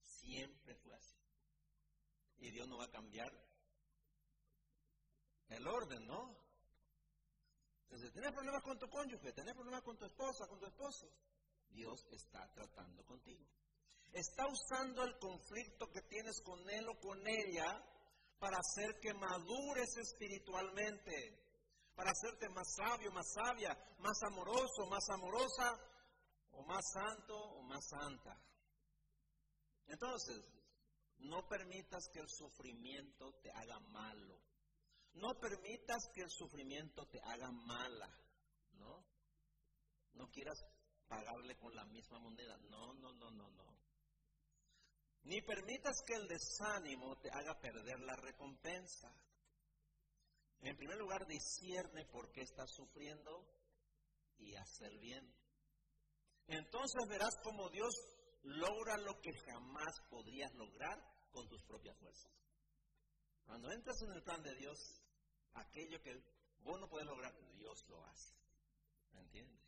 Siempre 0.00 0.74
fue 0.76 0.94
así 0.94 1.18
y 2.40 2.50
Dios 2.50 2.68
no 2.68 2.78
va 2.78 2.84
a 2.84 2.90
cambiar 2.90 3.32
el 5.48 5.66
orden, 5.66 6.06
¿no? 6.06 6.36
Entonces, 7.84 8.12
tienes 8.12 8.32
problemas 8.32 8.62
con 8.62 8.78
tu 8.78 8.88
cónyuge, 8.88 9.32
tienes 9.32 9.54
problemas 9.54 9.82
con 9.82 9.96
tu 9.96 10.04
esposa, 10.04 10.46
con 10.46 10.58
tu 10.58 10.66
esposo, 10.66 11.10
Dios 11.70 12.06
está 12.10 12.46
tratando 12.52 13.02
contigo. 13.04 13.44
Está 14.12 14.46
usando 14.46 15.04
el 15.04 15.18
conflicto 15.18 15.86
que 15.90 16.02
tienes 16.02 16.40
con 16.42 16.68
él 16.68 16.86
o 16.88 16.98
con 17.00 17.18
ella 17.26 17.82
para 18.38 18.58
hacer 18.58 19.00
que 19.00 19.12
madures 19.14 19.96
espiritualmente, 19.96 21.47
para 21.98 22.12
hacerte 22.12 22.48
más 22.50 22.76
sabio, 22.76 23.10
más 23.10 23.26
sabia, 23.32 23.76
más 23.98 24.22
amoroso, 24.22 24.86
más 24.86 25.02
amorosa, 25.10 25.76
o 26.52 26.62
más 26.62 26.84
santo 26.92 27.36
o 27.36 27.62
más 27.64 27.84
santa. 27.88 28.40
Entonces, 29.88 30.44
no 31.18 31.44
permitas 31.48 32.08
que 32.12 32.20
el 32.20 32.28
sufrimiento 32.28 33.32
te 33.42 33.50
haga 33.50 33.80
malo. 33.80 34.38
No 35.14 35.40
permitas 35.40 36.08
que 36.14 36.20
el 36.20 36.30
sufrimiento 36.30 37.04
te 37.06 37.20
haga 37.20 37.50
mala. 37.50 38.08
¿No? 38.74 39.04
No 40.12 40.30
quieras 40.30 40.64
pagarle 41.08 41.56
con 41.56 41.74
la 41.74 41.84
misma 41.86 42.20
moneda. 42.20 42.56
No, 42.70 42.94
no, 42.94 43.12
no, 43.14 43.28
no, 43.32 43.50
no. 43.50 43.76
Ni 45.24 45.42
permitas 45.42 46.00
que 46.06 46.14
el 46.14 46.28
desánimo 46.28 47.18
te 47.18 47.28
haga 47.32 47.58
perder 47.58 47.98
la 47.98 48.14
recompensa. 48.14 49.12
En 50.60 50.76
primer 50.76 50.98
lugar, 50.98 51.26
discierne 51.26 52.04
por 52.06 52.30
qué 52.32 52.42
estás 52.42 52.70
sufriendo 52.74 53.46
y 54.38 54.54
hacer 54.56 54.98
bien. 54.98 55.24
Entonces 56.46 57.06
verás 57.08 57.34
cómo 57.42 57.68
Dios 57.70 57.94
logra 58.42 58.96
lo 58.98 59.20
que 59.20 59.32
jamás 59.32 60.00
podrías 60.10 60.52
lograr 60.54 60.98
con 61.30 61.48
tus 61.48 61.62
propias 61.64 61.96
fuerzas. 61.98 62.32
Cuando 63.44 63.70
entras 63.70 63.96
en 64.02 64.12
el 64.12 64.22
plan 64.22 64.42
de 64.42 64.54
Dios, 64.56 64.78
aquello 65.54 66.00
que 66.02 66.14
vos 66.60 66.80
no 66.80 66.88
puedes 66.88 67.06
lograr, 67.06 67.34
Dios 67.54 67.84
lo 67.88 68.04
hace. 68.04 68.34
¿Me 69.12 69.20
entiendes? 69.20 69.60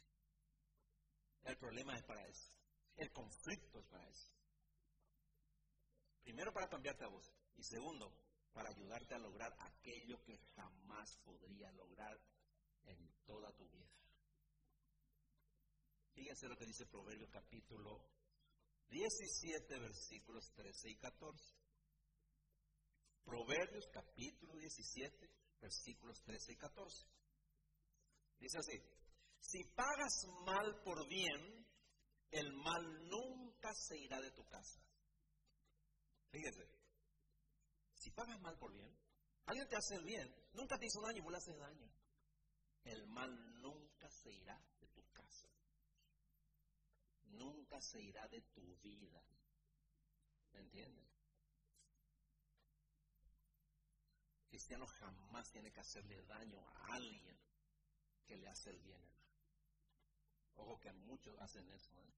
El 1.45 1.57
problema 1.57 1.97
es 1.97 2.05
para 2.05 2.27
eso. 2.27 2.51
El 2.97 3.11
conflicto 3.13 3.79
es 3.79 3.87
para 3.87 4.09
eso. 4.09 4.31
Primero 6.23 6.53
para 6.53 6.69
cambiarte 6.69 7.05
a 7.05 7.09
vos. 7.09 7.33
Y 7.57 7.63
segundo, 7.63 8.13
para 8.53 8.71
ayudarte 8.71 9.15
a 9.15 9.19
lograr 9.19 9.53
aquello 9.61 10.23
que 10.25 10.39
jamás 10.55 11.17
podría 11.25 11.71
lograr 11.73 12.21
en 12.85 13.11
toda 13.25 13.53
tu 13.53 13.69
vida. 13.69 13.91
Fíjense 16.15 16.49
lo 16.49 16.57
que 16.57 16.67
dice 16.67 16.87
Proverbios 16.87 17.31
capítulo 17.31 18.11
17 18.91 19.79
versículos 19.79 20.53
13 20.55 20.91
y 20.91 20.97
14. 20.97 21.61
Proverbios 23.25 23.87
capítulo 23.93 24.57
17, 24.57 25.31
versículos 25.61 26.21
13 26.25 26.53
y 26.53 26.57
14. 26.57 27.07
Dice 28.41 28.59
así, 28.59 28.79
si 29.39 29.65
pagas 29.75 30.27
mal 30.45 30.83
por 30.83 31.07
bien, 31.09 31.67
el 32.33 32.53
mal 32.55 33.09
nunca 33.09 33.73
se 33.75 33.99
irá 33.99 34.21
de 34.21 34.33
tu 34.33 34.45
casa. 34.49 34.81
Fíjese, 36.33 36.80
si 38.01 38.11
pagas 38.11 38.41
mal 38.41 38.57
por 38.59 38.73
bien, 38.73 38.93
alguien 39.45 39.69
te 39.69 39.77
hace 39.77 39.95
el 39.97 40.05
bien, 40.05 40.35
nunca 40.55 40.79
te 40.79 40.87
hizo 40.87 41.01
daño 41.03 41.19
y 41.19 41.23
vos 41.23 41.33
le 41.33 41.39
haces 41.39 41.59
daño. 41.59 41.93
El 42.85 43.07
mal 43.07 43.61
nunca 43.61 44.11
se 44.11 44.33
irá 44.33 44.59
de 44.81 44.89
tu 44.89 45.03
casa. 45.13 45.49
Nunca 47.25 47.79
se 47.81 48.01
irá 48.01 48.27
de 48.29 48.41
tu 48.41 48.77
vida. 48.79 49.23
¿Me 50.53 50.61
entiendes? 50.61 51.11
cristiano 54.61 54.87
jamás 54.87 55.51
tiene 55.53 55.73
que 55.73 55.81
hacerle 55.81 56.23
daño 56.25 56.61
a 56.61 56.95
alguien 56.95 57.39
que 58.27 58.37
le 58.37 58.47
hace 58.47 58.71
el 58.71 58.79
bien. 58.81 59.03
Ojo 60.57 60.79
que 60.79 60.93
muchos 60.93 61.35
hacen 61.41 61.67
eso. 61.71 61.97
¿eh? 61.97 62.15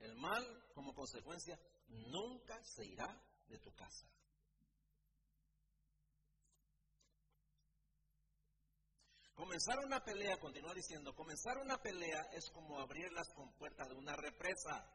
El 0.00 0.14
mal, 0.16 0.61
como 0.72 0.94
consecuencia, 0.94 1.58
nunca 1.88 2.62
se 2.64 2.84
irá 2.84 3.20
de 3.48 3.58
tu 3.58 3.72
casa. 3.74 4.06
Comenzar 9.34 9.78
una 9.84 10.04
pelea, 10.04 10.38
continúa 10.38 10.72
diciendo, 10.72 11.14
comenzar 11.14 11.58
una 11.58 11.76
pelea 11.78 12.22
es 12.32 12.48
como 12.50 12.78
abrir 12.78 13.10
las 13.12 13.28
compuertas 13.32 13.88
de 13.88 13.94
una 13.94 14.14
represa. 14.14 14.88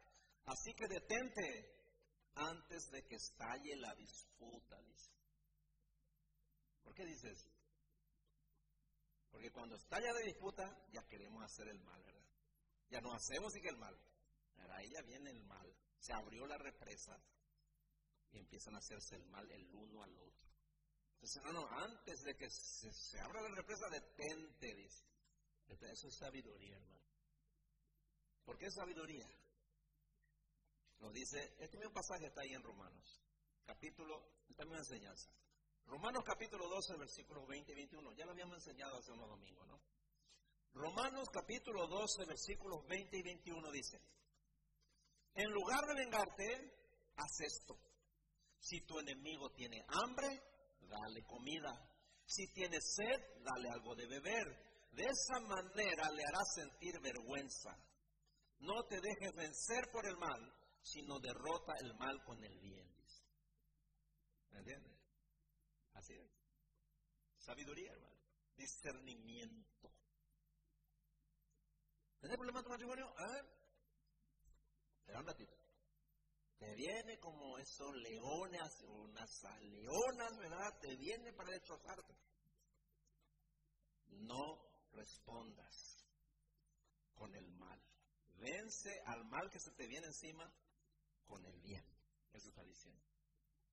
Así 0.45 0.73
que 0.73 0.87
detente 0.87 1.77
antes 2.35 2.89
de 2.91 3.05
que 3.05 3.15
estalle 3.15 3.75
la 3.75 3.93
disputa, 3.95 4.79
dice. 4.83 5.11
¿Por 6.83 6.93
qué 6.93 7.05
dices? 7.05 7.49
Porque 9.31 9.51
cuando 9.51 9.75
estalla 9.75 10.13
la 10.13 10.21
disputa, 10.21 10.63
ya 10.91 11.05
queremos 11.07 11.43
hacer 11.43 11.67
el 11.67 11.79
mal, 11.81 12.01
¿verdad? 12.03 12.29
Ya 12.89 13.01
no 13.01 13.13
hacemos 13.13 13.55
y 13.55 13.61
que 13.61 13.69
el 13.69 13.77
mal. 13.77 13.99
Ahí 14.71 14.89
ya 14.89 15.01
viene 15.01 15.31
el 15.31 15.41
mal. 15.43 15.75
Se 15.99 16.13
abrió 16.13 16.45
la 16.45 16.57
represa 16.57 17.19
y 18.31 18.39
empiezan 18.39 18.75
a 18.75 18.79
hacerse 18.79 19.15
el 19.15 19.25
mal 19.25 19.49
el 19.51 19.67
uno 19.73 20.03
al 20.03 20.17
otro. 20.17 20.47
Entonces, 21.13 21.37
hermano, 21.37 21.67
antes 21.71 22.21
de 22.23 22.35
que 22.35 22.49
se, 22.49 23.19
abra 23.19 23.41
la 23.41 23.55
represa, 23.55 23.89
detente, 23.89 24.75
dice. 24.75 25.03
Eso 25.67 26.07
es 26.07 26.15
sabiduría, 26.15 26.77
hermano. 26.77 27.01
¿Por 28.45 28.57
qué 28.57 28.69
sabiduría? 28.71 29.27
Nos 30.99 31.11
dice, 31.13 31.55
este 31.59 31.77
mismo 31.77 31.93
pasaje 31.93 32.27
está 32.27 32.41
ahí 32.41 32.53
en 32.53 32.63
Romanos, 32.63 33.21
capítulo, 33.65 34.37
también 34.55 34.69
una 34.69 34.79
enseñanza. 34.79 35.29
Romanos 35.85 36.23
capítulo 36.25 36.67
12, 36.67 36.97
versículos 36.97 37.47
20 37.47 37.71
y 37.71 37.75
21. 37.75 38.13
Ya 38.13 38.25
lo 38.25 38.31
habíamos 38.31 38.55
enseñado 38.55 38.97
hace 38.97 39.11
unos 39.11 39.29
domingos, 39.29 39.67
¿no? 39.67 39.81
Romanos 40.73 41.29
capítulo 41.31 41.87
12, 41.87 42.25
versículos 42.25 42.85
20 42.87 43.17
y 43.17 43.23
21 43.23 43.71
dice, 43.71 44.01
en 45.37 45.51
lugar 45.51 45.85
de 45.85 45.93
vengarte, 45.93 46.45
haz 47.15 47.41
esto. 47.41 47.77
Si 48.59 48.81
tu 48.81 48.99
enemigo 48.99 49.51
tiene 49.51 49.85
hambre, 49.87 50.27
dale 50.81 51.23
comida. 51.25 51.71
Si 52.25 52.51
tiene 52.53 52.77
sed, 52.81 53.43
dale 53.43 53.69
algo 53.69 53.95
de 53.95 54.07
beber. 54.07 54.45
De 54.91 55.03
esa 55.03 55.39
manera 55.41 56.11
le 56.11 56.23
harás 56.25 56.53
sentir 56.55 56.99
vergüenza. 57.01 57.77
No 58.59 58.83
te 58.85 58.99
dejes 58.99 59.35
vencer 59.35 59.91
por 59.91 60.07
el 60.07 60.17
mal, 60.17 60.41
sino 60.81 61.19
derrota 61.19 61.73
el 61.81 61.93
mal 61.95 62.23
con 62.25 62.43
el 62.43 62.59
bien. 62.59 62.87
¿Me 64.49 64.59
entiendes? 64.59 64.97
Así 65.93 66.13
es. 66.13 66.31
Sabiduría, 67.37 67.91
hermano. 67.91 68.17
Discernimiento. 68.55 69.91
¿Tienes 72.19 72.37
problema 72.37 72.63
tu 72.63 72.69
matrimonio? 72.69 73.07
A 73.17 73.31
ver. 73.33 73.56
Espera 75.07 75.21
un 75.21 75.27
ratito. 75.27 75.55
Te 76.59 76.75
viene 76.75 77.17
como 77.19 77.57
esos 77.59 77.95
leones, 77.95 78.81
unas 78.83 79.43
leonas, 79.61 80.37
¿verdad? 80.37 80.79
Te 80.81 80.97
viene 80.97 81.31
para 81.31 81.51
destrozarte. 81.51 82.13
No 84.09 84.59
respondas 84.91 86.05
con 87.13 87.33
el 87.33 87.47
mal. 87.53 87.81
Vence 88.35 89.01
al 89.05 89.23
mal 89.29 89.49
que 89.49 89.59
se 89.59 89.71
te 89.71 89.87
viene 89.87 90.07
encima 90.07 90.51
con 91.25 91.45
el 91.45 91.57
bien. 91.61 91.85
Eso 92.33 92.49
está 92.49 92.63
diciendo. 92.63 93.01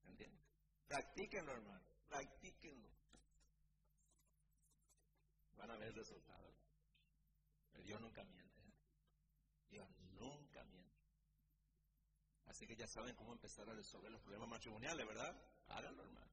¿Entiendes? 0.04 0.46
Practíquenlo, 0.86 1.50
hermano. 1.50 1.84
Practíquenlo. 2.06 2.90
Van 5.56 5.70
a 5.72 5.76
ver 5.78 5.88
el 5.88 5.96
resultado. 5.96 6.54
Dios 7.82 8.00
nunca 8.00 8.22
miente. 8.22 8.60
¿eh? 8.60 8.72
Dios 9.68 9.88
nunca 10.12 10.62
miente. 10.66 10.84
Así 12.54 12.68
que 12.68 12.76
ya 12.76 12.86
saben 12.86 13.16
cómo 13.16 13.32
empezar 13.32 13.68
a 13.68 13.74
resolver 13.74 14.12
los 14.12 14.22
problemas 14.22 14.48
matrimoniales, 14.48 15.04
¿verdad? 15.04 15.36
Háganlo, 15.66 16.04
hermano. 16.04 16.32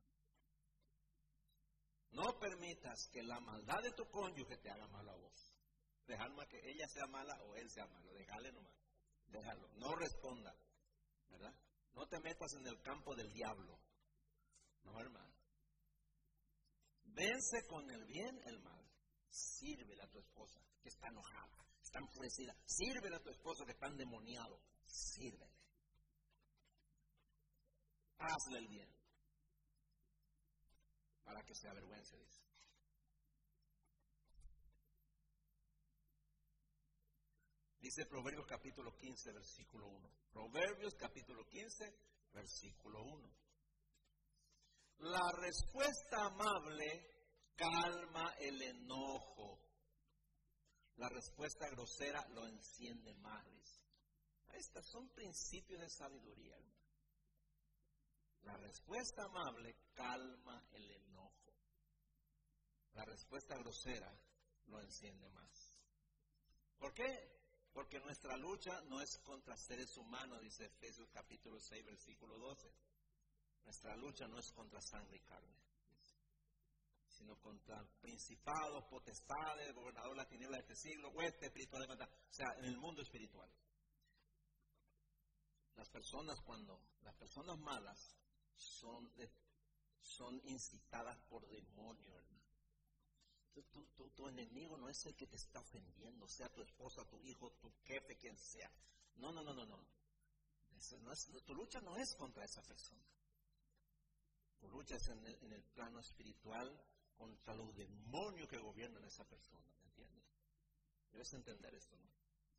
No 2.11 2.37
permitas 2.37 3.09
que 3.11 3.23
la 3.23 3.39
maldad 3.39 3.81
de 3.81 3.91
tu 3.93 4.07
cónyuge 4.11 4.55
te 4.57 4.69
haga 4.69 4.85
mal 4.89 5.09
a 5.09 5.15
vos. 5.15 5.55
Dejar 6.05 6.29
que 6.47 6.59
ella 6.69 6.87
sea 6.89 7.07
mala 7.07 7.41
o 7.41 7.55
él 7.55 7.67
sea 7.71 7.87
malo. 7.87 8.13
Déjale 8.13 8.51
nomás. 8.51 8.75
Déjalo. 9.29 9.67
No 9.77 9.95
responda. 9.95 10.55
¿verdad? 11.29 11.55
No 11.95 12.07
te 12.07 12.19
metas 12.19 12.53
en 12.53 12.67
el 12.67 12.79
campo 12.83 13.15
del 13.15 13.33
diablo. 13.33 13.79
No, 14.83 14.99
hermano. 14.99 15.33
Vence 17.03 17.65
con 17.65 17.89
el 17.89 18.05
bien 18.05 18.39
el 18.45 18.59
mal. 18.59 18.85
Sírvele 19.27 20.03
a 20.03 20.07
tu 20.07 20.19
esposa 20.19 20.61
que 20.83 20.89
está 20.89 21.07
enojada, 21.07 21.65
está 21.81 21.97
enfurecida. 21.97 22.55
Sírvele 22.63 23.15
a 23.15 23.23
tu 23.23 23.31
esposo 23.31 23.65
que 23.65 23.71
está 23.71 23.87
endemoniado. 23.87 24.61
Sírvele. 24.85 25.60
Hazle 28.21 28.59
el 28.59 28.67
bien. 28.67 28.89
Para 31.23 31.43
que 31.43 31.55
se 31.55 31.67
avergüence, 31.67 32.17
dice. 32.17 32.41
Dice 37.79 38.05
Proverbios 38.05 38.45
capítulo 38.45 38.95
15, 38.95 39.31
versículo 39.33 39.87
1. 39.87 40.09
Proverbios 40.31 40.93
capítulo 40.95 41.45
15, 41.47 41.93
versículo 42.31 43.03
1. 43.03 43.35
La 44.99 45.31
respuesta 45.39 46.25
amable 46.25 47.11
calma 47.55 48.35
el 48.39 48.61
enojo. 48.61 49.59
La 50.97 51.09
respuesta 51.09 51.67
grosera 51.69 52.23
lo 52.29 52.45
enciende 52.45 53.15
males. 53.15 53.81
Estos 54.53 54.85
son 54.91 55.09
principios 55.09 55.81
de 55.81 55.89
sabiduría, 55.89 56.55
hermano. 56.55 56.80
La 58.43 58.57
respuesta 58.57 59.23
amable 59.23 59.75
calma 59.93 60.63
el 60.71 60.91
enojo. 60.91 61.53
La 62.93 63.05
respuesta 63.05 63.57
grosera 63.57 64.11
lo 64.67 64.79
enciende 64.81 65.29
más. 65.29 65.79
¿Por 66.77 66.93
qué? 66.93 67.41
Porque 67.73 67.99
nuestra 67.99 68.35
lucha 68.37 68.81
no 68.89 69.01
es 69.01 69.17
contra 69.19 69.55
seres 69.55 69.95
humanos, 69.97 70.41
dice 70.41 70.65
Efesios 70.65 71.09
capítulo 71.11 71.59
6, 71.59 71.85
versículo 71.85 72.37
12. 72.37 72.73
Nuestra 73.63 73.95
lucha 73.95 74.27
no 74.27 74.39
es 74.39 74.51
contra 74.51 74.81
sangre 74.81 75.17
y 75.17 75.21
carne, 75.21 75.55
sino 77.07 77.39
contra 77.39 77.85
principados, 78.01 78.83
potestades, 78.85 79.73
gobernador 79.73 80.11
de 80.11 80.17
la 80.17 80.27
tiniebla 80.27 80.57
de 80.57 80.63
este 80.63 80.75
siglo, 80.75 81.09
hueste 81.11 81.45
espiritual 81.45 81.87
de 81.87 82.03
O 82.03 82.07
sea, 82.33 82.53
en 82.57 82.65
el 82.65 82.77
mundo 82.77 83.03
espiritual. 83.03 83.49
Las 85.75 85.89
personas 85.89 86.41
cuando, 86.41 86.81
las 87.03 87.15
personas 87.15 87.57
malas 87.59 88.17
son, 88.55 89.11
son 90.01 90.41
incitadas 90.45 91.17
por 91.29 91.47
demonios, 91.47 92.15
hermano. 92.15 92.41
Tu, 94.15 94.27
enemigo 94.27 94.77
no 94.77 94.87
es 94.87 95.05
el 95.05 95.15
que 95.15 95.27
te 95.27 95.35
está 95.35 95.59
ofendiendo, 95.59 96.27
sea 96.27 96.49
tu 96.49 96.61
esposa, 96.61 97.03
tu 97.05 97.19
hijo, 97.21 97.51
tu 97.59 97.71
jefe, 97.83 98.15
quien 98.17 98.37
sea. 98.37 98.71
No, 99.15 99.31
no, 99.31 99.43
no, 99.43 99.53
no, 99.53 99.65
no. 99.65 99.85
tu 101.45 101.53
lucha 101.53 101.81
no 101.81 101.97
es 101.97 102.15
contra 102.15 102.45
esa 102.45 102.61
persona. 102.61 103.05
Tu 104.59 104.69
lucha 104.69 104.95
es 104.95 105.07
en 105.09 105.25
el, 105.25 105.35
en 105.43 105.53
el 105.53 105.63
plano 105.63 105.99
espiritual 105.99 106.81
contra 107.17 107.55
los 107.55 107.75
demonios 107.75 108.47
que 108.47 108.57
gobiernan 108.57 109.03
esa 109.05 109.25
persona, 109.25 109.65
¿me 109.81 109.89
entiendes? 109.89 110.23
Debes 111.11 111.33
entender 111.33 111.73
esto, 111.75 111.97
¿no? 111.97 112.09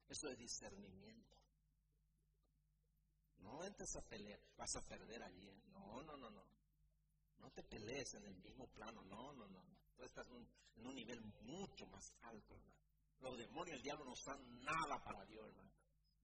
Eso 0.09 0.29
es 0.29 0.39
discernimiento. 0.39 1.42
No 3.43 3.65
entres 3.65 3.95
a 3.97 4.03
pelear, 4.03 4.41
vas 4.57 4.75
a 4.77 4.81
perder 4.83 5.23
allí. 5.23 5.49
¿eh? 5.49 5.63
No, 5.73 6.03
no, 6.03 6.17
no, 6.17 6.31
no. 6.31 6.45
No 7.39 7.51
te 7.51 7.63
pelees 7.65 8.15
en 8.15 8.25
el 8.25 8.37
mismo 8.37 8.67
plano, 8.69 9.03
no, 9.05 9.33
no, 9.33 9.47
no. 9.49 9.65
Tú 9.97 10.05
estás 10.05 10.27
en 10.29 10.87
un, 10.87 10.95
nivel 10.95 11.21
mucho 11.43 11.87
más 11.87 12.13
alto, 12.23 12.55
hermano. 12.55 12.77
Los 13.21 13.37
demonios, 13.39 13.77
el 13.77 13.83
diablo 13.83 14.05
no 14.05 14.17
son 14.17 14.65
nada 14.65 15.03
para 15.05 15.25
Dios, 15.27 15.47
hermano. 15.49 15.71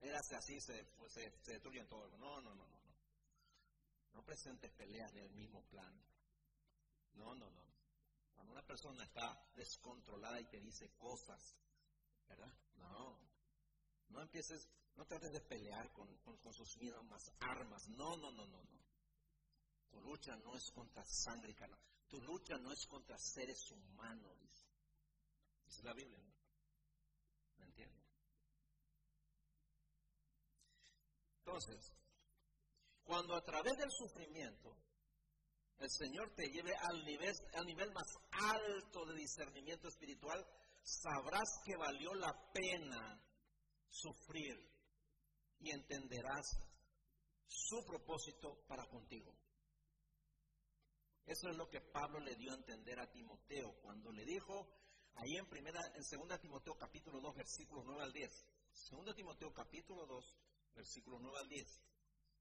Érase 0.00 0.36
así, 0.36 0.60
se, 0.60 0.84
se, 1.08 1.30
se 1.42 1.52
destruyen 1.52 1.88
todo, 1.88 2.08
No, 2.18 2.40
no, 2.40 2.54
no, 2.54 2.66
no, 2.66 2.80
no. 2.80 2.94
No 4.12 4.22
presentes 4.24 4.70
peleas 4.72 5.12
en 5.12 5.24
el 5.24 5.30
mismo 5.32 5.62
plan. 5.64 5.92
No, 7.14 7.34
no, 7.34 7.50
no. 7.50 7.68
Cuando 8.34 8.52
una 8.52 8.62
persona 8.62 9.02
está 9.04 9.50
descontrolada 9.56 10.40
y 10.40 10.46
te 10.46 10.60
dice 10.60 10.90
cosas, 10.96 11.56
¿verdad? 12.28 12.52
No. 12.76 13.18
No 14.08 14.20
empieces, 14.22 14.68
no 14.98 15.06
trates 15.06 15.32
de 15.32 15.40
pelear 15.40 15.92
con, 15.92 16.08
sus 16.52 16.76
armas. 17.38 17.88
No, 17.90 18.16
no, 18.16 18.32
no, 18.32 18.46
no, 18.46 18.64
no. 18.64 18.78
Tu 19.90 20.00
lucha 20.00 20.36
no 20.36 20.56
es 20.56 20.70
contra 20.72 21.04
sangre 21.04 21.52
y 21.52 21.54
carne. 21.54 21.76
Tu 22.08 22.20
lucha 22.22 22.58
no 22.58 22.72
es 22.72 22.84
contra 22.86 23.16
seres 23.16 23.70
humanos, 23.70 24.36
es 25.68 25.84
la 25.84 25.92
Biblia, 25.92 26.18
¿no? 26.18 26.34
¿Me 27.58 27.66
entiendes? 27.66 28.02
Entonces, 31.38 31.92
cuando 33.04 33.36
a 33.36 33.44
través 33.44 33.76
del 33.76 33.90
sufrimiento 33.92 34.76
el 35.78 35.90
Señor 35.90 36.34
te 36.34 36.50
lleve 36.50 36.74
al 36.74 37.04
nivel, 37.04 37.34
al 37.54 37.66
nivel 37.66 37.92
más 37.92 38.08
alto 38.32 39.04
de 39.06 39.14
discernimiento 39.14 39.88
espiritual, 39.88 40.44
sabrás 40.82 41.60
que 41.64 41.76
valió 41.76 42.14
la 42.14 42.32
pena 42.52 43.22
sufrir 43.88 44.77
y 45.60 45.70
entenderás 45.70 46.46
su 47.46 47.84
propósito 47.84 48.64
para 48.66 48.86
contigo. 48.86 49.34
Eso 51.26 51.50
es 51.50 51.56
lo 51.56 51.68
que 51.68 51.80
Pablo 51.80 52.20
le 52.20 52.36
dio 52.36 52.52
a 52.52 52.56
entender 52.56 52.98
a 52.98 53.10
Timoteo 53.10 53.74
cuando 53.82 54.10
le 54.12 54.24
dijo 54.24 54.66
ahí 55.14 55.36
en 55.36 55.46
primera 55.46 55.80
en 55.94 56.04
segunda 56.04 56.38
Timoteo 56.38 56.74
capítulo 56.76 57.20
2 57.20 57.36
versículos 57.36 57.84
9 57.84 58.02
al 58.02 58.12
10. 58.12 58.46
Segunda 58.72 59.14
Timoteo 59.14 59.52
capítulo 59.52 60.06
2 60.06 60.36
versículos 60.74 61.20
9 61.20 61.38
al 61.38 61.48
10. 61.48 61.82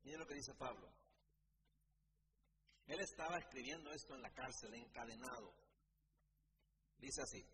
Miren 0.03 0.19
lo 0.19 0.27
que 0.27 0.35
dice 0.35 0.53
Pablo. 0.53 0.89
Él 2.85 3.01
estaba 3.01 3.37
escribiendo 3.37 3.91
esto 3.91 4.15
en 4.15 4.21
la 4.21 4.33
cárcel, 4.33 4.73
encadenado. 4.73 5.53
Dice 6.97 7.21
así, 7.21 7.45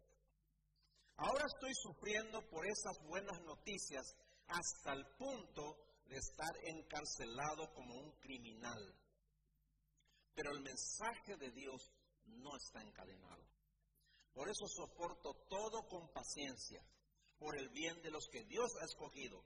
ahora 1.17 1.45
estoy 1.47 1.73
sufriendo 1.73 2.47
por 2.49 2.65
esas 2.67 3.01
buenas 3.07 3.41
noticias 3.41 4.15
hasta 4.47 4.93
el 4.93 5.05
punto 5.17 5.77
de 6.05 6.17
estar 6.17 6.55
encarcelado 6.63 7.73
como 7.73 7.95
un 7.95 8.11
criminal. 8.19 8.95
Pero 10.35 10.51
el 10.51 10.61
mensaje 10.61 11.37
de 11.37 11.51
Dios 11.51 11.91
no 12.25 12.55
está 12.55 12.81
encadenado. 12.81 13.43
Por 14.33 14.49
eso 14.49 14.67
soporto 14.67 15.45
todo 15.47 15.87
con 15.87 16.11
paciencia, 16.11 16.83
por 17.37 17.57
el 17.57 17.69
bien 17.69 18.01
de 18.01 18.09
los 18.09 18.27
que 18.29 18.43
Dios 18.45 18.71
ha 18.81 18.85
escogido. 18.85 19.43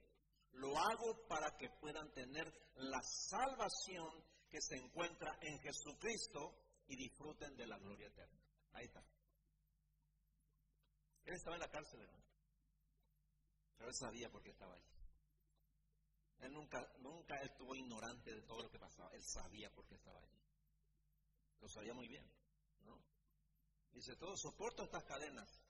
Lo 0.54 0.78
hago 0.78 1.28
para 1.28 1.56
que 1.58 1.70
puedan 1.82 2.12
tener 2.14 2.52
la 2.76 3.02
salvación 3.02 4.24
que 4.50 4.62
se 4.62 4.78
encuentra 4.78 5.38
en 5.42 5.60
Jesucristo 5.60 6.56
y 6.88 6.96
disfruten 6.96 7.56
de 7.56 7.68
la 7.68 7.78
gloria 7.78 8.08
eterna. 8.08 8.40
Ahí 8.72 8.86
está. 8.86 9.04
Él 11.26 11.34
estaba 11.34 11.58
en 11.58 11.62
la 11.62 11.70
cárcel, 11.70 12.02
hermano. 12.02 12.27
Pero 13.78 13.90
él 13.90 13.96
sabía 13.96 14.30
por 14.30 14.42
qué 14.42 14.52
estaba 14.52 14.74
ahí. 14.74 14.84
Él 16.40 16.54
nunca, 16.54 16.80
nunca 17.00 17.36
estuvo 17.42 17.76
ignorante 17.76 18.34
de 18.34 18.42
todo 18.44 18.64
lo 18.64 18.70
que 18.70 18.80
pasaba. 18.80 19.10
Él 19.14 19.24
sabía 19.24 19.70
por 19.72 19.86
qué 19.88 19.96
estaba 19.96 20.20
allí. 20.20 20.40
Lo 21.60 21.68
sabía 21.68 21.94
muy 21.94 22.08
bien. 22.08 22.30
¿no? 22.82 22.98
Dice, 23.92 24.16
todo 24.16 24.36
soporto 24.38 24.84
estas 24.84 25.04
cadenas 25.04 25.62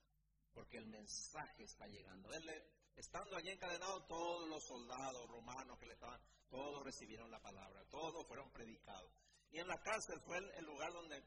porque 0.53 0.78
el 0.78 0.88
mensaje 0.88 1.64
está 1.64 1.88
llegando. 1.88 2.34
Él, 2.34 2.49
estando 2.95 3.38
allí 3.38 3.49
encadenado, 3.49 4.05
todos 4.08 4.49
los 4.49 4.64
soldados 4.66 5.30
romanos 5.30 5.78
que 5.80 5.86
le 5.86 5.93
estaban 5.93 6.20
todos 6.49 6.84
recibieron 6.84 7.30
la 7.30 7.41
palabra, 7.41 7.84
todos 7.89 8.26
fueron 8.28 8.51
predicados. 8.51 9.12
Y 9.49 9.60
en 9.60 9.68
la 9.68 9.80
cárcel 9.82 10.20
fue 10.22 10.38
el, 10.38 10.66
lugar 10.66 10.91
donde 10.93 11.24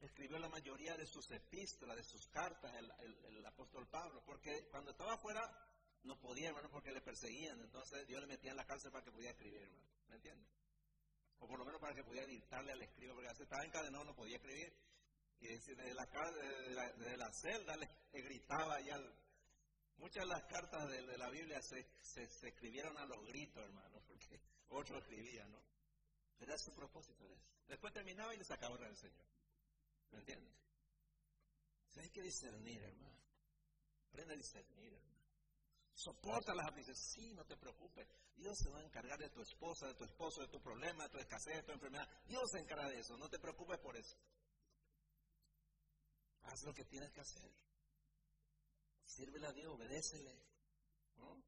escribió 0.00 0.38
la 0.38 0.48
mayoría 0.48 0.96
de 0.96 1.06
sus 1.06 1.30
epístolas, 1.30 1.96
de 1.96 2.04
sus 2.04 2.26
cartas, 2.28 2.72
el, 2.74 3.46
apóstol 3.46 3.88
Pablo, 3.88 4.22
porque 4.24 4.68
cuando 4.70 4.92
estaba 4.92 5.14
afuera 5.14 5.42
no 6.02 6.18
podía, 6.18 6.48
hermano, 6.48 6.70
porque 6.70 6.92
le 6.92 7.00
perseguían. 7.00 7.60
Entonces 7.60 8.06
Dios 8.06 8.20
le 8.20 8.26
metía 8.26 8.50
en 8.50 8.56
la 8.56 8.66
cárcel 8.66 8.90
para 8.90 9.04
que 9.04 9.12
pudiera 9.12 9.32
escribir, 9.32 9.62
hermano. 9.62 9.84
¿Me 10.08 10.16
entiende? 10.16 10.46
O 11.38 11.46
por 11.46 11.58
lo 11.58 11.64
menos 11.64 11.80
para 11.80 11.94
que 11.94 12.04
pudiera 12.04 12.26
dictarle 12.26 12.72
al 12.72 12.82
escribo, 12.82 13.14
porque 13.14 13.34
si 13.34 13.42
estaba 13.42 13.64
encadenado 13.64 14.04
no 14.04 14.14
podía 14.14 14.36
escribir. 14.36 14.72
Y 15.40 15.46
desde 15.48 15.94
la, 15.94 16.06
desde 16.98 17.16
la, 17.16 17.32
celda 17.32 17.76
le, 17.76 17.88
gritaba 18.12 18.78
y 18.82 18.90
al, 18.90 19.14
Muchas 19.96 20.24
de 20.24 20.30
las 20.30 20.44
cartas 20.44 20.88
de, 20.88 21.18
la 21.18 21.30
Biblia 21.30 21.60
se, 21.62 21.86
se, 22.02 22.24
escribieron 22.48 22.96
a 22.96 23.04
los 23.04 23.22
gritos, 23.26 23.62
hermano, 23.62 24.02
porque 24.06 24.40
otro 24.68 24.98
escribía, 24.98 25.46
¿no? 25.46 25.62
Era 26.38 26.56
su 26.56 26.72
propósito. 26.74 27.24
Después 27.68 27.92
terminaba 27.92 28.34
y 28.34 28.38
le 28.38 28.44
sacaba 28.44 28.76
el 28.86 28.96
Señor. 28.96 29.26
¿Me 30.10 30.18
entiendes? 30.18 30.60
hay 31.96 32.10
que 32.10 32.22
discernir, 32.22 32.82
hermano. 32.82 33.20
Aprende 34.08 34.34
a 34.34 34.36
discernir, 34.36 34.92
hermano. 34.94 35.19
Soporta 36.00 36.54
las 36.54 36.66
aflicciones. 36.66 36.98
Sí, 37.12 37.34
no 37.34 37.44
te 37.44 37.58
preocupes. 37.58 38.08
Dios 38.34 38.56
se 38.56 38.70
va 38.70 38.78
a 38.78 38.82
encargar 38.82 39.18
de 39.18 39.28
tu 39.28 39.42
esposa, 39.42 39.86
de 39.86 39.94
tu 39.94 40.04
esposo, 40.04 40.40
de 40.40 40.48
tu 40.48 40.58
problema, 40.62 41.04
de 41.04 41.10
tu 41.10 41.18
escasez, 41.18 41.56
de 41.56 41.62
tu 41.62 41.72
enfermedad. 41.72 42.08
Dios 42.26 42.42
se 42.50 42.58
encarga 42.58 42.88
de 42.88 43.00
eso. 43.00 43.18
No 43.18 43.28
te 43.28 43.38
preocupes 43.38 43.78
por 43.80 43.94
eso. 43.94 44.16
Haz 46.44 46.62
lo 46.64 46.72
que 46.72 46.86
tienes 46.86 47.12
que 47.12 47.20
hacer. 47.20 47.52
Sírvele 49.04 49.46
a 49.46 49.52
Dios, 49.52 49.74
obedécele. 49.74 50.42
¿no? 51.16 51.44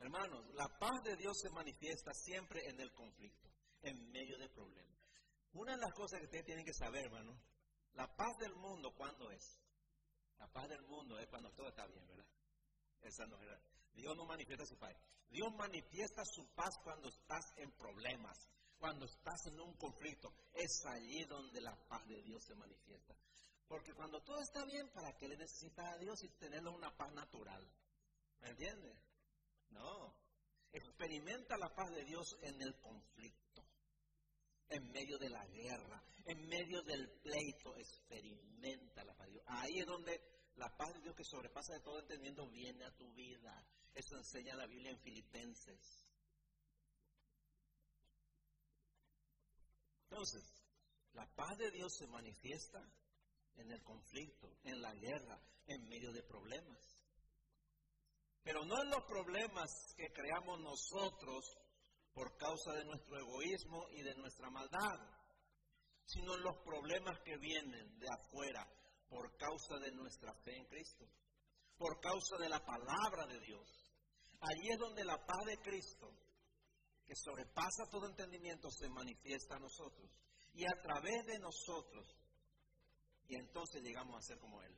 Hermanos, 0.00 0.44
la 0.54 0.68
paz 0.78 1.02
de 1.04 1.16
Dios 1.16 1.38
se 1.40 1.48
manifiesta 1.48 2.12
siempre 2.12 2.68
en 2.68 2.78
el 2.80 2.92
conflicto, 2.92 3.48
en 3.80 4.10
medio 4.10 4.36
del 4.36 4.50
problema. 4.50 4.94
Una 5.54 5.72
de 5.72 5.80
las 5.80 5.94
cosas 5.94 6.18
que 6.18 6.26
ustedes 6.26 6.44
tienen 6.44 6.66
que 6.66 6.74
saber, 6.74 7.06
hermano, 7.06 7.40
la 7.94 8.14
paz 8.14 8.36
del 8.40 8.54
mundo, 8.56 8.92
¿cuándo 8.94 9.30
es? 9.30 9.58
La 10.38 10.48
paz 10.48 10.68
del 10.68 10.82
mundo 10.82 11.18
es 11.18 11.26
cuando 11.28 11.50
todo 11.52 11.68
está 11.68 11.86
bien, 11.86 12.06
¿verdad? 12.08 12.26
Esa 13.02 13.26
no 13.26 13.40
es 13.42 13.48
Dios 13.94 14.16
no 14.16 14.24
manifiesta 14.24 14.64
su 14.64 14.76
paz. 14.78 14.96
Dios 15.28 15.52
manifiesta 15.54 16.24
su 16.24 16.46
paz 16.54 16.78
cuando 16.82 17.08
estás 17.08 17.44
en 17.56 17.70
problemas, 17.72 18.38
cuando 18.78 19.06
estás 19.06 19.46
en 19.46 19.60
un 19.60 19.74
conflicto. 19.76 20.32
Es 20.52 20.84
allí 20.86 21.24
donde 21.24 21.60
la 21.60 21.76
paz 21.88 22.06
de 22.06 22.22
Dios 22.22 22.42
se 22.44 22.54
manifiesta. 22.54 23.14
Porque 23.66 23.94
cuando 23.94 24.20
todo 24.22 24.40
está 24.40 24.64
bien, 24.66 24.90
¿para 24.92 25.16
qué 25.16 25.28
le 25.28 25.36
necesita 25.36 25.92
a 25.92 25.98
Dios 25.98 26.22
y 26.22 26.28
tenerlo 26.38 26.72
una 26.72 26.94
paz 26.94 27.12
natural? 27.14 27.66
¿Me 28.40 28.50
entiendes? 28.50 28.96
No. 29.70 30.14
Experimenta 30.72 31.56
la 31.56 31.74
paz 31.74 31.90
de 31.90 32.04
Dios 32.04 32.36
en 32.42 32.60
el 32.60 32.74
conflicto, 32.80 33.62
en 34.68 34.90
medio 34.90 35.18
de 35.18 35.28
la 35.28 35.46
guerra, 35.46 36.02
en 36.26 36.46
medio 36.48 36.82
del 36.82 37.10
pleito. 37.20 37.76
Experimenta 37.76 39.04
la 39.04 39.14
paz 39.14 39.26
de 39.26 39.32
Dios. 39.32 39.44
Ahí 39.46 39.78
es 39.78 39.86
donde 39.86 40.20
la 40.56 40.68
paz 40.76 40.92
de 40.94 41.00
Dios 41.00 41.16
que 41.16 41.24
sobrepasa 41.24 41.74
de 41.74 41.80
todo 41.80 42.00
entendimiento 42.00 42.48
viene 42.48 42.84
a 42.84 42.96
tu 42.96 43.10
vida. 43.12 43.66
Eso 43.94 44.16
enseña 44.16 44.54
la 44.56 44.66
Biblia 44.66 44.90
en 44.90 45.00
Filipenses. 45.00 46.08
Entonces, 50.10 50.42
la 51.14 51.26
paz 51.34 51.56
de 51.58 51.70
Dios 51.70 51.94
se 51.96 52.06
manifiesta 52.06 52.80
en 53.56 53.70
el 53.70 53.82
conflicto, 53.82 54.58
en 54.64 54.80
la 54.80 54.94
guerra, 54.94 55.40
en 55.66 55.88
medio 55.88 56.12
de 56.12 56.22
problemas. 56.22 57.02
Pero 58.42 58.64
no 58.64 58.82
en 58.82 58.90
los 58.90 59.04
problemas 59.04 59.70
que 59.96 60.12
creamos 60.12 60.60
nosotros 60.60 61.44
por 62.12 62.36
causa 62.36 62.72
de 62.74 62.84
nuestro 62.84 63.18
egoísmo 63.18 63.88
y 63.92 64.02
de 64.02 64.14
nuestra 64.16 64.50
maldad, 64.50 64.98
sino 66.04 66.34
en 66.34 66.42
los 66.42 66.56
problemas 66.64 67.18
que 67.24 67.36
vienen 67.38 67.98
de 67.98 68.08
afuera 68.08 68.66
por 69.12 69.36
causa 69.36 69.78
de 69.78 69.92
nuestra 69.92 70.32
fe 70.42 70.56
en 70.56 70.64
Cristo, 70.64 71.06
por 71.76 72.00
causa 72.00 72.38
de 72.38 72.48
la 72.48 72.64
palabra 72.64 73.26
de 73.26 73.38
Dios. 73.40 73.68
Allí 74.40 74.70
es 74.70 74.78
donde 74.78 75.04
la 75.04 75.18
paz 75.18 75.44
de 75.44 75.58
Cristo, 75.58 76.10
que 77.04 77.14
sobrepasa 77.14 77.90
todo 77.90 78.08
entendimiento, 78.08 78.70
se 78.70 78.88
manifiesta 78.88 79.56
a 79.56 79.60
nosotros. 79.60 80.10
Y 80.54 80.64
a 80.64 80.80
través 80.80 81.26
de 81.26 81.38
nosotros, 81.38 82.06
y 83.28 83.36
entonces 83.36 83.82
llegamos 83.82 84.16
a 84.16 84.26
ser 84.26 84.38
como 84.38 84.62
Él. 84.62 84.74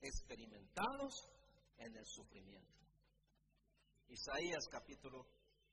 Experimentados 0.00 1.14
en 1.78 1.96
el 1.96 2.04
sufrimiento. 2.04 2.82
Isaías 4.08 4.66
capítulo 4.68 5.24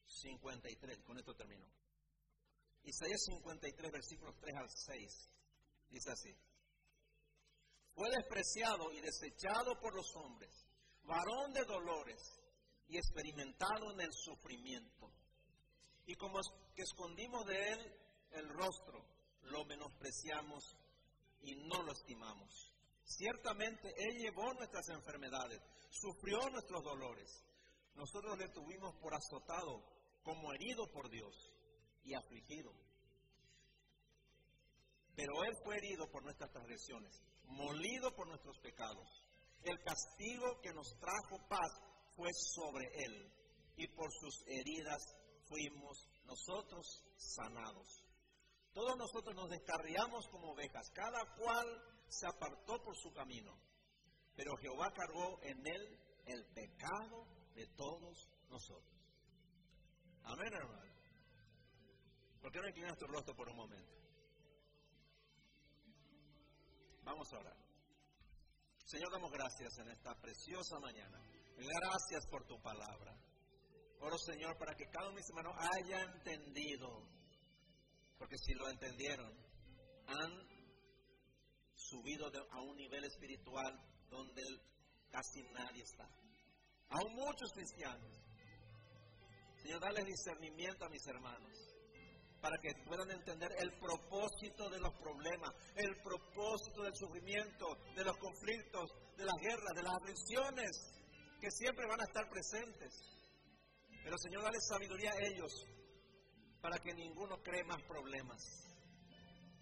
53, 0.05 1.01
con 1.03 1.17
esto 1.17 1.35
termino. 1.35 1.65
Isaías 2.83 3.21
53, 3.25 3.91
versículos 3.91 4.35
3 4.39 4.55
al 4.55 4.69
6, 4.69 5.29
dice 5.89 6.11
así. 6.11 6.48
Fue 7.99 8.09
despreciado 8.11 8.93
y 8.93 9.01
desechado 9.01 9.77
por 9.77 9.93
los 9.93 10.15
hombres, 10.15 10.49
varón 11.03 11.51
de 11.51 11.65
dolores 11.65 12.17
y 12.87 12.95
experimentado 12.95 13.91
en 13.91 13.99
el 13.99 14.13
sufrimiento. 14.13 15.11
Y 16.05 16.15
como 16.15 16.39
que 16.73 16.83
escondimos 16.83 17.45
de 17.45 17.73
él 17.73 17.93
el 18.31 18.47
rostro, 18.47 19.05
lo 19.41 19.65
menospreciamos 19.65 20.77
y 21.41 21.55
no 21.67 21.83
lo 21.83 21.91
estimamos. 21.91 22.73
Ciertamente 23.03 23.93
Él 23.97 24.17
llevó 24.17 24.53
nuestras 24.53 24.87
enfermedades, 24.87 25.61
sufrió 25.89 26.39
nuestros 26.51 26.81
dolores. 26.81 27.43
Nosotros 27.95 28.37
le 28.37 28.47
tuvimos 28.47 28.95
por 29.01 29.13
azotado, 29.13 29.83
como 30.23 30.53
herido 30.53 30.89
por 30.93 31.09
Dios, 31.09 31.51
y 32.05 32.13
afligido. 32.13 32.71
Pero 35.17 35.43
Él 35.43 35.53
fue 35.65 35.75
herido 35.75 36.09
por 36.09 36.23
nuestras 36.23 36.49
transgresiones, 36.51 37.21
molido 37.49 38.15
por 38.15 38.27
nuestros 38.27 38.57
pecados. 38.59 39.07
El 39.63 39.77
castigo 39.83 40.59
que 40.61 40.73
nos 40.73 40.97
trajo 40.99 41.37
paz 41.47 41.69
fue 42.15 42.29
sobre 42.33 42.85
Él, 43.03 43.31
y 43.75 43.87
por 43.89 44.11
sus 44.13 44.43
heridas 44.47 45.01
fuimos 45.47 46.07
nosotros 46.25 46.85
sanados. 47.17 48.03
Todos 48.73 48.97
nosotros 48.97 49.35
nos 49.35 49.49
descarriamos 49.49 50.27
como 50.27 50.51
ovejas, 50.51 50.89
cada 50.93 51.19
cual 51.35 51.67
se 52.07 52.27
apartó 52.27 52.81
por 52.83 52.95
su 52.95 53.11
camino, 53.11 53.57
pero 54.35 54.55
Jehová 54.57 54.91
cargó 54.93 55.39
en 55.43 55.65
él 55.65 55.99
el 56.25 56.45
pecado 56.53 57.27
de 57.55 57.67
todos 57.75 58.29
nosotros. 58.49 58.95
Amén, 60.23 60.53
hermano. 60.53 60.89
¿Por 62.41 62.51
qué 62.51 62.59
no 62.59 62.67
inclinas 62.67 62.97
tu 62.97 63.07
rostro 63.07 63.35
por 63.35 63.49
un 63.49 63.57
momento? 63.57 63.98
Vamos 67.09 67.33
a 67.33 67.39
orar. 67.39 67.57
Señor, 68.85 69.11
damos 69.11 69.31
gracias 69.31 69.75
en 69.79 69.87
esta 69.89 70.13
preciosa 70.21 70.79
mañana. 70.79 71.19
Gracias 71.57 72.27
por 72.29 72.45
tu 72.45 72.61
palabra. 72.61 73.17
Oro, 73.99 74.15
Señor, 74.19 74.55
para 74.59 74.75
que 74.75 74.85
cada 74.91 75.07
uno 75.07 75.15
de 75.15 75.21
mis 75.21 75.29
hermanos 75.29 75.55
haya 75.57 76.03
entendido, 76.03 77.09
porque 78.19 78.37
si 78.37 78.53
lo 78.53 78.69
entendieron, 78.69 79.33
han 80.05 80.31
subido 81.73 82.27
a 82.51 82.61
un 82.61 82.77
nivel 82.77 83.03
espiritual 83.05 83.73
donde 84.11 84.43
casi 85.09 85.41
nadie 85.51 85.81
está. 85.81 86.07
Aún 86.89 87.15
muchos 87.15 87.51
cristianos. 87.53 88.11
Señor, 89.63 89.81
dale 89.81 90.03
discernimiento 90.05 90.85
a 90.85 90.89
mis 90.89 91.07
hermanos 91.07 91.78
para 92.41 92.57
que 92.59 92.73
puedan 92.85 93.11
entender 93.11 93.51
el 93.59 93.71
propósito 93.79 94.69
de 94.69 94.79
los 94.79 94.93
problemas, 94.95 95.51
el 95.75 95.95
propósito 96.01 96.83
del 96.83 96.95
sufrimiento, 96.95 97.77
de 97.95 98.03
los 98.03 98.17
conflictos, 98.17 98.89
de 99.17 99.25
las 99.25 99.35
guerras, 99.41 99.75
de 99.75 99.83
las 99.83 99.93
aflicciones 99.95 100.71
que 101.39 101.51
siempre 101.51 101.85
van 101.87 102.01
a 102.01 102.05
estar 102.05 102.29
presentes. 102.29 102.93
Pero 104.03 104.17
Señor, 104.17 104.43
dale 104.43 104.59
sabiduría 104.61 105.11
a 105.11 105.27
ellos 105.27 105.51
para 106.61 106.77
que 106.79 106.93
ninguno 106.93 107.41
cree 107.43 107.63
más 107.63 107.81
problemas. 107.83 108.41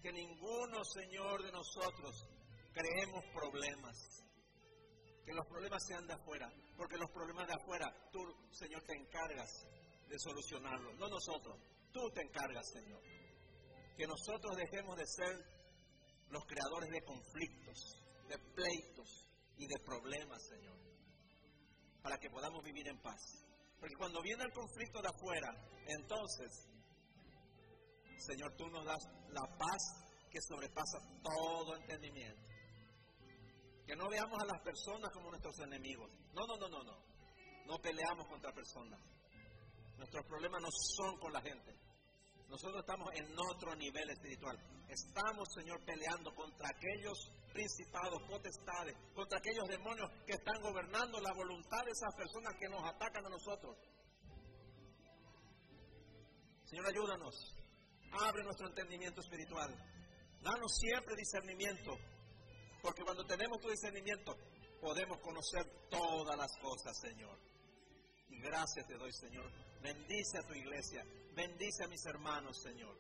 Que 0.01 0.11
ninguno, 0.11 0.84
Señor, 0.84 1.43
de 1.43 1.51
nosotros 1.51 2.28
creemos 2.73 3.23
problemas. 3.34 3.97
Que 5.25 5.34
los 5.34 5.45
problemas 5.47 5.84
sean 5.86 6.07
de 6.07 6.13
afuera, 6.13 6.49
porque 6.78 6.97
los 6.97 7.09
problemas 7.11 7.47
de 7.47 7.53
afuera, 7.53 7.93
tú, 8.11 8.19
Señor, 8.51 8.84
te 8.84 8.95
encargas 8.95 9.49
de 10.07 10.17
solucionarlos, 10.19 10.95
no 10.97 11.09
nosotros. 11.09 11.59
Tú 11.97 12.11
te 12.11 12.21
encargas, 12.21 12.69
Señor. 12.69 13.01
Que 13.97 14.05
nosotros 14.05 14.55
dejemos 14.55 14.95
de 14.97 15.07
ser 15.07 15.35
los 16.29 16.45
creadores 16.45 16.91
de 16.91 17.01
conflictos, 17.01 18.03
de 18.29 18.37
pleitos 18.53 19.25
y 19.57 19.65
de 19.65 19.79
problemas, 19.83 20.39
Señor, 20.47 20.77
para 22.03 22.19
que 22.19 22.29
podamos 22.29 22.63
vivir 22.63 22.87
en 22.87 23.01
paz. 23.01 23.19
Porque 23.79 23.95
cuando 23.97 24.21
viene 24.21 24.43
el 24.43 24.53
conflicto 24.53 25.01
de 25.01 25.07
afuera, 25.07 25.49
entonces, 25.87 26.69
Señor, 28.19 28.55
tú 28.55 28.67
nos 28.67 28.85
das 28.85 29.03
la 29.29 29.47
paz 29.57 29.81
que 30.29 30.39
sobrepasa 30.39 30.99
todo 31.23 31.77
entendimiento. 31.77 32.47
Que 33.87 33.95
no 33.95 34.07
veamos 34.07 34.39
a 34.39 34.45
las 34.45 34.61
personas 34.61 35.11
como 35.13 35.31
nuestros 35.31 35.57
enemigos. 35.61 36.11
No, 36.35 36.45
no, 36.45 36.57
no, 36.57 36.69
no, 36.69 36.83
no. 36.83 36.97
No 37.65 37.79
peleamos 37.79 38.27
contra 38.27 38.53
personas. 38.53 38.99
Nuestros 39.97 40.23
problemas 40.27 40.61
no 40.61 40.69
son 40.95 41.17
con 41.17 41.33
la 41.33 41.41
gente. 41.41 41.86
Nosotros 42.49 42.79
estamos 42.79 43.09
en 43.13 43.27
otro 43.37 43.75
nivel 43.75 44.09
espiritual. 44.09 44.57
Estamos, 44.87 45.47
Señor, 45.53 45.83
peleando 45.83 46.33
contra 46.33 46.69
aquellos 46.69 47.31
principados, 47.51 48.21
potestades, 48.29 48.95
contra 49.13 49.39
aquellos 49.39 49.67
demonios 49.67 50.09
que 50.25 50.33
están 50.33 50.61
gobernando 50.61 51.19
la 51.19 51.33
voluntad 51.33 51.83
de 51.83 51.91
esas 51.91 52.15
personas 52.15 52.53
que 52.59 52.69
nos 52.69 52.83
atacan 52.83 53.25
a 53.25 53.29
nosotros. 53.29 53.75
Señor, 56.65 56.87
ayúdanos. 56.87 57.35
Abre 58.11 58.43
nuestro 58.43 58.67
entendimiento 58.67 59.21
espiritual. 59.21 59.73
Danos 60.41 60.71
siempre 60.79 61.15
discernimiento. 61.15 61.97
Porque 62.81 63.03
cuando 63.03 63.25
tenemos 63.25 63.59
tu 63.59 63.69
discernimiento, 63.69 64.37
podemos 64.79 65.19
conocer 65.19 65.65
todas 65.89 66.37
las 66.37 66.51
cosas, 66.61 66.97
Señor. 66.99 67.37
Gracias 68.29 68.87
te 68.87 68.97
doy, 68.97 69.11
Señor. 69.11 69.66
Bendice 69.82 70.38
a 70.39 70.47
tu 70.47 70.53
iglesia. 70.53 71.03
Bendice 71.34 71.84
a 71.84 71.88
mis 71.88 72.05
hermanos, 72.05 72.61
Señor. 72.61 72.97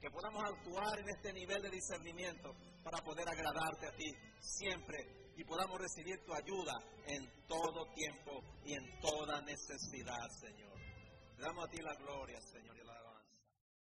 Que 0.00 0.10
podamos 0.10 0.42
actuar 0.44 0.98
en 0.98 1.08
este 1.08 1.32
nivel 1.32 1.62
de 1.62 1.70
discernimiento 1.70 2.54
para 2.82 2.98
poder 3.04 3.28
agradarte 3.28 3.86
a 3.86 3.96
ti 3.96 4.10
siempre 4.40 5.32
y 5.36 5.44
podamos 5.44 5.78
recibir 5.80 6.24
tu 6.24 6.32
ayuda 6.34 6.74
en 7.06 7.46
todo 7.46 7.92
tiempo 7.94 8.42
y 8.64 8.74
en 8.74 9.00
toda 9.00 9.40
necesidad, 9.42 10.28
Señor. 10.40 10.78
Damos 11.38 11.64
a 11.64 11.70
ti 11.70 11.78
la 11.82 11.94
gloria, 11.94 12.40
Señor, 12.40 12.76